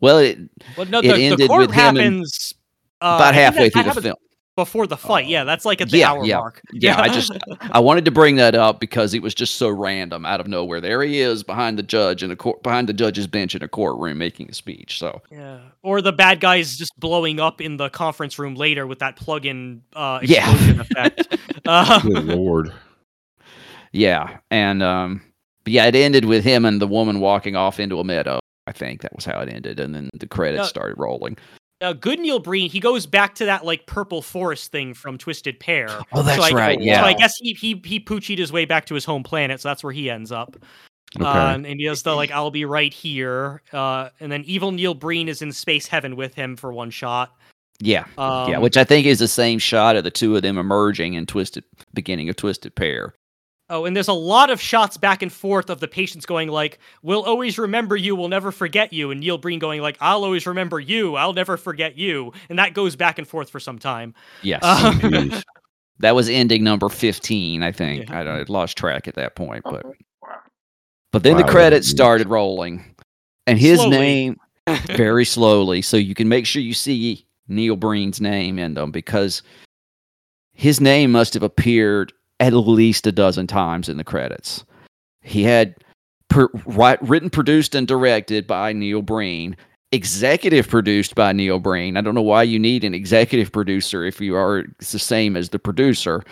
well. 0.00 0.18
It, 0.18 0.38
Well, 0.76 0.86
no, 0.86 0.98
it 1.00 1.02
the, 1.02 1.12
the 1.14 1.24
ended 1.24 1.48
court 1.48 1.60
with 1.68 1.70
him 1.72 1.96
and- 1.96 1.98
happens 1.98 2.54
uh, 3.00 3.14
about 3.16 3.34
halfway 3.34 3.68
that- 3.68 3.82
through 3.84 3.92
the 3.94 4.02
film. 4.02 4.16
before 4.56 4.86
the 4.86 4.96
fight. 4.96 5.26
Yeah, 5.26 5.44
that's 5.44 5.64
like 5.64 5.80
at 5.80 5.88
the 5.90 5.98
Yeah, 5.98 6.10
hour 6.10 6.24
yeah. 6.24 6.36
mark. 6.36 6.60
Yeah, 6.72 7.00
I 7.00 7.08
just 7.08 7.32
I 7.60 7.78
wanted 7.80 8.04
to 8.04 8.10
bring 8.10 8.36
that 8.36 8.54
up 8.54 8.78
because 8.78 9.14
it 9.14 9.22
was 9.22 9.34
just 9.34 9.54
so 9.54 9.70
random 9.70 10.26
out 10.26 10.38
of 10.40 10.46
nowhere. 10.48 10.80
There 10.82 11.02
he 11.02 11.20
is 11.20 11.42
behind 11.42 11.78
the 11.78 11.82
judge 11.82 12.22
in 12.22 12.30
a 12.30 12.36
court 12.36 12.62
behind 12.62 12.86
the 12.88 12.92
judge's 12.92 13.26
bench 13.26 13.54
in 13.54 13.62
a 13.62 13.68
courtroom 13.68 14.18
making 14.18 14.50
a 14.50 14.54
speech. 14.54 14.98
So 14.98 15.22
Yeah. 15.30 15.60
Or 15.82 16.02
the 16.02 16.12
bad 16.12 16.40
guys 16.40 16.76
just 16.76 16.92
blowing 16.98 17.40
up 17.40 17.60
in 17.62 17.76
the 17.78 17.88
conference 17.88 18.38
room 18.38 18.54
later 18.54 18.86
with 18.86 18.98
that 18.98 19.16
plug-in 19.16 19.82
uh, 19.94 20.20
Yeah. 20.22 20.50
explosion 20.50 20.80
effect. 20.80 21.36
Uh, 21.66 22.00
Good 22.00 22.24
lord. 22.24 22.72
yeah, 23.92 24.38
and 24.50 24.82
um, 24.82 25.20
but 25.70 25.74
yeah, 25.74 25.86
it 25.86 25.94
ended 25.94 26.24
with 26.24 26.42
him 26.44 26.64
and 26.64 26.80
the 26.80 26.86
woman 26.86 27.20
walking 27.20 27.54
off 27.56 27.78
into 27.78 27.98
a 28.00 28.04
meadow. 28.04 28.40
I 28.66 28.72
think 28.72 29.02
that 29.02 29.14
was 29.14 29.24
how 29.24 29.40
it 29.40 29.48
ended, 29.48 29.80
and 29.80 29.94
then 29.94 30.10
the 30.14 30.26
credits 30.26 30.62
No. 30.62 30.66
started 30.66 30.96
rolling. 30.98 31.36
uh, 31.80 31.92
good 31.94 32.18
Neil 32.20 32.38
Breen, 32.40 32.68
he 32.68 32.78
goes 32.78 33.06
back 33.06 33.34
to 33.36 33.44
that 33.46 33.64
like 33.64 33.86
purple 33.86 34.20
forest 34.20 34.70
thing 34.70 34.92
from 34.94 35.16
Twisted 35.16 35.58
Pair. 35.60 35.88
Oh, 36.12 36.22
that's 36.22 36.48
so 36.48 36.54
I, 36.56 36.58
right. 36.58 36.78
So 36.78 36.84
Yeah, 36.84 37.04
I 37.04 37.14
guess 37.14 37.36
he 37.36 37.54
he 37.54 37.80
he 37.84 37.98
poochied 38.00 38.38
his 38.38 38.52
way 38.52 38.64
back 38.66 38.84
to 38.86 38.94
his 38.94 39.04
home 39.04 39.22
planet, 39.22 39.60
so 39.60 39.68
that's 39.68 39.82
where 39.82 39.92
he 39.92 40.10
ends 40.10 40.30
up. 40.32 40.56
Okay. 41.18 41.26
Uh, 41.26 41.54
and 41.54 41.66
he 41.80 41.86
does 41.86 42.02
the 42.02 42.14
like, 42.14 42.30
"I'll 42.30 42.50
be 42.52 42.64
right 42.64 42.92
here," 42.92 43.62
uh, 43.72 44.10
and 44.20 44.30
then 44.30 44.44
evil 44.44 44.70
Neil 44.72 44.94
Breen 44.94 45.28
is 45.28 45.40
in 45.42 45.52
space 45.52 45.86
heaven 45.88 46.14
with 46.16 46.34
him 46.34 46.54
for 46.56 46.72
one 46.72 46.90
shot. 46.90 47.34
yeah, 47.80 48.04
Um, 48.18 48.50
yeah. 48.50 48.58
Which 48.58 48.76
I 48.76 48.84
think 48.84 49.06
is 49.06 49.18
the 49.18 49.26
same 49.26 49.58
shot 49.58 49.96
of 49.96 50.04
the 50.04 50.10
two 50.10 50.36
of 50.36 50.42
them 50.42 50.58
emerging 50.58 51.14
in 51.14 51.24
Twisted 51.26 51.64
beginning 51.94 52.28
of 52.28 52.36
Twisted 52.36 52.74
Pair. 52.76 53.14
Oh, 53.70 53.84
and 53.84 53.94
there's 53.96 54.08
a 54.08 54.12
lot 54.12 54.50
of 54.50 54.60
shots 54.60 54.96
back 54.96 55.22
and 55.22 55.32
forth 55.32 55.70
of 55.70 55.78
the 55.80 55.86
patients 55.88 56.26
going 56.26 56.48
like, 56.48 56.78
"We'll 57.02 57.22
always 57.22 57.56
remember 57.56 57.96
you. 57.96 58.16
We'll 58.16 58.28
never 58.28 58.50
forget 58.52 58.92
you," 58.92 59.10
and 59.12 59.20
Neil 59.20 59.38
Breen 59.38 59.60
going 59.60 59.80
like, 59.80 59.96
"I'll 60.00 60.24
always 60.24 60.46
remember 60.46 60.80
you. 60.80 61.14
I'll 61.16 61.32
never 61.32 61.56
forget 61.56 61.96
you," 61.96 62.32
and 62.48 62.58
that 62.58 62.74
goes 62.74 62.96
back 62.96 63.18
and 63.18 63.26
forth 63.28 63.48
for 63.48 63.60
some 63.60 63.78
time. 63.78 64.14
Yes, 64.42 64.60
Uh, 64.64 65.40
that 66.00 66.14
was 66.14 66.28
ending 66.28 66.64
number 66.64 66.88
fifteen. 66.88 67.62
I 67.62 67.72
think 67.72 68.08
Yeah. 68.10 68.20
I, 68.20 68.40
I 68.40 68.44
lost 68.48 68.76
track 68.76 69.06
at 69.08 69.14
that 69.14 69.36
point, 69.36 69.62
but 69.64 69.86
but 71.12 71.22
then 71.22 71.36
Wow, 71.36 71.42
the 71.42 71.48
credits 71.48 71.88
started 71.88 72.28
rolling, 72.28 72.84
and 73.46 73.58
his 73.58 73.78
Slowly. 73.78 73.96
name 73.96 74.36
very 74.96 75.24
slowly, 75.24 75.80
so 75.82 75.96
you 75.96 76.14
can 76.14 76.28
make 76.28 76.44
sure 76.46 76.60
you 76.62 76.74
see 76.74 77.24
Neil 77.48 77.76
Breen's 77.76 78.20
name 78.20 78.58
in 78.58 78.74
them 78.74 78.90
because 78.90 79.42
his 80.52 80.80
name 80.80 81.12
must 81.12 81.34
have 81.34 81.42
appeared 81.42 82.12
at 82.40 82.54
least 82.54 83.06
a 83.06 83.12
dozen 83.12 83.46
times 83.46 83.88
in 83.88 83.98
the 83.98 84.04
credits. 84.04 84.64
He 85.22 85.42
had 85.44 85.76
per, 86.28 86.48
written, 86.64 87.30
produced, 87.30 87.74
and 87.74 87.86
directed 87.86 88.46
by 88.46 88.72
Neil 88.72 89.02
Breen. 89.02 89.56
Executive 89.92 90.68
produced 90.68 91.14
by 91.14 91.32
Neil 91.32 91.58
Breen. 91.58 91.96
I 91.96 92.00
don't 92.00 92.14
know 92.14 92.22
why 92.22 92.44
you 92.44 92.58
need 92.58 92.84
an 92.84 92.94
executive 92.94 93.52
producer 93.52 94.04
if 94.04 94.20
you 94.20 94.36
are 94.36 94.64
the 94.78 94.98
same 94.98 95.36
as 95.36 95.50
the 95.50 95.58
producer. 95.58 96.22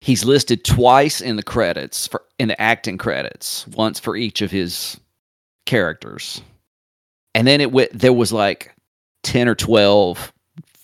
He's 0.00 0.24
listed 0.24 0.64
twice 0.64 1.22
in 1.22 1.36
the 1.36 1.42
credits 1.42 2.06
for 2.06 2.22
in 2.38 2.48
the 2.48 2.60
acting 2.60 2.98
credits, 2.98 3.66
once 3.68 3.98
for 3.98 4.16
each 4.16 4.42
of 4.42 4.50
his 4.50 5.00
characters. 5.64 6.42
And 7.34 7.46
then 7.46 7.62
it 7.62 7.72
went 7.72 7.98
there 7.98 8.12
was 8.12 8.32
like 8.32 8.74
10 9.22 9.48
or 9.48 9.54
12 9.54 10.32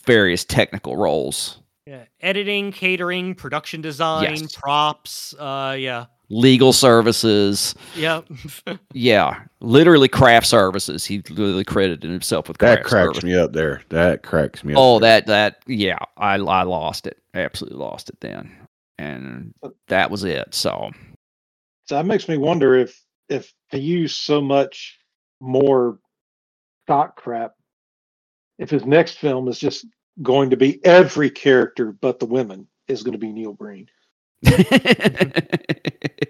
various 0.06 0.44
technical 0.44 0.96
roles. 0.96 1.59
Yeah, 1.90 2.04
editing, 2.20 2.70
catering, 2.70 3.34
production 3.34 3.80
design, 3.80 4.42
Yes. 4.42 4.54
props. 4.54 5.34
Uh, 5.34 5.74
yeah, 5.76 6.06
Legal 6.28 6.72
services, 6.72 7.74
yeah. 7.96 8.20
yeah, 8.94 9.40
literally 9.58 10.06
craft 10.06 10.46
services. 10.46 11.04
He 11.04 11.20
literally 11.30 11.64
credited 11.64 12.08
himself 12.08 12.46
with 12.46 12.58
That 12.58 12.84
craft 12.84 12.88
cracks 12.88 13.04
services. 13.06 13.24
me 13.24 13.34
up 13.34 13.52
there. 13.52 13.82
That 13.88 14.22
cracks 14.22 14.62
me 14.62 14.74
up. 14.74 14.78
Oh, 14.78 15.00
there. 15.00 15.22
that 15.22 15.26
that 15.26 15.62
yeah, 15.66 15.98
I 16.16 16.34
I 16.36 16.62
lost 16.62 17.08
it. 17.08 17.18
Absolutely 17.34 17.80
lost 17.80 18.08
it 18.08 18.20
then. 18.20 18.52
And 18.98 19.52
that 19.88 20.12
was 20.12 20.22
it. 20.22 20.54
So 20.54 20.92
So 21.86 21.96
that 21.96 22.06
makes 22.06 22.28
me 22.28 22.36
wonder 22.38 22.76
if 22.76 22.96
if 23.28 23.52
they 23.72 23.80
use 23.80 24.14
so 24.16 24.40
much 24.40 24.96
more 25.40 25.98
stock 26.86 27.16
crap, 27.16 27.54
if 28.60 28.70
his 28.70 28.84
next 28.84 29.18
film 29.18 29.48
is 29.48 29.58
just 29.58 29.84
going 30.22 30.50
to 30.50 30.56
be 30.56 30.84
every 30.84 31.30
character 31.30 31.92
but 31.92 32.18
the 32.18 32.26
women 32.26 32.66
is 32.88 33.02
going 33.02 33.12
to 33.12 33.18
be 33.18 33.32
Neil 33.32 33.52
Breen. 33.52 33.88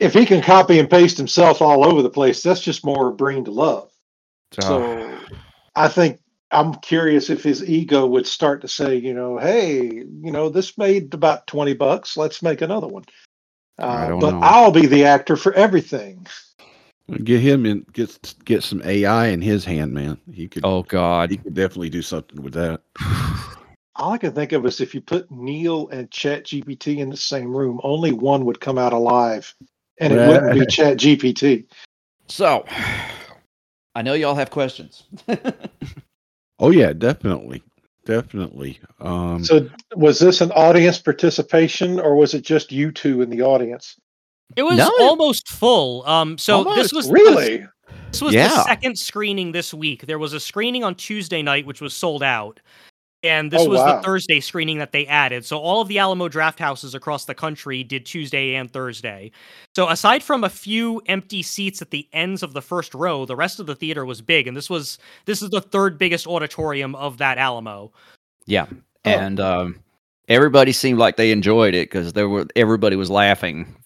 If 0.01 0.15
he 0.15 0.25
can 0.25 0.41
copy 0.41 0.79
and 0.79 0.89
paste 0.89 1.19
himself 1.19 1.61
all 1.61 1.85
over 1.85 2.01
the 2.01 2.09
place, 2.09 2.43
that's 2.43 2.63
just 2.63 2.87
more 2.87 3.13
Breen 3.13 3.45
to 3.45 3.51
love. 3.51 3.93
So 4.59 5.19
I 5.77 5.89
think 5.89 6.21
I'm 6.51 6.75
curious 6.77 7.29
if 7.29 7.43
his 7.43 7.63
ego 7.63 8.07
would 8.07 8.27
start 8.27 8.63
to 8.63 8.69
say, 8.69 8.97
you 8.97 9.13
know, 9.13 9.37
hey, 9.37 9.83
you 9.83 10.33
know, 10.33 10.49
this 10.49 10.79
made 10.79 11.13
about 11.13 11.47
20 11.47 11.75
bucks. 11.75 12.17
Let's 12.17 12.43
make 12.43 12.63
another 12.63 12.89
one. 12.89 13.05
Uh, 13.79 14.17
but 14.19 14.33
know. 14.33 14.41
I'll 14.43 14.73
be 14.73 14.87
the 14.87 15.05
actor 15.05 15.37
for 15.37 15.53
everything. 15.53 16.27
Get 17.23 17.41
him 17.41 17.67
in. 17.67 17.85
Get 17.93 18.35
get 18.45 18.63
some 18.63 18.81
AI 18.85 19.27
in 19.27 19.43
his 19.43 19.65
hand, 19.65 19.93
man. 19.93 20.19
He 20.33 20.49
could. 20.49 20.65
Oh 20.65 20.83
God, 20.83 21.31
He 21.31 21.37
could 21.37 21.55
definitely 21.55 21.91
do 21.91 22.03
something 22.03 22.41
with 22.43 22.55
that. 22.55 22.81
All 24.01 24.13
I 24.13 24.19
can 24.19 24.33
think 24.33 24.53
of 24.53 24.65
is 24.65 24.81
if 24.81 24.95
you 24.95 25.03
put 25.03 25.31
Neil 25.31 25.89
and 25.91 26.11
Chat 26.11 26.45
GPT 26.45 26.99
in 26.99 27.11
the 27.11 27.17
same 27.19 27.55
room, 27.55 27.79
only 27.85 28.13
one 28.13 28.47
would 28.47 28.59
come 28.61 28.79
out 28.79 28.95
alive. 28.95 29.55
And 29.99 30.15
it 30.15 30.27
wouldn't 30.27 30.55
be 30.55 30.65
Chat 30.67 30.97
GPT. 30.97 31.67
So, 32.27 32.65
I 33.95 34.03
know 34.03 34.15
y'all 34.15 34.35
have 34.35 34.51
questions. 34.51 35.05
Oh 36.63 36.71
yeah, 36.71 36.93
definitely, 36.93 37.63
definitely. 38.05 38.79
Um, 39.01 39.43
So 39.43 39.67
was 39.97 40.19
this 40.19 40.43
an 40.43 40.53
audience 40.53 40.99
participation 40.99 41.99
or 41.99 42.15
was 42.15 42.35
it 42.35 42.43
just 42.43 42.71
you 42.71 42.93
two 42.93 43.23
in 43.23 43.31
the 43.31 43.41
audience? 43.41 43.97
It 44.57 44.63
was 44.65 44.77
No, 44.77 44.87
it- 44.87 45.01
almost 45.01 45.49
full. 45.49 46.07
Um, 46.07 46.37
so 46.37 46.65
this 46.75 46.93
was 46.93 47.11
Really? 47.11 47.67
This 48.13 48.21
was 48.21 48.35
the 48.35 48.65
second 48.65 48.99
screening 48.99 49.53
this 49.53 49.73
week. 49.73 50.07
There 50.07 50.19
was 50.19 50.35
a 50.35 50.41
screening 50.41 50.85
on 50.85 50.97
Tuesday 50.97 51.41
night, 51.41 51.65
which 51.65 51.81
was 51.81 51.95
sold 51.95 52.23
out. 52.23 52.61
And 53.23 53.51
this 53.51 53.61
Oh, 53.61 53.69
was 53.69 53.79
wow. 53.81 53.97
the 53.97 54.03
Thursday 54.03 54.41
screening 54.41 54.79
that 54.79 54.93
they 54.93 55.07
added. 55.07 55.45
So 55.45 55.59
all 55.59 55.83
of 55.83 55.89
the 55.89 55.99
Alamo 55.99 56.29
Drafthouses 56.29 56.95
across 56.95 57.27
the 57.27 57.35
country 57.35 57.85
did 57.85 58.07
Tuesday 58.07 58.55
and 58.55 58.73
Thursday. 58.73 59.31
So 59.77 59.89
aside 59.91 60.23
from 60.23 60.43
a 60.43 60.49
few 60.49 61.03
empty 61.07 61.43
seats 61.43 61.83
at 61.83 61.91
the 61.91 62.09
ends 62.15 62.43
of 62.43 62.55
the 62.55 62.63
first 62.63 62.95
row, 62.95 63.27
the 63.27 63.37
rest 63.37 63.61
of 63.61 63.67
the 63.67 63.75
theater 63.75 64.07
was 64.07 64.23
big. 64.23 64.47
And 64.47 64.57
this 64.57 64.71
was 64.71 64.99
this 65.27 65.43
is 65.43 65.51
the 65.51 65.61
third 65.61 65.99
biggest 65.99 66.27
auditorium 66.27 66.95
of 66.95 67.19
that 67.19 67.37
Alamo. 67.37 67.93
Yeah, 68.47 68.67
Oh. 69.05 69.11
and 69.11 69.39
um, 69.39 69.81
everybody 70.29 70.73
seemed 70.73 70.99
like 70.99 71.17
they 71.17 71.31
enjoyed 71.31 71.75
it 71.75 71.91
because 71.91 72.15
there 72.15 72.29
were 72.29 72.47
everybody 72.57 72.97
was 72.97 73.11
laughing 73.11 73.77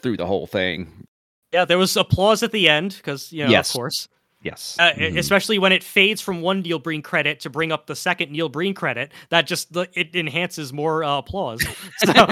through 0.00 0.16
the 0.16 0.26
whole 0.26 0.46
thing. 0.46 1.06
Yeah, 1.52 1.64
there 1.64 1.78
was 1.78 1.96
applause 1.96 2.44
at 2.44 2.52
the 2.52 2.68
end 2.68 2.94
because 2.96 3.32
you 3.32 3.42
know, 3.44 3.50
Yes. 3.50 3.70
of 3.70 3.74
course. 3.74 4.08
Yes. 4.42 4.76
Uh, 4.78 4.92
Mhm. 4.92 5.18
Especially 5.18 5.58
when 5.58 5.72
it 5.72 5.84
fades 5.84 6.20
from 6.22 6.40
one 6.40 6.60
Neil 6.62 6.78
Breen 6.78 7.02
credit 7.02 7.40
to 7.40 7.50
bring 7.50 7.72
up 7.72 7.86
the 7.86 7.94
second 7.96 8.30
Neil 8.32 8.48
Breen 8.48 8.72
credit, 8.74 9.12
that 9.28 9.46
just 9.46 9.76
it 9.94 10.14
enhances 10.16 10.72
more 10.72 11.04
uh, 11.04 11.18
applause. 11.18 11.62
So 12.04 12.26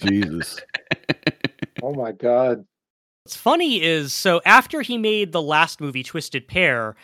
Jesus. 0.00 0.60
Oh 1.82 1.92
my 1.92 2.12
God. 2.12 2.64
what's 3.24 3.36
funny 3.36 3.82
is 3.82 4.12
so 4.14 4.40
after 4.46 4.80
he 4.80 4.96
made 4.96 5.32
the 5.32 5.42
last 5.42 5.80
movie, 5.80 6.02
Twisted 6.02 6.48
Pair, 6.48 6.96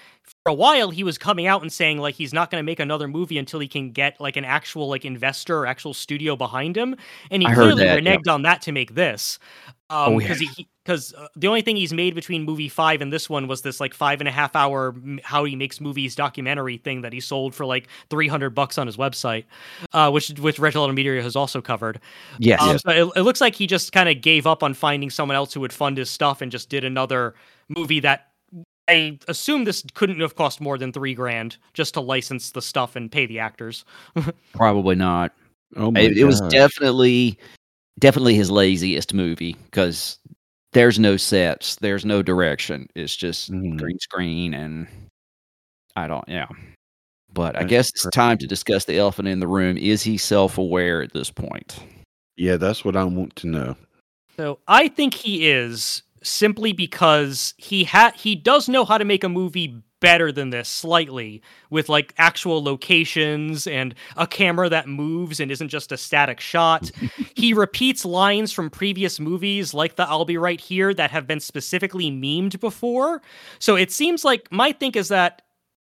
for 0.44 0.50
a 0.50 0.54
while 0.54 0.90
he 0.90 1.04
was 1.04 1.18
coming 1.18 1.46
out 1.46 1.62
and 1.62 1.72
saying 1.72 1.98
like 1.98 2.14
he's 2.14 2.32
not 2.32 2.50
going 2.50 2.60
to 2.60 2.64
make 2.64 2.80
another 2.80 3.08
movie 3.08 3.38
until 3.38 3.60
he 3.60 3.68
can 3.68 3.92
get 3.92 4.20
like 4.20 4.36
an 4.36 4.44
actual 4.44 4.88
like 4.88 5.04
investor 5.04 5.58
or 5.58 5.66
actual 5.66 5.94
studio 5.94 6.36
behind 6.36 6.76
him, 6.76 6.96
and 7.30 7.42
he 7.42 7.48
I 7.48 7.54
clearly 7.54 7.84
that, 7.84 8.02
yeah. 8.02 8.16
reneged 8.16 8.28
on 8.28 8.42
that 8.42 8.62
to 8.62 8.72
make 8.72 8.94
this. 8.94 9.38
Oh, 9.90 10.12
Um, 10.12 10.18
because 10.18 10.38
he 10.38 10.68
because 10.84 11.12
uh, 11.14 11.26
the 11.36 11.48
only 11.48 11.62
thing 11.62 11.76
he's 11.76 11.92
made 11.92 12.14
between 12.14 12.44
movie 12.44 12.68
five 12.68 13.02
and 13.02 13.12
this 13.12 13.28
one 13.28 13.48
was 13.48 13.62
this 13.62 13.80
like 13.80 13.92
five 13.92 14.20
and 14.20 14.28
a 14.28 14.30
half 14.30 14.54
hour 14.56 14.94
m- 14.96 15.20
how 15.24 15.44
he 15.44 15.56
makes 15.56 15.80
movies 15.80 16.14
documentary 16.14 16.78
thing 16.78 17.02
that 17.02 17.12
he 17.12 17.20
sold 17.20 17.54
for 17.54 17.66
like 17.66 17.88
three 18.08 18.28
hundred 18.28 18.50
bucks 18.50 18.78
on 18.78 18.86
his 18.86 18.96
website, 18.96 19.44
uh, 19.92 20.10
which 20.10 20.30
which 20.38 20.58
Letter 20.58 20.92
Media 20.92 21.20
has 21.22 21.36
also 21.36 21.60
covered. 21.60 22.00
yes. 22.38 22.62
Um, 22.62 22.78
so 22.78 22.90
it, 22.90 23.12
it 23.16 23.22
looks 23.22 23.40
like 23.40 23.54
he 23.56 23.66
just 23.66 23.92
kind 23.92 24.08
of 24.08 24.20
gave 24.22 24.46
up 24.46 24.62
on 24.62 24.74
finding 24.74 25.10
someone 25.10 25.36
else 25.36 25.52
who 25.52 25.60
would 25.60 25.72
fund 25.72 25.98
his 25.98 26.08
stuff 26.08 26.40
and 26.40 26.50
just 26.50 26.68
did 26.70 26.84
another 26.84 27.34
movie 27.68 28.00
that 28.00 28.29
I 28.90 29.18
assume 29.28 29.64
this 29.64 29.84
couldn't 29.94 30.20
have 30.20 30.34
cost 30.34 30.60
more 30.60 30.76
than 30.76 30.92
three 30.92 31.14
grand 31.14 31.56
just 31.74 31.94
to 31.94 32.00
license 32.00 32.50
the 32.50 32.60
stuff 32.60 32.96
and 32.96 33.10
pay 33.10 33.24
the 33.26 33.38
actors. 33.38 33.84
Probably 34.54 34.96
not. 34.96 35.32
Oh 35.76 35.92
my 35.92 36.00
It, 36.00 36.18
it 36.18 36.24
was 36.24 36.40
definitely 36.50 37.38
definitely 38.00 38.34
his 38.34 38.50
laziest 38.50 39.14
movie 39.14 39.56
because 39.66 40.18
there's 40.72 40.98
no 40.98 41.16
sets, 41.16 41.76
there's 41.76 42.04
no 42.04 42.22
direction. 42.22 42.88
It's 42.96 43.14
just 43.14 43.52
Mhm. 43.52 43.78
green 43.78 43.98
screen 44.00 44.54
and 44.54 44.88
I 45.94 46.08
don't 46.08 46.28
yeah. 46.28 46.48
But 47.32 47.54
I 47.54 47.60
That's 47.60 47.70
guess 47.70 47.88
it's 47.90 48.02
correct. 48.02 48.14
time 48.14 48.38
to 48.38 48.46
discuss 48.48 48.86
the 48.86 48.98
elephant 48.98 49.28
in 49.28 49.38
the 49.38 49.46
room. 49.46 49.76
Is 49.76 50.02
he 50.02 50.16
self-aware 50.16 51.00
at 51.00 51.12
this 51.12 51.30
point? 51.30 51.78
Yeah, 52.36 52.56
that's 52.56 52.84
what 52.84 52.96
I 52.96 53.04
want 53.04 53.36
to 53.36 53.46
know. 53.46 53.76
So 54.36 54.58
I 54.66 54.88
think 54.88 55.14
he 55.14 55.48
is 55.48 56.02
simply 56.22 56.72
because 56.72 57.54
he 57.56 57.84
ha- 57.84 58.12
he 58.16 58.34
does 58.34 58.68
know 58.68 58.84
how 58.84 58.98
to 58.98 59.04
make 59.04 59.24
a 59.24 59.28
movie 59.28 59.82
better 60.00 60.32
than 60.32 60.50
this 60.50 60.68
slightly 60.68 61.42
with 61.68 61.88
like 61.88 62.14
actual 62.18 62.62
locations 62.62 63.66
and 63.66 63.94
a 64.16 64.26
camera 64.26 64.68
that 64.68 64.88
moves 64.88 65.40
and 65.40 65.50
isn't 65.50 65.68
just 65.68 65.92
a 65.92 65.96
static 65.96 66.40
shot. 66.40 66.90
he 67.34 67.52
repeats 67.52 68.04
lines 68.04 68.52
from 68.52 68.70
previous 68.70 69.20
movies 69.20 69.74
like 69.74 69.96
the 69.96 70.08
I'll 70.08 70.24
be 70.24 70.38
right 70.38 70.60
here 70.60 70.92
that 70.94 71.10
have 71.10 71.26
been 71.26 71.40
specifically 71.40 72.10
memed 72.10 72.58
before. 72.60 73.22
So 73.58 73.76
it 73.76 73.92
seems 73.92 74.24
like 74.24 74.50
my 74.50 74.72
think 74.72 74.96
is 74.96 75.08
that 75.08 75.42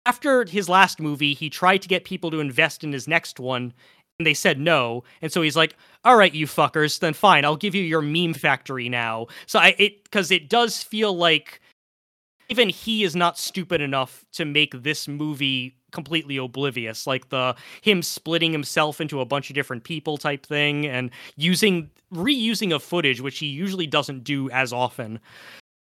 after 0.05 0.43
his 0.45 0.67
last 0.67 0.99
movie, 0.99 1.35
he 1.35 1.49
tried 1.49 1.83
to 1.83 1.87
get 1.87 2.03
people 2.03 2.31
to 2.31 2.39
invest 2.39 2.83
in 2.83 2.91
his 2.91 3.07
next 3.07 3.39
one 3.39 3.73
and 4.19 4.25
they 4.25 4.33
said 4.33 4.59
no. 4.59 5.03
And 5.21 5.31
so 5.31 5.41
he's 5.41 5.55
like, 5.55 5.75
all 6.05 6.15
right, 6.15 6.33
you 6.33 6.45
fuckers, 6.45 6.99
then 6.99 7.13
fine, 7.13 7.45
I'll 7.45 7.57
give 7.57 7.75
you 7.75 7.83
your 7.83 8.01
meme 8.01 8.33
factory 8.33 8.89
now. 8.89 9.27
So 9.45 9.59
I 9.59 9.75
it 9.77 10.03
because 10.03 10.31
it 10.31 10.49
does 10.49 10.81
feel 10.81 11.15
like 11.15 11.61
even 12.49 12.69
he 12.69 13.03
is 13.03 13.15
not 13.15 13.37
stupid 13.37 13.81
enough 13.81 14.25
to 14.33 14.45
make 14.45 14.81
this 14.81 15.07
movie 15.07 15.75
completely 15.91 16.37
oblivious 16.37 17.07
like 17.07 17.29
the 17.29 17.55
him 17.81 18.03
splitting 18.03 18.51
himself 18.51 19.01
into 19.01 19.21
a 19.21 19.25
bunch 19.25 19.49
of 19.49 19.55
different 19.55 19.83
people 19.83 20.17
type 20.17 20.45
thing 20.45 20.85
and 20.85 21.09
using 21.35 21.89
reusing 22.13 22.71
of 22.73 22.83
footage 22.83 23.21
which 23.21 23.39
he 23.39 23.47
usually 23.47 23.87
doesn't 23.87 24.23
do 24.23 24.51
as 24.51 24.71
often 24.71 25.19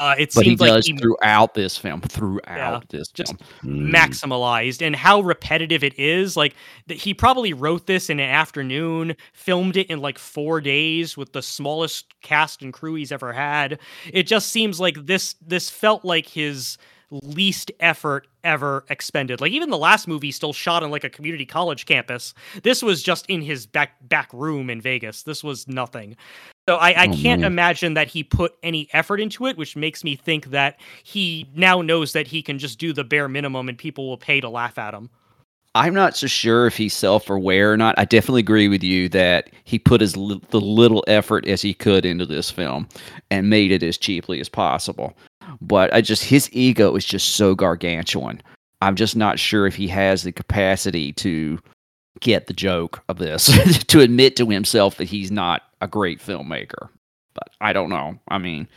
uh 0.02 0.16
it 0.18 0.34
But 0.34 0.44
he 0.46 0.50
seems 0.52 0.62
like 0.62 0.74
does 0.74 0.88
he 0.88 0.98
throughout 0.98 1.54
this 1.54 1.78
film. 1.78 2.02
Throughout 2.02 2.90
this 2.90 3.08
just 3.10 3.36
film. 3.38 3.92
Maximalized 3.92 4.82
and 4.86 4.96
how 4.96 5.22
repetitive 5.22 5.84
it 5.84 5.98
is 6.00 6.36
like 6.36 6.56
that 6.88 6.98
he 6.98 7.14
probably 7.14 7.54
wrote 7.54 7.86
this 7.86 8.10
in 8.10 8.20
an 8.20 8.30
afternoon 8.30 9.16
filmed 9.32 9.78
it 9.78 9.88
in 9.88 10.02
like 10.02 10.18
four 10.18 10.60
days 10.60 11.16
with 11.16 11.34
the 11.34 11.42
smallest 11.42 12.14
cast 12.22 12.64
and 12.64 12.74
crew 12.74 12.96
he's 12.96 13.12
ever 13.12 13.32
had 13.32 13.78
it 14.12 14.24
just 14.24 14.50
seems 14.50 14.80
like 14.80 15.06
this 15.06 15.36
this 15.46 15.70
felt 15.70 16.04
like 16.04 16.28
his 16.28 16.78
least 17.12 17.72
effort 17.80 18.28
ever 18.44 18.86
expended 18.90 19.40
like 19.42 19.52
even 19.52 19.70
the 19.70 19.78
last 19.78 20.08
movie 20.08 20.32
still 20.32 20.54
shot 20.54 20.82
on 20.82 20.90
like 20.90 21.04
a 21.04 21.10
community 21.10 21.46
college 21.46 21.86
campus 21.86 22.34
this 22.64 22.82
was 22.82 23.04
just 23.04 23.26
in 23.28 23.42
his 23.42 23.66
back 23.66 23.92
back 24.08 24.32
room 24.34 24.70
in 24.70 24.80
vegas 24.82 25.24
this 25.24 25.44
was 25.44 25.68
nothing 25.68 26.16
so 26.70 26.76
I, 26.78 27.04
I 27.04 27.08
Oh, 27.08 27.14
can't 27.14 27.42
man. 27.42 27.52
imagine 27.52 27.96
that 27.96 28.08
he 28.08 28.24
put 28.24 28.54
any 28.62 28.88
effort 28.94 29.20
into 29.20 29.48
it, 29.48 29.58
which 29.58 29.76
makes 29.76 30.04
me 30.04 30.16
think 30.16 30.52
that 30.52 30.80
he 31.04 31.50
now 31.56 31.82
knows 31.82 32.14
that 32.14 32.28
he 32.28 32.44
can 32.44 32.60
just 32.60 32.78
do 32.78 32.94
the 32.94 33.04
bare 33.04 33.28
minimum 33.28 33.68
and 33.68 33.78
people 33.78 34.08
will 34.08 34.16
pay 34.18 34.40
to 34.40 34.48
laugh 34.48 34.78
at 34.78 34.94
him. 34.94 35.10
I'm 35.74 35.94
not 35.96 36.16
so 36.16 36.28
sure 36.28 36.68
if 36.68 36.78
he's 36.78 36.94
self-aware 36.94 37.74
or 37.74 37.78
not. 37.78 37.98
I 37.98 38.06
definitely 38.06 38.42
agree 38.42 38.68
with 38.68 38.84
you 38.84 39.10
that 39.10 39.50
he 39.64 39.80
put 39.80 40.02
as 40.04 40.16
li- 40.16 40.40
the 40.52 40.62
little 40.62 41.04
effort 41.08 41.48
as 41.48 41.62
he 41.64 41.74
could 41.74 42.06
into 42.06 42.26
this 42.28 42.52
film 42.52 42.88
and 43.32 43.50
made 43.50 43.72
it 43.72 43.82
as 43.82 43.98
cheaply 43.98 44.40
as 44.40 44.48
possible. 44.48 45.18
But 45.62 45.94
I 45.94 46.02
just 46.02 46.24
his 46.24 46.50
ego 46.52 46.96
is 46.96 47.06
just 47.06 47.36
so 47.36 47.56
gargantuan. 47.56 48.42
I'm 48.82 48.96
just 48.96 49.16
not 49.16 49.38
sure 49.38 49.68
if 49.68 49.76
he 49.76 49.88
has 49.90 50.24
the 50.24 50.32
capacity 50.32 51.14
to 51.14 51.60
get 52.20 52.48
the 52.48 52.54
joke 52.54 53.04
of 53.10 53.20
this 53.20 53.48
to 53.86 54.00
admit 54.00 54.36
to 54.38 54.48
himself 54.48 54.98
that 54.98 55.06
he's 55.06 55.32
not 55.32 55.64
a 55.82 55.88
great 55.88 56.20
filmmaker. 56.20 56.90
But 57.34 57.50
I 57.62 57.74
don't 57.74 57.90
know. 57.90 58.20
I 58.28 58.40
mean, 58.40 58.68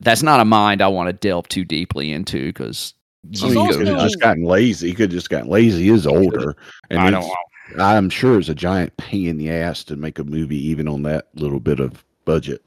that's 0.00 0.22
not 0.22 0.40
a 0.40 0.44
mind 0.44 0.80
I 0.80 0.88
want 0.88 1.08
to 1.08 1.12
delve 1.12 1.48
too 1.48 1.64
deeply 1.64 2.12
into 2.12 2.46
because 2.46 2.94
he 3.30 3.52
could 3.52 3.86
have 3.86 4.00
just 4.00 4.20
gotten 4.20 4.44
lazy. 4.44 4.88
He 4.88 4.94
could 4.94 5.10
have 5.10 5.18
just 5.18 5.30
gotten 5.30 5.50
lazy. 5.50 5.84
He 5.84 5.90
is 5.90 6.06
older, 6.06 6.56
and 6.88 7.00
I 7.00 7.10
don't 7.10 7.26
know. 7.26 7.84
I'm 7.84 8.08
sure 8.08 8.38
it's 8.38 8.48
a 8.48 8.54
giant 8.54 8.96
pain 8.96 9.26
in 9.26 9.36
the 9.36 9.50
ass 9.50 9.84
to 9.84 9.96
make 9.96 10.18
a 10.18 10.24
movie, 10.24 10.56
even 10.68 10.88
on 10.88 11.02
that 11.02 11.28
little 11.34 11.60
bit 11.60 11.80
of 11.80 12.04
budget. 12.24 12.62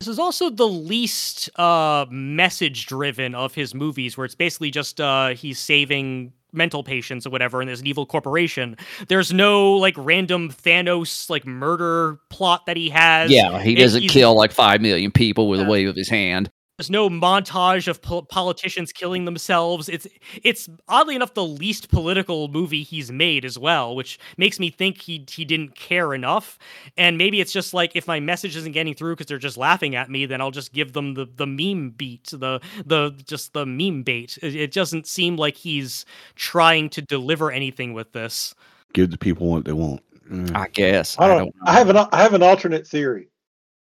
This 0.00 0.06
is 0.08 0.18
also 0.20 0.48
the 0.48 0.68
least 0.68 1.50
uh, 1.58 2.06
message 2.08 2.86
driven 2.86 3.34
of 3.34 3.54
his 3.54 3.74
movies, 3.74 4.16
where 4.16 4.24
it's 4.24 4.36
basically 4.36 4.70
just 4.70 5.00
uh, 5.00 5.30
he's 5.30 5.58
saving 5.58 6.32
mental 6.52 6.84
patients 6.84 7.26
or 7.26 7.30
whatever, 7.30 7.60
and 7.60 7.68
there's 7.68 7.80
an 7.80 7.88
evil 7.88 8.06
corporation. 8.06 8.76
There's 9.08 9.32
no 9.32 9.74
like 9.74 9.94
random 9.98 10.50
Thanos 10.50 11.28
like 11.28 11.44
murder 11.44 12.20
plot 12.30 12.66
that 12.66 12.76
he 12.76 12.90
has. 12.90 13.30
Yeah, 13.32 13.60
he 13.60 13.74
doesn't 13.74 14.06
kill 14.08 14.36
like 14.36 14.52
five 14.52 14.80
million 14.80 15.10
people 15.10 15.48
with 15.48 15.58
Yeah. 15.60 15.66
a 15.66 15.70
wave 15.70 15.88
of 15.88 15.96
his 15.96 16.08
hand. 16.08 16.48
There's 16.78 16.90
no 16.90 17.10
montage 17.10 17.88
of 17.88 18.00
pol- 18.00 18.22
politicians 18.22 18.92
killing 18.92 19.24
themselves. 19.24 19.88
It's 19.88 20.06
it's 20.44 20.68
oddly 20.86 21.16
enough 21.16 21.34
the 21.34 21.44
least 21.44 21.90
political 21.90 22.46
movie 22.46 22.84
he's 22.84 23.10
made 23.10 23.44
as 23.44 23.58
well, 23.58 23.96
which 23.96 24.16
makes 24.36 24.60
me 24.60 24.70
think 24.70 25.02
he 25.02 25.26
he 25.28 25.44
didn't 25.44 25.74
care 25.74 26.14
enough. 26.14 26.56
And 26.96 27.18
maybe 27.18 27.40
it's 27.40 27.52
just 27.52 27.74
like 27.74 27.96
if 27.96 28.06
my 28.06 28.20
message 28.20 28.54
isn't 28.54 28.70
getting 28.70 28.94
through 28.94 29.16
because 29.16 29.26
they're 29.26 29.38
just 29.38 29.56
laughing 29.56 29.96
at 29.96 30.08
me, 30.08 30.24
then 30.24 30.40
I'll 30.40 30.52
just 30.52 30.72
give 30.72 30.92
them 30.92 31.14
the 31.14 31.26
the 31.26 31.48
meme 31.48 31.90
beat, 31.90 32.28
the 32.30 32.60
the 32.86 33.10
just 33.26 33.54
the 33.54 33.66
meme 33.66 34.04
bait. 34.04 34.38
It, 34.40 34.54
it 34.54 34.72
doesn't 34.72 35.08
seem 35.08 35.34
like 35.34 35.56
he's 35.56 36.04
trying 36.36 36.90
to 36.90 37.02
deliver 37.02 37.50
anything 37.50 37.92
with 37.92 38.12
this. 38.12 38.54
Give 38.92 39.10
the 39.10 39.18
people 39.18 39.48
what 39.48 39.64
they 39.64 39.72
want. 39.72 40.00
Mm. 40.30 40.54
I 40.54 40.68
guess. 40.68 41.18
I 41.18 41.26
don't. 41.26 41.52
I, 41.64 41.72
have 41.72 41.88
an. 41.88 41.96
I 41.96 42.22
have 42.22 42.34
an 42.34 42.42
alternate 42.44 42.86
theory. 42.86 43.30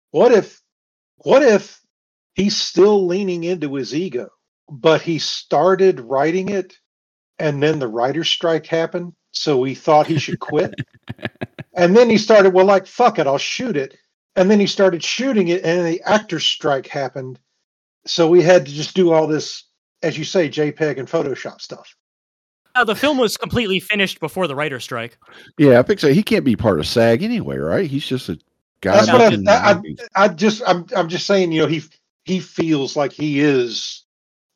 What 0.09 0.31
if? 0.31 0.63
What 1.17 1.43
if 1.43 1.79
he's 2.37 2.55
still 2.55 3.05
leaning 3.05 3.43
into 3.43 3.73
his 3.73 3.93
ego, 3.93 4.29
but 4.69 5.01
he 5.01 5.19
started 5.19 5.99
writing 5.99 6.49
it, 6.49 6.77
and 7.39 7.61
then 7.61 7.79
the 7.79 7.87
writer's 7.87 8.29
strike 8.29 8.65
happened, 8.65 9.13
so 9.31 9.63
he 9.63 9.75
thought 9.75 10.07
he 10.07 10.19
should 10.19 10.39
quit, 10.39 10.73
and 11.75 11.97
then 11.97 12.09
he 12.09 12.17
started. 12.17 12.53
Well, 12.53 12.65
like 12.65 12.87
fuck 12.87 13.19
it, 13.19 13.27
I'll 13.27 13.37
shoot 13.37 13.75
it, 13.75 13.97
and 14.37 14.49
then 14.49 14.61
he 14.61 14.67
started 14.67 15.03
shooting 15.03 15.49
it, 15.49 15.65
and 15.65 15.85
the 15.85 16.01
actor's 16.03 16.45
strike 16.45 16.87
happened, 16.87 17.39
so 18.05 18.29
we 18.29 18.41
had 18.41 18.65
to 18.65 18.71
just 18.71 18.95
do 18.95 19.11
all 19.11 19.27
this, 19.27 19.65
as 20.03 20.17
you 20.17 20.23
say, 20.23 20.47
JPEG 20.47 20.99
and 20.99 21.09
Photoshop 21.09 21.59
stuff. 21.59 21.93
Uh, 22.75 22.83
the 22.83 22.95
film 22.95 23.17
was 23.17 23.37
completely 23.37 23.79
finished 23.79 24.19
before 24.19 24.45
the 24.45 24.55
writer 24.55 24.79
strike. 24.79 25.17
Yeah, 25.57 25.79
I 25.79 25.81
think 25.81 25.99
so. 25.99 26.13
He 26.13 26.21
can't 26.21 26.45
be 26.45 26.55
part 26.55 26.79
of 26.79 26.85
SAG 26.85 27.23
anyway, 27.23 27.57
right? 27.57 27.89
He's 27.89 28.05
just 28.05 28.29
a 28.29 28.37
guy. 28.81 29.03
That's 29.03 29.11
what 29.11 29.21
I, 29.49 29.71
I, 29.71 29.71
I. 29.71 30.25
I 30.25 30.27
just. 30.27 30.61
I'm. 30.67 30.85
I'm 30.95 31.09
just 31.09 31.25
saying. 31.25 31.51
You 31.51 31.63
know, 31.63 31.67
he 31.67 31.81
he 32.27 32.39
feels 32.39 32.95
like 32.95 33.13
he 33.13 33.39
is 33.39 34.03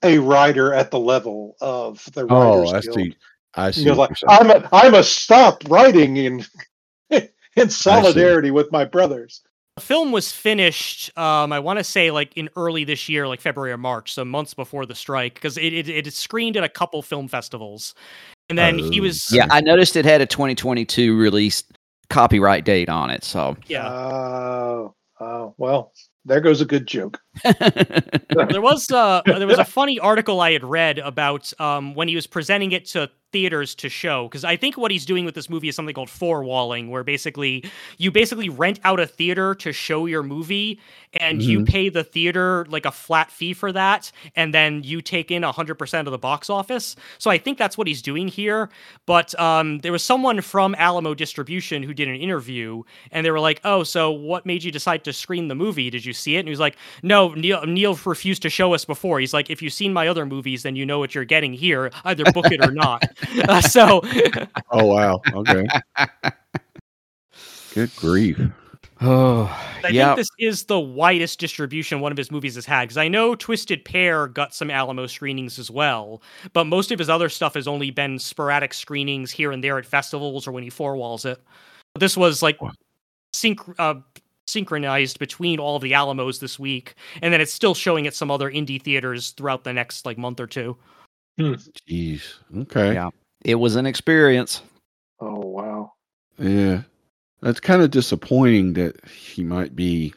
a 0.03 0.17
writer 0.19 0.73
at 0.73 0.91
the 0.91 0.99
level 0.99 1.55
of 1.61 2.03
the 2.13 2.27
oh, 2.29 2.67
I 2.67 2.81
Guild. 2.81 2.95
see. 2.95 3.15
I 3.55 3.71
see. 3.71 3.81
You 3.81 3.87
know, 3.87 3.95
like 3.95 4.21
you're. 4.21 4.29
I'm. 4.29 4.49
A, 4.49 4.69
I 4.71 4.89
must 4.89 5.17
stop 5.17 5.63
writing 5.69 6.17
in 6.17 6.45
in 7.55 7.69
solidarity 7.69 8.51
with 8.51 8.71
my 8.71 8.85
brothers. 8.85 9.41
The 9.77 9.83
film 9.83 10.11
was 10.11 10.33
finished, 10.33 11.17
um, 11.17 11.53
I 11.53 11.59
want 11.59 11.79
to 11.79 11.83
say 11.83 12.11
like 12.11 12.35
in 12.35 12.49
early 12.57 12.83
this 12.83 13.07
year, 13.07 13.25
like 13.27 13.39
February 13.39 13.71
or 13.71 13.77
March, 13.77 14.13
so 14.13 14.25
months 14.25 14.53
before 14.53 14.85
the 14.85 14.95
strike, 14.95 15.35
because 15.35 15.57
it, 15.57 15.73
it 15.73 15.87
it 15.87 16.13
screened 16.13 16.57
at 16.57 16.63
a 16.63 16.69
couple 16.69 17.01
film 17.01 17.29
festivals, 17.29 17.95
and 18.49 18.57
then 18.57 18.77
he 18.77 18.99
Oh. 18.99 19.03
was 19.03 19.31
Yeah, 19.31 19.47
I 19.49 19.61
noticed 19.61 19.95
it 19.95 20.03
had 20.03 20.19
a 20.19 20.25
2022 20.25 21.17
release 21.17 21.63
copyright 22.09 22.65
date 22.65 22.89
on 22.89 23.09
it. 23.09 23.23
So 23.23 23.55
yeah. 23.67 23.89
Oh, 23.89 24.93
oh, 25.21 25.55
well, 25.57 25.93
there 26.25 26.41
goes 26.41 26.61
a 26.61 26.65
good 26.65 26.87
joke. 26.87 27.19
there 27.43 28.61
was 28.61 28.89
uh 28.91 29.21
there 29.25 29.47
was 29.47 29.59
a 29.59 29.65
funny 29.79 29.99
article 29.99 30.41
I 30.41 30.51
had 30.51 30.63
read 30.63 30.99
about 30.99 31.51
um 31.59 31.95
when 31.95 32.07
he 32.07 32.15
was 32.15 32.27
presenting 32.27 32.71
it 32.71 32.85
to 32.87 33.09
theaters 33.31 33.75
to 33.75 33.89
show 33.89 34.27
because 34.27 34.43
I 34.43 34.55
think 34.55 34.77
what 34.77 34.91
he's 34.91 35.05
doing 35.05 35.25
with 35.25 35.35
this 35.35 35.49
movie 35.49 35.69
is 35.69 35.75
something 35.75 35.95
called 35.95 36.09
four 36.09 36.43
walling 36.43 36.89
where 36.89 37.03
basically 37.03 37.63
you 37.97 38.11
basically 38.11 38.49
rent 38.49 38.79
out 38.83 38.99
a 38.99 39.07
theater 39.07 39.55
to 39.55 39.71
show 39.71 40.05
your 40.05 40.23
movie 40.23 40.79
and 41.13 41.41
you 41.41 41.63
pay 41.65 41.89
the 41.89 42.03
theater 42.03 42.65
like 42.69 42.85
a 42.85 42.91
flat 42.91 43.31
fee 43.31 43.53
for 43.53 43.71
that 43.71 44.11
and 44.35 44.53
then 44.53 44.83
you 44.83 45.01
take 45.01 45.31
in 45.31 45.43
100% 45.43 45.99
of 45.99 46.11
the 46.11 46.17
box 46.17 46.49
office. 46.49 46.95
So 47.17 47.29
I 47.29 47.37
think 47.37 47.57
that's 47.57 47.77
what 47.77 47.87
he's 47.87 48.01
doing 48.01 48.27
here, 48.27 48.69
but 49.05 49.37
um 49.39 49.79
there 49.79 49.91
was 49.91 50.03
someone 50.03 50.41
from 50.41 50.75
Alamo 50.75 51.13
Distribution 51.13 51.83
who 51.83 51.93
did 51.93 52.07
an 52.07 52.15
interview 52.15 52.83
and 53.11 53.25
they 53.25 53.31
were 53.31 53.39
like, 53.39 53.61
"Oh, 53.63 53.83
so 53.83 54.11
what 54.11 54.45
made 54.45 54.63
you 54.63 54.71
decide 54.71 55.03
to 55.05 55.13
screen 55.13 55.47
the 55.47 55.55
movie? 55.55 55.89
Did 55.89 56.05
you 56.05 56.13
see 56.13 56.35
it?" 56.35 56.39
And 56.39 56.47
he 56.47 56.51
was 56.51 56.59
like, 56.59 56.77
"No, 57.03 57.33
Neil 57.33 57.65
Neil 57.65 57.97
refused 58.05 58.41
to 58.43 58.49
show 58.49 58.73
us 58.73 58.85
before. 58.85 59.19
He's 59.19 59.33
like, 59.33 59.49
if 59.49 59.61
you've 59.61 59.73
seen 59.73 59.93
my 59.93 60.07
other 60.07 60.25
movies, 60.25 60.63
then 60.63 60.75
you 60.75 60.85
know 60.85 60.99
what 60.99 61.15
you're 61.15 61.25
getting 61.25 61.53
here. 61.53 61.91
Either 62.03 62.23
book 62.31 62.51
it 62.51 62.63
or 62.63 62.71
not." 62.71 63.03
Uh, 63.47 63.61
so 63.61 64.01
Oh 64.71 64.85
wow. 64.85 65.21
Okay. 65.33 65.67
Good 67.73 67.95
grief. 67.95 68.39
oh, 69.01 69.45
I 69.83 69.87
yeah. 69.89 70.13
think 70.13 70.17
this 70.17 70.29
is 70.37 70.63
the 70.65 70.79
widest 70.79 71.39
distribution 71.39 72.01
one 72.01 72.11
of 72.11 72.17
his 72.17 72.29
movies 72.29 72.55
has 72.55 72.65
had 72.65 72.83
because 72.83 72.97
I 72.97 73.07
know 73.07 73.33
Twisted 73.33 73.83
Pair 73.83 74.27
got 74.27 74.53
some 74.53 74.69
Alamo 74.69 75.07
screenings 75.07 75.57
as 75.57 75.71
well, 75.71 76.21
but 76.53 76.65
most 76.65 76.91
of 76.91 76.99
his 76.99 77.09
other 77.09 77.29
stuff 77.29 77.55
has 77.55 77.67
only 77.67 77.89
been 77.89 78.19
sporadic 78.19 78.73
screenings 78.73 79.31
here 79.31 79.51
and 79.51 79.63
there 79.63 79.79
at 79.79 79.85
festivals 79.85 80.47
or 80.47 80.51
when 80.51 80.63
he 80.63 80.69
four 80.69 80.95
walls 80.95 81.25
it. 81.25 81.41
This 81.99 82.15
was 82.15 82.43
like 82.43 82.59
synch- 83.33 83.75
uh, 83.79 83.95
synchronized 84.47 85.17
between 85.17 85.59
all 85.59 85.77
of 85.77 85.81
the 85.81 85.93
Alamos 85.93 86.39
this 86.39 86.59
week, 86.59 86.95
and 87.21 87.33
then 87.33 87.41
it's 87.41 87.53
still 87.53 87.73
showing 87.73 88.05
at 88.05 88.13
some 88.13 88.29
other 88.29 88.51
indie 88.51 88.81
theaters 88.81 89.31
throughout 89.31 89.63
the 89.63 89.73
next 89.73 90.05
like 90.05 90.17
month 90.17 90.39
or 90.39 90.47
two. 90.47 90.77
Hmm. 91.41 91.53
Jeez. 91.89 92.35
Okay. 92.57 92.93
Yeah. 92.93 93.09
It 93.43 93.55
was 93.55 93.75
an 93.75 93.85
experience. 93.85 94.61
Oh 95.19 95.39
wow. 95.39 95.93
Yeah. 96.37 96.81
That's 97.41 97.59
kind 97.59 97.81
of 97.81 97.89
disappointing 97.91 98.73
that 98.73 99.03
he 99.09 99.43
might 99.43 99.75
be 99.75 100.13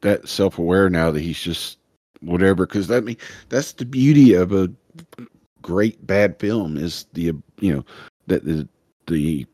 that 0.00 0.28
self 0.28 0.58
aware 0.58 0.90
now 0.90 1.10
that 1.12 1.20
he's 1.20 1.40
just 1.40 1.78
whatever. 2.20 2.66
Because 2.66 2.88
that 2.88 3.04
mean 3.04 3.16
that's 3.48 3.72
the 3.72 3.84
beauty 3.84 4.34
of 4.34 4.52
a 4.52 4.70
great 5.62 6.04
bad 6.06 6.38
film 6.38 6.76
is 6.76 7.06
the 7.12 7.32
you 7.60 7.74
know 7.74 7.84
that 8.26 8.44
the 8.44 8.68
the 9.06 9.46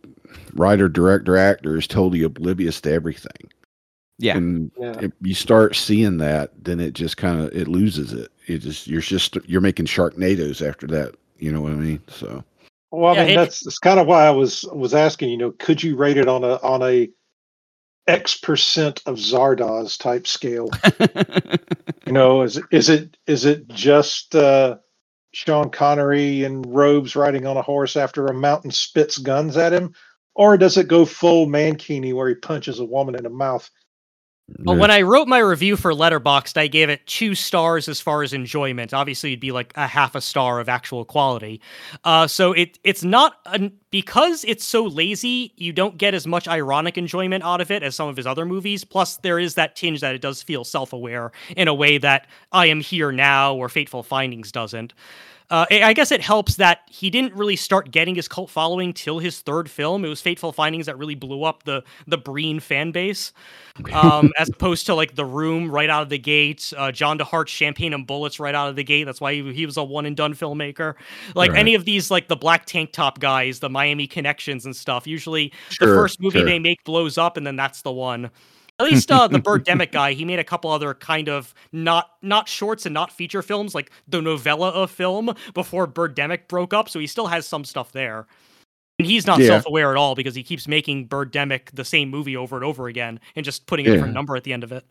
writer 0.55 0.89
director 0.89 1.37
actor 1.37 1.77
is 1.77 1.87
totally 1.87 2.23
oblivious 2.23 2.81
to 2.81 2.93
everything. 2.93 3.51
Yeah. 4.19 4.37
And 4.37 4.71
Yeah. 4.79 5.01
if 5.01 5.13
you 5.23 5.35
start 5.35 5.77
seeing 5.77 6.19
that, 6.19 6.53
then 6.65 6.81
it 6.81 6.95
just 6.95 7.17
kind 7.19 7.41
of 7.41 7.55
it 7.55 7.69
loses 7.69 8.13
it. 8.15 8.33
It 8.47 8.59
just 8.59 8.87
you're 8.89 9.03
just 9.03 9.37
you're 9.47 9.61
making 9.63 9.87
Sharknadoes 9.87 10.67
after 10.67 10.87
that. 10.89 11.15
You 11.39 11.53
know 11.53 11.63
what 11.63 11.73
I 11.73 11.77
mean? 11.77 12.03
So 12.09 12.45
Well, 12.93 13.13
I 13.13 13.17
Yeah, 13.17 13.25
mean, 13.27 13.35
it- 13.35 13.35
that's 13.35 13.61
that's 13.65 13.79
kind 13.79 14.01
of 14.01 14.07
why 14.09 14.27
I 14.27 14.31
was 14.31 14.65
was 14.73 14.95
asking. 14.95 15.31
You 15.31 15.39
know, 15.39 15.53
could 15.53 15.83
you 15.83 15.97
rate 15.97 16.19
it 16.19 16.29
on 16.29 16.45
a 16.45 16.57
on 16.63 16.83
a 16.83 17.11
X 18.09 18.39
percent 18.39 19.03
of 19.07 19.17
Zardoz 19.17 19.99
type 19.99 20.27
scale? 20.27 20.71
You 22.07 22.13
know, 22.13 22.43
is 22.43 22.57
it 22.59 22.67
is 22.73 22.89
it 22.91 23.17
is 23.29 23.45
it 23.47 23.69
just 23.69 24.35
uh, 24.35 24.79
Sean 25.33 25.71
Connery 25.71 26.45
in 26.45 26.63
robes 26.63 27.17
riding 27.17 27.47
on 27.47 27.57
a 27.57 27.63
horse 27.63 27.97
after 27.97 28.27
a 28.27 28.35
mountain 28.35 28.73
spits 28.73 29.19
guns 29.19 29.57
at 29.57 29.73
him, 29.73 29.95
or 30.35 30.59
does 30.59 30.79
it 30.79 30.89
go 30.89 31.05
full 31.07 31.47
Mankini 31.47 32.15
where 32.15 32.29
he 32.29 32.35
punches 32.37 32.81
a 32.81 32.85
woman 32.85 33.15
in 33.17 33.25
the 33.25 33.31
mouth? 33.31 33.71
Yeah. 34.49 34.74
when 34.74 34.90
I 34.90 35.03
wrote 35.03 35.28
my 35.28 35.38
review 35.38 35.76
for 35.76 35.93
Letterboxd, 35.93 36.57
I 36.57 36.66
gave 36.66 36.90
it 36.90 37.07
two 37.07 37.34
stars 37.34 37.88
as 37.88 38.01
far 38.01 38.22
as 38.22 38.32
enjoyment. 38.32 38.93
Obviously, 38.93 39.30
it'd 39.30 39.40
be 39.40 39.53
like 39.53 39.72
a 39.76 39.86
half 39.86 40.14
a 40.14 40.20
star 40.20 40.61
of 40.61 40.68
actual 40.68 41.05
quality. 41.05 41.61
Uh, 42.05 42.26
so 42.26 42.53
it 42.53 42.78
it's 42.84 43.05
not 43.05 43.36
an, 43.47 43.72
because 43.90 44.45
it's 44.45 44.64
so 44.64 44.84
lazy. 44.84 45.53
You 45.57 45.72
don't 45.72 45.97
get 45.97 46.12
as 46.12 46.26
much 46.26 46.49
ironic 46.49 46.99
enjoyment 46.99 47.45
out 47.45 47.61
of 47.61 47.70
it 47.70 47.82
as 47.82 47.95
some 47.95 48.09
of 48.09 48.16
his 48.16 48.26
other 48.26 48.45
movies. 48.45 48.84
Plus, 48.84 49.16
there 49.18 49.38
is 49.38 49.55
that 49.55 49.76
tinge 49.76 50.01
that 50.01 50.14
it 50.14 50.20
does 50.20 50.43
feel 50.43 50.64
self 50.64 50.93
aware 50.93 51.32
in 51.57 51.68
a 51.68 51.74
way 51.74 51.99
that 51.99 52.26
I 52.51 52.66
Am 52.66 52.80
Here 52.80 53.12
Now 53.12 53.55
or 53.55 53.68
Fateful 53.68 54.03
Findings 54.03 54.53
doesn't. 54.53 54.93
Uh, 55.53 55.67
I 55.71 55.93
guess 55.93 56.11
it 56.11 56.23
helps 56.23 56.57
that 56.57 56.81
he 56.89 57.11
didn't 57.11 57.35
really 57.35 57.57
start 57.57 57.91
getting 57.91 58.15
his 58.15 58.27
cult 58.27 58.49
following 58.49 58.95
till 58.95 59.19
his 59.19 59.41
third 59.41 59.69
film. 59.71 60.03
It 60.03 60.09
was 60.09 60.23
Fateful 60.23 60.51
Findings 60.51 60.87
that 60.87 60.97
really 60.97 61.15
blew 61.15 61.45
up 61.45 61.65
the 61.65 61.85
the 62.07 62.17
Breen 62.17 62.59
fan 62.59 62.91
base, 62.91 63.35
um, 63.93 64.33
as 64.39 64.49
opposed 64.49 64.87
to 64.87 64.95
like 64.95 65.15
The 65.15 65.27
Room 65.27 65.71
right 65.71 65.91
out 65.91 66.03
of 66.05 66.09
the 66.09 66.17
gate, 66.17 66.73
uh, 66.79 66.91
John 66.91 67.19
DeHart's 67.19 67.51
Champagne 67.51 67.93
and 67.93 68.07
Bullets 68.07 68.41
right 68.41 68.55
out 68.55 68.71
of 68.71 68.77
the 68.77 68.83
gate. 68.83 69.05
That's 69.05 69.21
why 69.21 69.35
he, 69.35 69.53
he 69.53 69.67
was 69.67 69.77
a 69.77 69.85
one 69.85 70.07
and 70.07 70.17
done 70.17 70.33
filmmaker. 70.33 70.95
Like 71.35 71.51
Right. 71.51 71.61
any 71.61 71.75
of 71.75 71.85
these, 71.85 72.11
like 72.11 72.29
the 72.29 72.37
Black 72.37 72.65
Tank 72.65 72.93
Top 72.93 73.19
guys, 73.21 73.59
the 73.59 73.69
Miami 73.69 74.07
Connections 74.07 74.65
and 74.65 74.75
stuff. 74.75 75.07
Usually, 75.07 75.53
the 75.81 75.87
first 75.87 76.19
movie 76.19 76.39
sure. 76.39 76.47
they 76.47 76.59
make 76.59 76.83
blows 76.85 77.19
up, 77.19 77.37
and 77.37 77.47
then 77.47 77.57
that's 77.57 77.83
the 77.83 77.93
one. 77.93 78.31
At 78.85 78.91
least 78.93 79.11
uh, 79.11 79.28
the 79.28 79.39
Birdemic 79.41 79.93
guy, 79.93 80.12
he 80.12 80.24
made 80.24 80.39
a 80.39 80.45
couple 80.45 80.70
other 80.70 80.95
kind 80.95 81.28
of 81.28 81.55
not 81.72 82.11
not 82.22 82.49
shorts 82.49 82.87
and 82.87 82.93
not 82.95 83.12
feature 83.12 83.43
films, 83.43 83.74
like 83.74 83.91
the 84.09 84.20
novella 84.22 84.70
of 84.70 84.91
film 84.91 85.35
before 85.55 85.87
Birdemic 85.87 86.49
broke 86.49 86.72
up. 86.74 86.89
So 86.89 86.99
he 86.99 87.07
still 87.07 87.26
has 87.26 87.47
some 87.47 87.64
stuff 87.64 87.93
there. 87.93 88.26
And 88.99 89.07
he's 89.07 89.26
not 89.26 89.41
Yeah. 89.41 89.47
self-aware 89.49 89.91
at 89.91 89.97
all 89.97 90.14
because 90.14 90.35
he 90.35 90.43
keeps 90.43 90.68
making 90.68 91.09
Birdemic 91.09 91.70
the 91.72 91.85
same 91.85 92.11
movie 92.11 92.37
over 92.37 92.57
and 92.57 92.64
over 92.64 92.89
again 92.89 93.18
and 93.35 93.45
just 93.45 93.66
putting 93.66 93.87
a 93.87 93.89
Yeah. 93.89 93.95
different 93.97 94.14
number 94.14 94.37
at 94.37 94.45
the 94.45 94.53
end 94.53 94.64
of 94.64 94.72
it. 94.72 94.85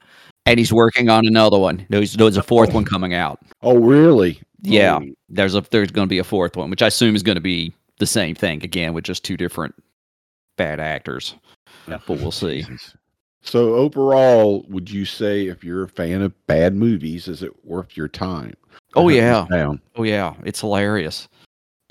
and 0.47 0.57
he's 0.57 0.73
working 0.73 1.07
on 1.07 1.27
another 1.27 1.59
one. 1.59 1.85
There's, 1.89 2.13
there's 2.13 2.35
a 2.35 2.41
fourth 2.43 2.73
one 2.73 2.83
coming 2.83 3.13
out. 3.13 3.39
Oh, 3.61 3.77
really? 3.77 4.41
Yeah. 4.63 4.97
Oh, 5.01 5.05
There's 5.29 5.53
a 5.53 5.61
there's 5.69 5.91
going 5.91 6.07
to 6.07 6.09
be 6.09 6.17
a 6.17 6.23
fourth 6.23 6.57
one, 6.57 6.71
which 6.71 6.81
I 6.81 6.87
assume 6.87 7.15
is 7.15 7.21
going 7.23 7.35
to 7.35 7.41
be 7.41 7.73
the 7.99 8.07
same 8.07 8.33
thing 8.35 8.63
again 8.63 8.93
with 8.93 9.03
just 9.03 9.23
two 9.23 9.37
different 9.37 9.75
bad 10.57 10.79
actors. 10.79 11.35
But 11.87 12.01
we'll 12.09 12.31
see. 12.31 12.63
Jesus. 12.63 12.95
So 13.41 13.73
overall, 13.73 14.65
would 14.69 14.89
you 14.89 15.05
say 15.05 15.47
if 15.47 15.63
you're 15.63 15.83
a 15.83 15.89
fan 15.89 16.21
of 16.21 16.47
bad 16.47 16.75
movies, 16.75 17.27
is 17.27 17.41
it 17.41 17.65
worth 17.65 17.97
your 17.97 18.07
time? 18.07 18.53
Oh 18.95 19.09
yeah, 19.09 19.47
Down. 19.49 19.81
oh 19.95 20.03
yeah, 20.03 20.35
it's 20.43 20.59
hilarious. 20.59 21.27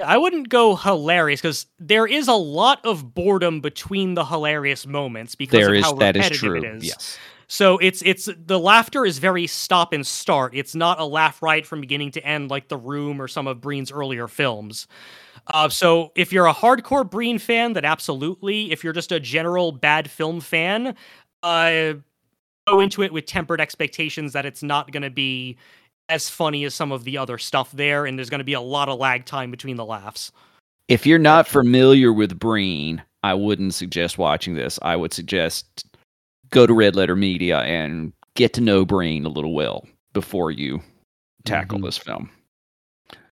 I 0.05 0.16
wouldn't 0.16 0.48
go 0.48 0.76
hilarious 0.76 1.40
because 1.40 1.66
there 1.78 2.07
is 2.07 2.28
a 2.28 2.34
lot 2.34 2.84
of 2.84 3.14
boredom 3.14 3.61
between 3.61 4.14
the 4.14 4.24
hilarious 4.24 4.86
moments 4.86 5.34
because 5.34 5.59
There 5.61 5.70
of 5.70 5.74
is 5.74 5.84
how 5.84 5.92
that 5.94 6.16
is 6.16 6.24
repetitive 6.30 6.40
true. 6.40 6.62
it 6.62 6.76
is. 6.76 6.84
Yes. 6.84 7.18
So 7.48 7.78
it's 7.78 8.01
it's 8.03 8.28
the 8.46 8.59
laughter 8.59 9.05
is 9.05 9.18
very 9.18 9.46
stop 9.46 9.92
and 9.92 10.07
start. 10.07 10.55
It's 10.55 10.74
not 10.74 11.01
a 11.01 11.05
laugh 11.05 11.42
right 11.42 11.66
from 11.66 11.80
beginning 11.80 12.12
to 12.12 12.24
end 12.24 12.48
like 12.51 12.68
The 12.68 12.76
Room 12.76 13.20
or 13.20 13.26
some 13.26 13.46
of 13.48 13.61
Breen's 13.61 13.90
earlier 13.90 14.28
films. 14.28 14.86
Uh, 15.48 15.68
so 15.68 16.12
if 16.14 16.32
you're 16.32 16.46
a 16.46 16.55
hardcore 16.55 17.09
Breen 17.09 17.38
fan, 17.38 17.72
then 17.72 17.84
absolutely. 17.84 18.70
If 18.70 18.84
you're 18.84 18.92
just 18.92 19.11
a 19.11 19.18
general 19.18 19.72
bad 19.72 20.09
film 20.09 20.40
fan, 20.40 20.94
uh, 21.43 21.95
go 22.66 22.80
into 22.80 23.03
it 23.03 23.12
with 23.12 23.26
tempered 23.26 23.61
expectations 23.61 24.32
that 24.32 24.47
it's 24.47 24.62
not 24.62 24.93
going 24.93 25.03
to 25.03 25.11
be 25.11 25.57
as 26.09 26.28
funny 26.28 26.64
as 26.64 26.74
some 26.74 26.93
of 26.93 27.05
the 27.05 27.16
other 27.18 27.38
stuff 27.38 27.70
there, 27.72 28.05
and 28.07 28.18
there's 28.18 28.30
going 28.30 28.41
to 28.41 28.45
be 28.45 28.53
a 28.55 28.61
lot 28.61 28.88
of 28.88 28.99
lag 28.99 29.24
time 29.24 29.51
between 29.51 29.76
the 29.76 29.84
laughs. 29.84 30.32
If 30.88 31.07
you're 31.07 31.18
not 31.18 31.47
familiar 31.47 32.12
with 32.12 32.38
Breen, 32.38 33.01
I 33.22 33.34
wouldn't 33.34 33.74
suggest 33.74 34.18
watching 34.18 34.55
this. 34.55 34.78
I 34.82 34.97
would 34.97 35.12
suggest 35.12 35.86
go 36.51 36.66
to 36.66 36.74
Red 36.74 36.97
Letter 36.97 37.14
Media 37.14 37.61
and 37.61 38.12
get 38.34 38.53
to 38.55 38.61
know 38.61 38.84
Breen 38.84 39.24
a 39.24 39.28
little 39.28 39.55
well 39.55 39.86
before 40.12 40.51
you 40.51 40.82
tackle 41.45 41.78
Mhm. 41.78 41.84
this 41.84 41.99
film. 41.99 42.28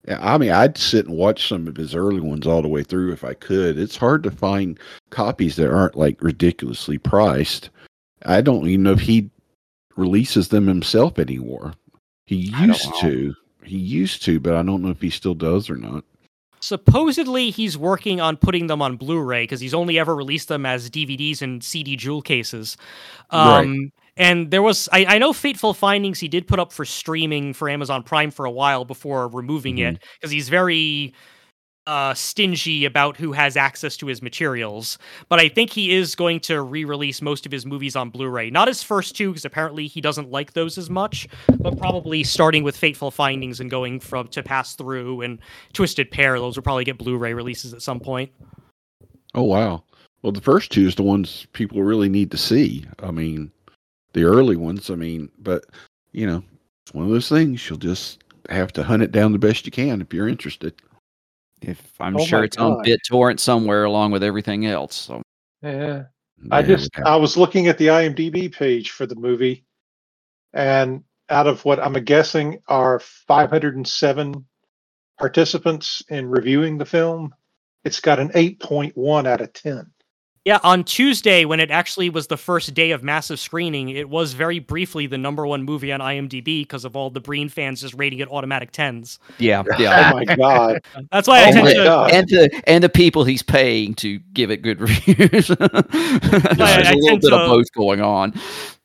Yeah, 0.08 0.18
I 0.22 0.38
mean, 0.38 0.52
I'd 0.52 0.78
sit 0.78 1.06
and 1.08 1.16
watch 1.16 1.48
some 1.48 1.68
of 1.68 1.76
his 1.76 1.94
early 1.94 2.22
ones 2.22 2.48
all 2.48 2.62
the 2.62 2.68
way 2.68 2.84
through 2.84 3.12
if 3.12 3.24
I 3.24 3.34
could. 3.34 3.78
It's 3.78 3.98
hard 3.98 4.24
to 4.24 4.32
find 4.32 4.80
copies 5.12 5.58
that 5.58 5.70
aren't 5.72 5.96
like 5.98 6.24
ridiculously 6.24 6.98
priced. 6.98 7.70
I 8.26 8.42
don't 8.42 8.68
even 8.68 8.84
know 8.84 8.94
if 8.94 9.02
he 9.02 9.30
releases 9.96 10.50
them 10.50 10.68
himself 10.68 11.20
anymore. 11.20 11.74
He 12.26 12.36
used 12.36 12.90
to. 13.02 13.34
He 13.64 13.78
used 13.78 14.24
to, 14.24 14.40
but 14.40 14.56
I 14.56 14.64
don't 14.64 14.82
know 14.82 14.90
if 14.90 15.02
he 15.02 15.10
still 15.10 15.36
does 15.36 15.70
or 15.70 15.76
not. 15.76 16.04
Supposedly, 16.60 17.50
he's 17.50 17.78
working 17.78 18.22
on 18.22 18.38
putting 18.38 18.68
them 18.68 18.82
on 18.82 18.96
Blu-ray 18.96 19.44
because 19.44 19.60
he's 19.60 19.74
only 19.74 19.98
ever 19.98 20.16
released 20.16 20.48
them 20.48 20.66
as 20.66 20.90
DVDs 20.90 21.42
and 21.42 21.64
CD 21.64 21.96
jewel 21.96 22.22
cases. 22.22 22.78
Right. 23.34 23.62
Um, 23.62 23.92
And 24.18 24.52
there 24.52 24.62
was, 24.62 24.90
I, 24.92 25.06
I 25.06 25.18
know, 25.18 25.34
Fateful 25.34 25.74
Findings 25.74 26.20
he 26.20 26.28
did 26.28 26.46
put 26.48 26.60
up 26.60 26.72
for 26.72 26.86
streaming 26.86 27.54
for 27.54 27.70
Amazon 27.70 28.04
Prime 28.04 28.30
for 28.30 28.46
a 28.46 28.52
while 28.52 28.86
before 28.86 29.28
removing 29.30 29.78
it 29.80 30.00
because 30.20 30.32
he's 30.32 30.50
very 30.50 31.14
uh, 31.88 32.14
stingy 32.14 32.86
about 32.86 33.18
who 33.18 33.32
has 33.32 33.58
access 33.58 33.98
to 33.98 34.08
his 34.08 34.22
materials. 34.22 34.98
But 35.30 35.40
I 35.40 35.50
think 35.50 35.72
he 35.72 35.96
is 35.96 36.16
going 36.16 36.40
to 36.42 36.62
re-release 36.62 37.22
most 37.22 37.46
of 37.46 37.52
his 37.52 37.66
movies 37.66 37.96
on 37.96 38.10
Blu-ray. 38.10 38.50
Not 38.50 38.68
his 38.68 38.84
first 38.84 39.16
two 39.16 39.30
because 39.30 39.46
apparently 39.46 39.88
he 39.88 40.02
doesn't 40.02 40.30
like 40.30 40.54
those 40.54 40.78
as 40.78 40.90
much, 40.90 41.28
but 41.60 41.78
probably 41.78 42.24
starting 42.24 42.64
with 42.64 42.78
Fateful 42.78 43.12
Findings 43.12 43.60
and 43.60 43.70
going 43.70 44.00
from 44.00 44.28
to 44.30 44.44
Pass 44.44 44.76
Through 44.76 45.22
and 45.22 45.40
Twisted 45.74 46.12
Pair. 46.12 46.40
Those 46.40 46.56
will 46.56 46.64
probably 46.64 46.84
get 46.84 46.98
Blu-ray 46.98 47.34
releases 47.34 47.74
at 47.74 47.82
some 47.82 48.00
point. 48.00 48.32
Oh 49.34 49.44
wow. 49.44 49.84
Well, 50.22 50.32
the 50.32 50.42
first 50.42 50.72
two 50.72 50.86
is 50.86 50.96
the 50.96 51.04
ones 51.04 51.48
people 51.54 51.82
really 51.82 52.10
need 52.10 52.30
to 52.32 52.38
see. 52.38 52.86
I 53.00 53.10
mean, 53.10 53.52
the 54.14 54.24
early 54.24 54.56
ones. 54.56 54.90
I 54.90 54.96
mean, 54.96 55.32
but 55.40 55.66
you 56.12 56.28
know, 56.28 56.44
it's 56.84 56.94
one 56.94 57.06
of 57.06 57.12
those 57.12 57.30
things. 57.30 57.68
You'll 57.68 57.80
just 57.80 58.24
have 58.50 58.72
to 58.74 58.84
hunt 58.84 59.02
it 59.02 59.12
down 59.12 59.32
the 59.32 59.40
best 59.40 59.66
you 59.66 59.72
can 59.72 60.02
if 60.02 60.14
you're 60.14 60.28
interested. 60.28 60.74
If 61.62 62.00
I'm 62.00 62.18
Oh 62.18 62.26
sure 62.26 62.44
it's 62.44 62.58
on 62.58 62.84
BitTorrent 62.84 63.40
somewhere 63.40 63.84
along 63.84 64.12
with 64.12 64.24
everything 64.24 64.66
else. 64.66 64.96
So 64.96 65.22
Yeah. 65.62 66.06
I 66.50 66.64
just 66.64 66.90
I 67.06 67.16
was 67.16 67.38
looking 67.38 67.68
at 67.68 67.78
the 67.78 67.88
IMDb 67.88 68.52
page 68.52 68.92
for 68.92 69.06
the 69.06 69.16
movie, 69.16 69.64
and 70.54 71.04
out 71.30 71.46
of 71.46 71.64
what 71.64 71.80
I'm 71.80 71.94
guessing 72.04 72.62
are 72.68 73.00
507 73.00 74.46
participants 75.20 76.02
in 76.10 76.28
reviewing 76.28 76.80
the 76.80 76.86
film, 76.86 77.34
it's 77.84 78.00
got 78.00 78.20
an 78.20 78.30
8.1 78.30 79.28
out 79.28 79.42
of 79.42 79.54
10. 79.54 79.86
Yeah, 80.44 80.58
on 80.64 80.84
Tuesday, 80.84 81.46
when 81.46 81.60
it 81.60 81.70
actually 81.70 82.10
was 82.10 82.26
the 82.26 82.38
first 82.38 82.74
day 82.74 82.90
of 82.90 83.04
massive 83.04 83.40
screening, 83.40 83.90
it 83.90 84.10
was 84.10 84.34
very 84.34 84.58
briefly 84.58 85.06
the 85.06 85.20
number 85.20 85.46
one 85.46 85.62
movie 85.62 85.92
on 85.92 86.00
IMDb 86.00 86.64
because 86.64 86.84
of 86.84 86.96
all 86.96 87.12
the 87.12 87.20
Breen 87.20 87.48
fans 87.48 87.82
just 87.82 87.94
rating 87.94 88.18
it 88.18 88.28
automatic 88.28 88.72
tens. 88.72 89.20
yeah, 89.38 89.62
yeah. 89.78 90.10
Oh 90.12 90.16
my 90.18 90.26
god! 90.26 90.80
That's 91.12 91.28
why 91.28 91.44
I 91.44 91.50
Oh 91.50 91.52
tend 91.52 91.68
to 91.68 92.16
and 92.16 92.28
the 92.28 92.64
and 92.66 92.84
the 92.84 92.90
people 92.90 93.24
he's 93.24 93.44
paying 93.44 93.94
to 93.96 94.18
give 94.34 94.50
it 94.50 94.64
good 94.64 94.82
reviews. 94.82 95.48
There's 95.48 95.52
I 95.52 96.92
a 96.92 96.96
little 96.96 97.20
bit 97.20 97.34
of 97.34 97.48
both 97.48 97.72
going 97.74 98.02
on. 98.02 98.34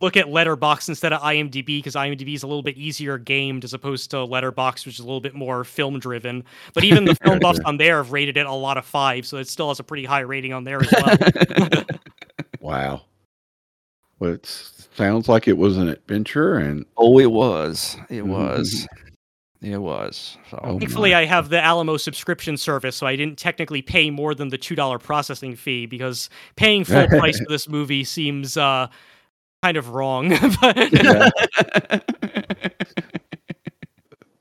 look 0.03 0.19
at 0.19 0.27
Letterboxd 0.27 0.91
instead 0.91 1.15
of 1.15 1.23
IMDb 1.23 1.79
because 1.79 1.95
IMDb 1.95 2.35
is 2.35 2.43
a 2.43 2.47
little 2.47 2.63
bit 2.63 2.77
easier 2.77 3.17
gamed 3.17 3.65
as 3.65 3.73
opposed 3.73 4.11
to 4.11 4.17
Letterboxd, 4.17 4.85
which 4.85 4.97
is 4.97 5.01
a 5.01 5.05
little 5.05 5.23
bit 5.23 5.35
more 5.35 5.65
film 5.65 6.01
driven. 6.01 6.45
But 6.75 6.85
even 6.85 7.07
the 7.07 7.15
film 7.15 7.39
buffs 7.39 7.61
on 7.65 7.79
there 7.79 7.97
have 7.97 8.13
rated 8.13 8.37
it 8.37 8.45
a 8.45 8.53
lot 8.53 8.77
of 8.77 8.85
five, 8.85 9.25
so 9.25 9.39
it 9.39 9.49
still 9.49 9.69
has 9.69 9.81
a 9.81 9.85
pretty 9.85 10.05
high 10.05 10.21
rating 10.21 10.53
on 10.53 10.65
there 10.65 10.83
as 10.83 10.93
well. 10.93 11.46
Wow. 12.61 13.03
Well, 14.19 14.33
it 14.33 14.47
sounds 14.95 15.29
like 15.29 15.47
it 15.47 15.57
was 15.59 15.77
an 15.79 15.89
adventure, 15.89 16.57
and 16.57 16.85
oh, 16.97 17.19
it 17.19 17.31
was. 17.31 17.97
It 18.09 18.25
Mhm. 18.25 18.29
was. 18.29 18.89
It 19.63 19.79
was. 19.79 20.37
So 20.51 20.59
Oh, 20.63 20.79
Thankfully, 20.79 21.11
my. 21.13 21.21
I 21.21 21.25
have 21.27 21.49
the 21.49 21.63
Alamo 21.63 21.97
subscription 21.97 22.57
service, 22.57 22.97
so 22.97 23.07
I 23.07 23.15
didn't 23.17 23.39
technically 23.39 23.83
pay 23.83 24.11
more 24.11 24.35
than 24.35 24.49
the 24.49 24.59
two 24.59 24.75
dollar 24.75 24.99
processing 24.99 25.55
fee 25.57 25.87
because 25.87 26.29
paying 26.57 26.85
full 26.85 27.07
price 27.09 27.39
for 27.39 27.47
this 27.49 27.69
movie 27.69 28.05
seems 28.05 28.57
uh, 28.57 28.89
kind 29.63 29.77
of 29.77 29.91
wrong. 29.91 30.33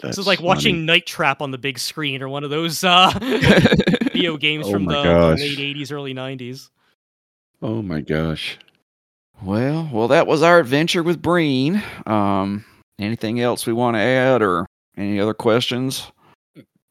This 0.01 0.17
is 0.19 0.27
like 0.27 0.37
funny. 0.37 0.47
watching 0.47 0.85
Night 0.85 1.07
Trap 1.07 1.41
on 1.41 1.49
the 1.51 1.57
big 1.57 1.79
screen 1.79 2.21
or 2.21 2.29
one 2.29 2.43
of 2.43 2.51
those 2.51 2.83
uh, 2.83 3.11
video 3.19 4.37
games 4.37 4.67
Oh 4.67 4.71
from 4.71 4.85
the, 4.85 4.93
the 5.01 5.03
gosh. 5.03 5.39
late 5.39 5.57
'80s, 5.57 5.91
early 5.91 6.13
'90s. 6.13 6.69
Oh 7.61 7.81
my 7.81 8.01
gosh. 8.01 8.57
well, 9.43 9.89
well, 9.91 10.07
that 10.07 10.27
was 10.27 10.41
our 10.43 10.59
adventure 10.59 11.03
with 11.03 11.21
Breen. 11.21 11.81
Um, 12.05 12.63
anything 12.99 13.41
else 13.41 13.65
we 13.65 13.73
want 13.73 13.95
to 13.95 14.01
add, 14.01 14.41
or 14.41 14.65
any 14.97 15.19
other 15.19 15.33
questions? 15.33 16.11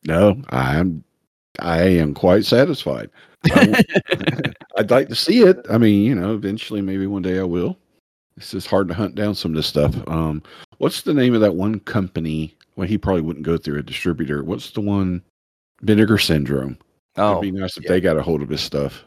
No, 0.07 0.41
I'm 0.51 1.05
I 1.61 1.83
am 1.83 2.15
quite 2.15 2.45
satisfied. 2.45 3.11
I 3.51 3.83
I'd 4.77 4.91
like 4.91 5.09
to 5.09 5.15
see 5.15 5.41
it. 5.43 5.65
I 5.71 5.79
mean, 5.79 6.03
you 6.05 6.15
know, 6.15 6.35
eventually 6.35 6.81
maybe 6.83 7.07
one 7.07 7.23
day 7.23 7.39
I 7.39 7.45
will. 7.45 7.79
It's 8.37 8.51
just 8.51 8.67
hard 8.67 8.89
to 8.89 8.95
hunt 8.95 9.15
down 9.15 9.35
some 9.35 9.53
of 9.53 9.57
this 9.57 9.67
stuff. 9.67 9.95
Um 10.09 10.43
what's 10.79 11.03
the 11.03 11.15
name 11.15 11.35
of 11.35 11.41
that 11.41 11.55
one 11.55 11.81
company? 11.81 12.57
Well, 12.77 12.89
he 12.89 12.99
probably 12.99 13.23
wouldn't 13.23 13.47
go 13.47 13.57
through 13.57 13.79
a 13.79 13.83
distributor. 13.83 14.43
What's 14.43 14.71
the 14.73 14.81
one? 14.81 15.23
Vinegar 15.83 16.19
Syndrome. 16.19 16.77
Oh, 17.17 17.33
It'd 17.39 17.43
be 17.43 17.51
nice 17.53 17.77
if 17.77 17.85
yeah. 17.85 17.91
they 17.91 18.01
got 18.01 18.17
a 18.17 18.23
hold 18.23 18.43
of 18.43 18.49
his 18.49 18.61
stuff. 18.61 19.05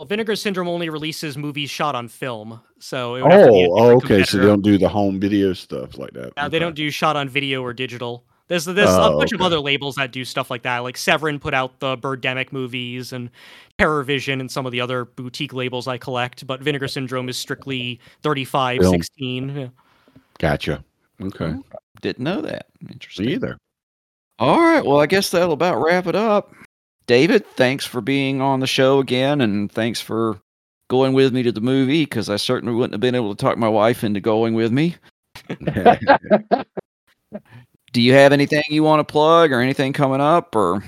Well, 0.00 0.06
Vinegar 0.06 0.34
Syndrome 0.34 0.66
only 0.66 0.88
releases 0.88 1.36
movies 1.36 1.68
shot 1.68 1.94
on 1.94 2.08
film, 2.08 2.58
so 2.78 3.16
it 3.16 3.22
would 3.22 3.32
have 3.32 3.46
to 3.48 3.52
be 3.52 3.64
a 3.64 3.68
Oh, 3.68 3.74
oh, 3.76 3.96
okay. 3.96 3.98
So 4.00 4.06
competitor. 4.08 4.38
they 4.38 4.46
don't 4.46 4.62
do 4.62 4.78
the 4.78 4.88
home 4.88 5.20
video 5.20 5.52
stuff 5.52 5.98
like 5.98 6.12
that. 6.14 6.32
Uh, 6.38 6.48
they 6.48 6.58
don't 6.58 6.74
do 6.74 6.90
shot 6.90 7.16
on 7.16 7.28
video 7.28 7.62
or 7.62 7.74
digital. 7.74 8.24
There's 8.48 8.64
there's 8.64 8.88
Oh, 8.88 9.14
a 9.14 9.18
bunch 9.18 9.32
of 9.32 9.42
okay. 9.42 9.44
other 9.46 9.60
labels 9.60 9.96
that 9.96 10.10
do 10.10 10.24
stuff 10.24 10.50
like 10.50 10.62
that. 10.62 10.78
Like 10.78 10.96
Severin 10.96 11.38
put 11.38 11.52
out 11.52 11.80
the 11.80 11.98
Birdemic 11.98 12.50
movies 12.50 13.12
and 13.12 13.28
Terror 13.78 14.02
Vision 14.02 14.40
and 14.40 14.50
some 14.50 14.64
of 14.64 14.72
the 14.72 14.80
other 14.80 15.04
boutique 15.04 15.52
labels 15.52 15.86
I 15.86 15.98
collect. 15.98 16.46
But 16.46 16.62
Vinegar 16.62 16.88
Syndrome 16.88 17.28
is 17.28 17.36
strictly 17.36 18.00
35, 18.22 18.80
Film. 18.80 18.92
16. 18.94 19.48
Yeah. 19.54 19.68
Gotcha. 20.38 20.82
Okay. 21.20 21.54
didn't 22.00 22.24
know 22.24 22.40
that. 22.40 22.68
Interesting. 22.90 23.26
Me 23.26 23.34
either. 23.34 23.58
All 24.38 24.60
right. 24.60 24.82
Well, 24.82 24.98
I 24.98 25.04
guess 25.04 25.28
that'll 25.30 25.52
about 25.52 25.76
wrap 25.82 26.06
it 26.06 26.16
up. 26.16 26.54
David, 27.10 27.44
thanks 27.56 27.84
for 27.84 28.00
being 28.00 28.40
on 28.40 28.60
the 28.60 28.68
show 28.68 29.00
again, 29.00 29.40
and 29.40 29.68
thanks 29.72 30.00
for 30.00 30.40
going 30.86 31.12
with 31.12 31.34
me 31.34 31.42
to 31.42 31.50
the 31.50 31.60
movie 31.60 32.04
because 32.04 32.30
I 32.30 32.36
certainly 32.36 32.72
wouldn't 32.72 32.92
have 32.94 33.00
been 33.00 33.16
able 33.16 33.34
to 33.34 33.36
talk 33.36 33.58
my 33.58 33.66
wife 33.66 34.04
into 34.04 34.20
going 34.20 34.54
with 34.54 34.70
me. 34.70 34.94
Do 37.92 38.00
you 38.00 38.12
have 38.12 38.32
anything 38.32 38.62
you 38.68 38.84
want 38.84 39.00
to 39.00 39.12
plug 39.12 39.50
or 39.50 39.60
anything 39.60 39.92
coming 39.92 40.20
up 40.20 40.54
or 40.54 40.84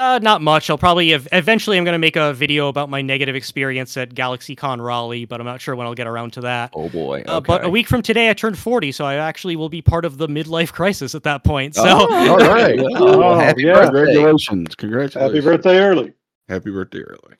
Uh, 0.00 0.20
not 0.22 0.40
much. 0.40 0.70
I'll 0.70 0.78
probably 0.78 1.12
ev- 1.12 1.26
eventually 1.32 1.76
I'm 1.76 1.82
going 1.82 1.94
to 1.94 1.98
make 1.98 2.14
a 2.14 2.32
video 2.32 2.68
about 2.68 2.88
my 2.88 3.02
negative 3.02 3.34
experience 3.34 3.96
at 3.96 4.10
GalaxyCon 4.14 4.80
Raleigh, 4.80 5.24
but 5.24 5.40
I'm 5.40 5.46
not 5.46 5.60
sure 5.60 5.74
when 5.74 5.88
I'll 5.88 5.94
get 5.94 6.06
around 6.06 6.34
to 6.34 6.40
that. 6.42 6.70
oh 6.74 6.88
boy. 6.88 7.24
Uh, 7.26 7.40
but 7.40 7.64
a 7.64 7.68
week 7.68 7.88
from 7.88 8.02
today, 8.02 8.30
I 8.30 8.34
turned 8.34 8.56
40, 8.56 8.92
so 8.92 9.04
I 9.04 9.14
actually 9.16 9.56
will 9.56 9.68
be 9.68 9.82
part 9.82 10.04
of 10.04 10.16
the 10.18 10.28
midlife 10.28 10.72
crisis 10.72 11.16
at 11.16 11.24
that 11.24 11.42
point. 11.42 11.74
So 11.74 11.82
Oh, 11.84 12.30
All 12.30 12.36
right. 12.38 12.76
well, 12.80 13.22
Oh, 13.24 13.34
happy 13.38 13.62
yeah. 13.64 13.72
birthday. 13.74 13.86
Congratulations. 14.14 14.74
Congratulations. 14.76 15.34
Happy 15.44 15.44
birthday 15.44 15.78
early. 15.80 16.12
Happy 16.48 16.70
birthday 16.70 17.00
early. 17.00 17.34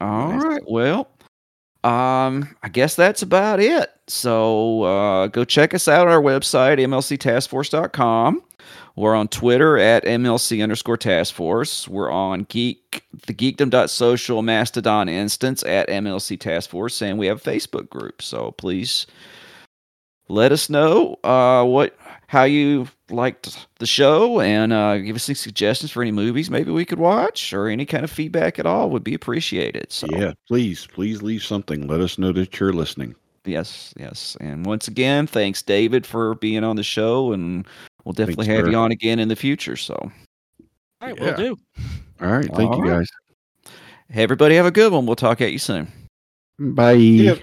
All 0.00 0.30
Nice. 0.32 0.42
right. 0.42 0.62
Well, 0.66 1.08
um, 1.86 2.56
I 2.64 2.68
guess 2.68 2.96
that's 2.96 3.22
about 3.22 3.60
it. 3.60 3.92
So 4.08 4.82
uh, 4.82 5.26
go 5.28 5.44
check 5.44 5.72
us 5.72 5.86
out 5.86 6.08
on 6.08 6.12
our 6.12 6.20
website, 6.20 6.78
mlctaskforce.com. 6.80 8.42
We're 8.96 9.14
on 9.14 9.28
Twitter 9.28 9.78
at 9.78 10.04
MLC 10.04 10.62
underscore 10.64 10.96
task 10.96 11.32
force. 11.32 11.86
We're 11.86 12.10
on 12.10 12.44
geek 12.44 13.04
the 13.26 13.34
geekdom.social 13.34 14.42
mastodon 14.42 15.08
instance 15.08 15.62
at 15.62 15.88
MLC 15.88 16.40
task 16.40 16.70
force, 16.70 17.00
and 17.02 17.18
we 17.18 17.26
have 17.26 17.46
a 17.46 17.50
Facebook 17.50 17.88
group. 17.88 18.20
So 18.20 18.50
please 18.52 19.06
let 20.28 20.50
us 20.50 20.68
know 20.68 21.20
uh, 21.22 21.62
what 21.64 21.96
how 22.28 22.42
you 22.44 22.88
liked 23.10 23.66
the 23.78 23.86
show 23.86 24.40
and 24.40 24.72
uh, 24.72 24.98
give 24.98 25.14
us 25.16 25.28
any 25.28 25.34
suggestions 25.36 25.92
for 25.92 26.02
any 26.02 26.10
movies 26.10 26.50
maybe 26.50 26.70
we 26.72 26.84
could 26.84 26.98
watch 26.98 27.52
or 27.52 27.68
any 27.68 27.86
kind 27.86 28.02
of 28.02 28.10
feedback 28.10 28.58
at 28.58 28.66
all 28.66 28.90
would 28.90 29.04
be 29.04 29.14
appreciated. 29.14 29.92
So 29.92 30.06
Yeah, 30.10 30.32
please, 30.48 30.86
please 30.92 31.22
leave 31.22 31.42
something. 31.44 31.86
Let 31.86 32.00
us 32.00 32.18
know 32.18 32.32
that 32.32 32.58
you're 32.58 32.72
listening. 32.72 33.14
yes, 33.44 33.94
yes. 33.96 34.36
And 34.40 34.66
once 34.66 34.88
again, 34.88 35.26
thanks 35.28 35.62
David 35.62 36.04
for 36.04 36.34
being 36.36 36.64
on 36.64 36.74
the 36.76 36.82
show 36.82 37.32
and 37.32 37.64
we'll 38.04 38.12
definitely 38.12 38.46
Thanks, 38.46 38.60
have 38.64 38.68
you 38.72 38.76
on 38.76 38.90
again 38.90 39.20
in 39.20 39.28
the 39.28 39.36
future. 39.36 39.76
So 39.76 39.94
All 39.94 41.08
right, 41.08 41.16
Yeah. 41.16 41.24
we'll 41.24 41.36
do. 41.36 41.56
All 42.20 42.28
right, 42.32 42.50
thank 42.54 42.72
All 42.72 42.78
you 42.84 42.90
right. 42.90 42.98
guys. 43.64 43.72
hey 44.10 44.22
everybody 44.24 44.56
have 44.56 44.66
a 44.66 44.70
good 44.72 44.92
one. 44.92 45.06
We'll 45.06 45.14
talk 45.16 45.40
at 45.40 45.52
you 45.52 45.58
soon. 45.60 45.86
Bye. 46.58 46.92
Yeah. 46.92 47.34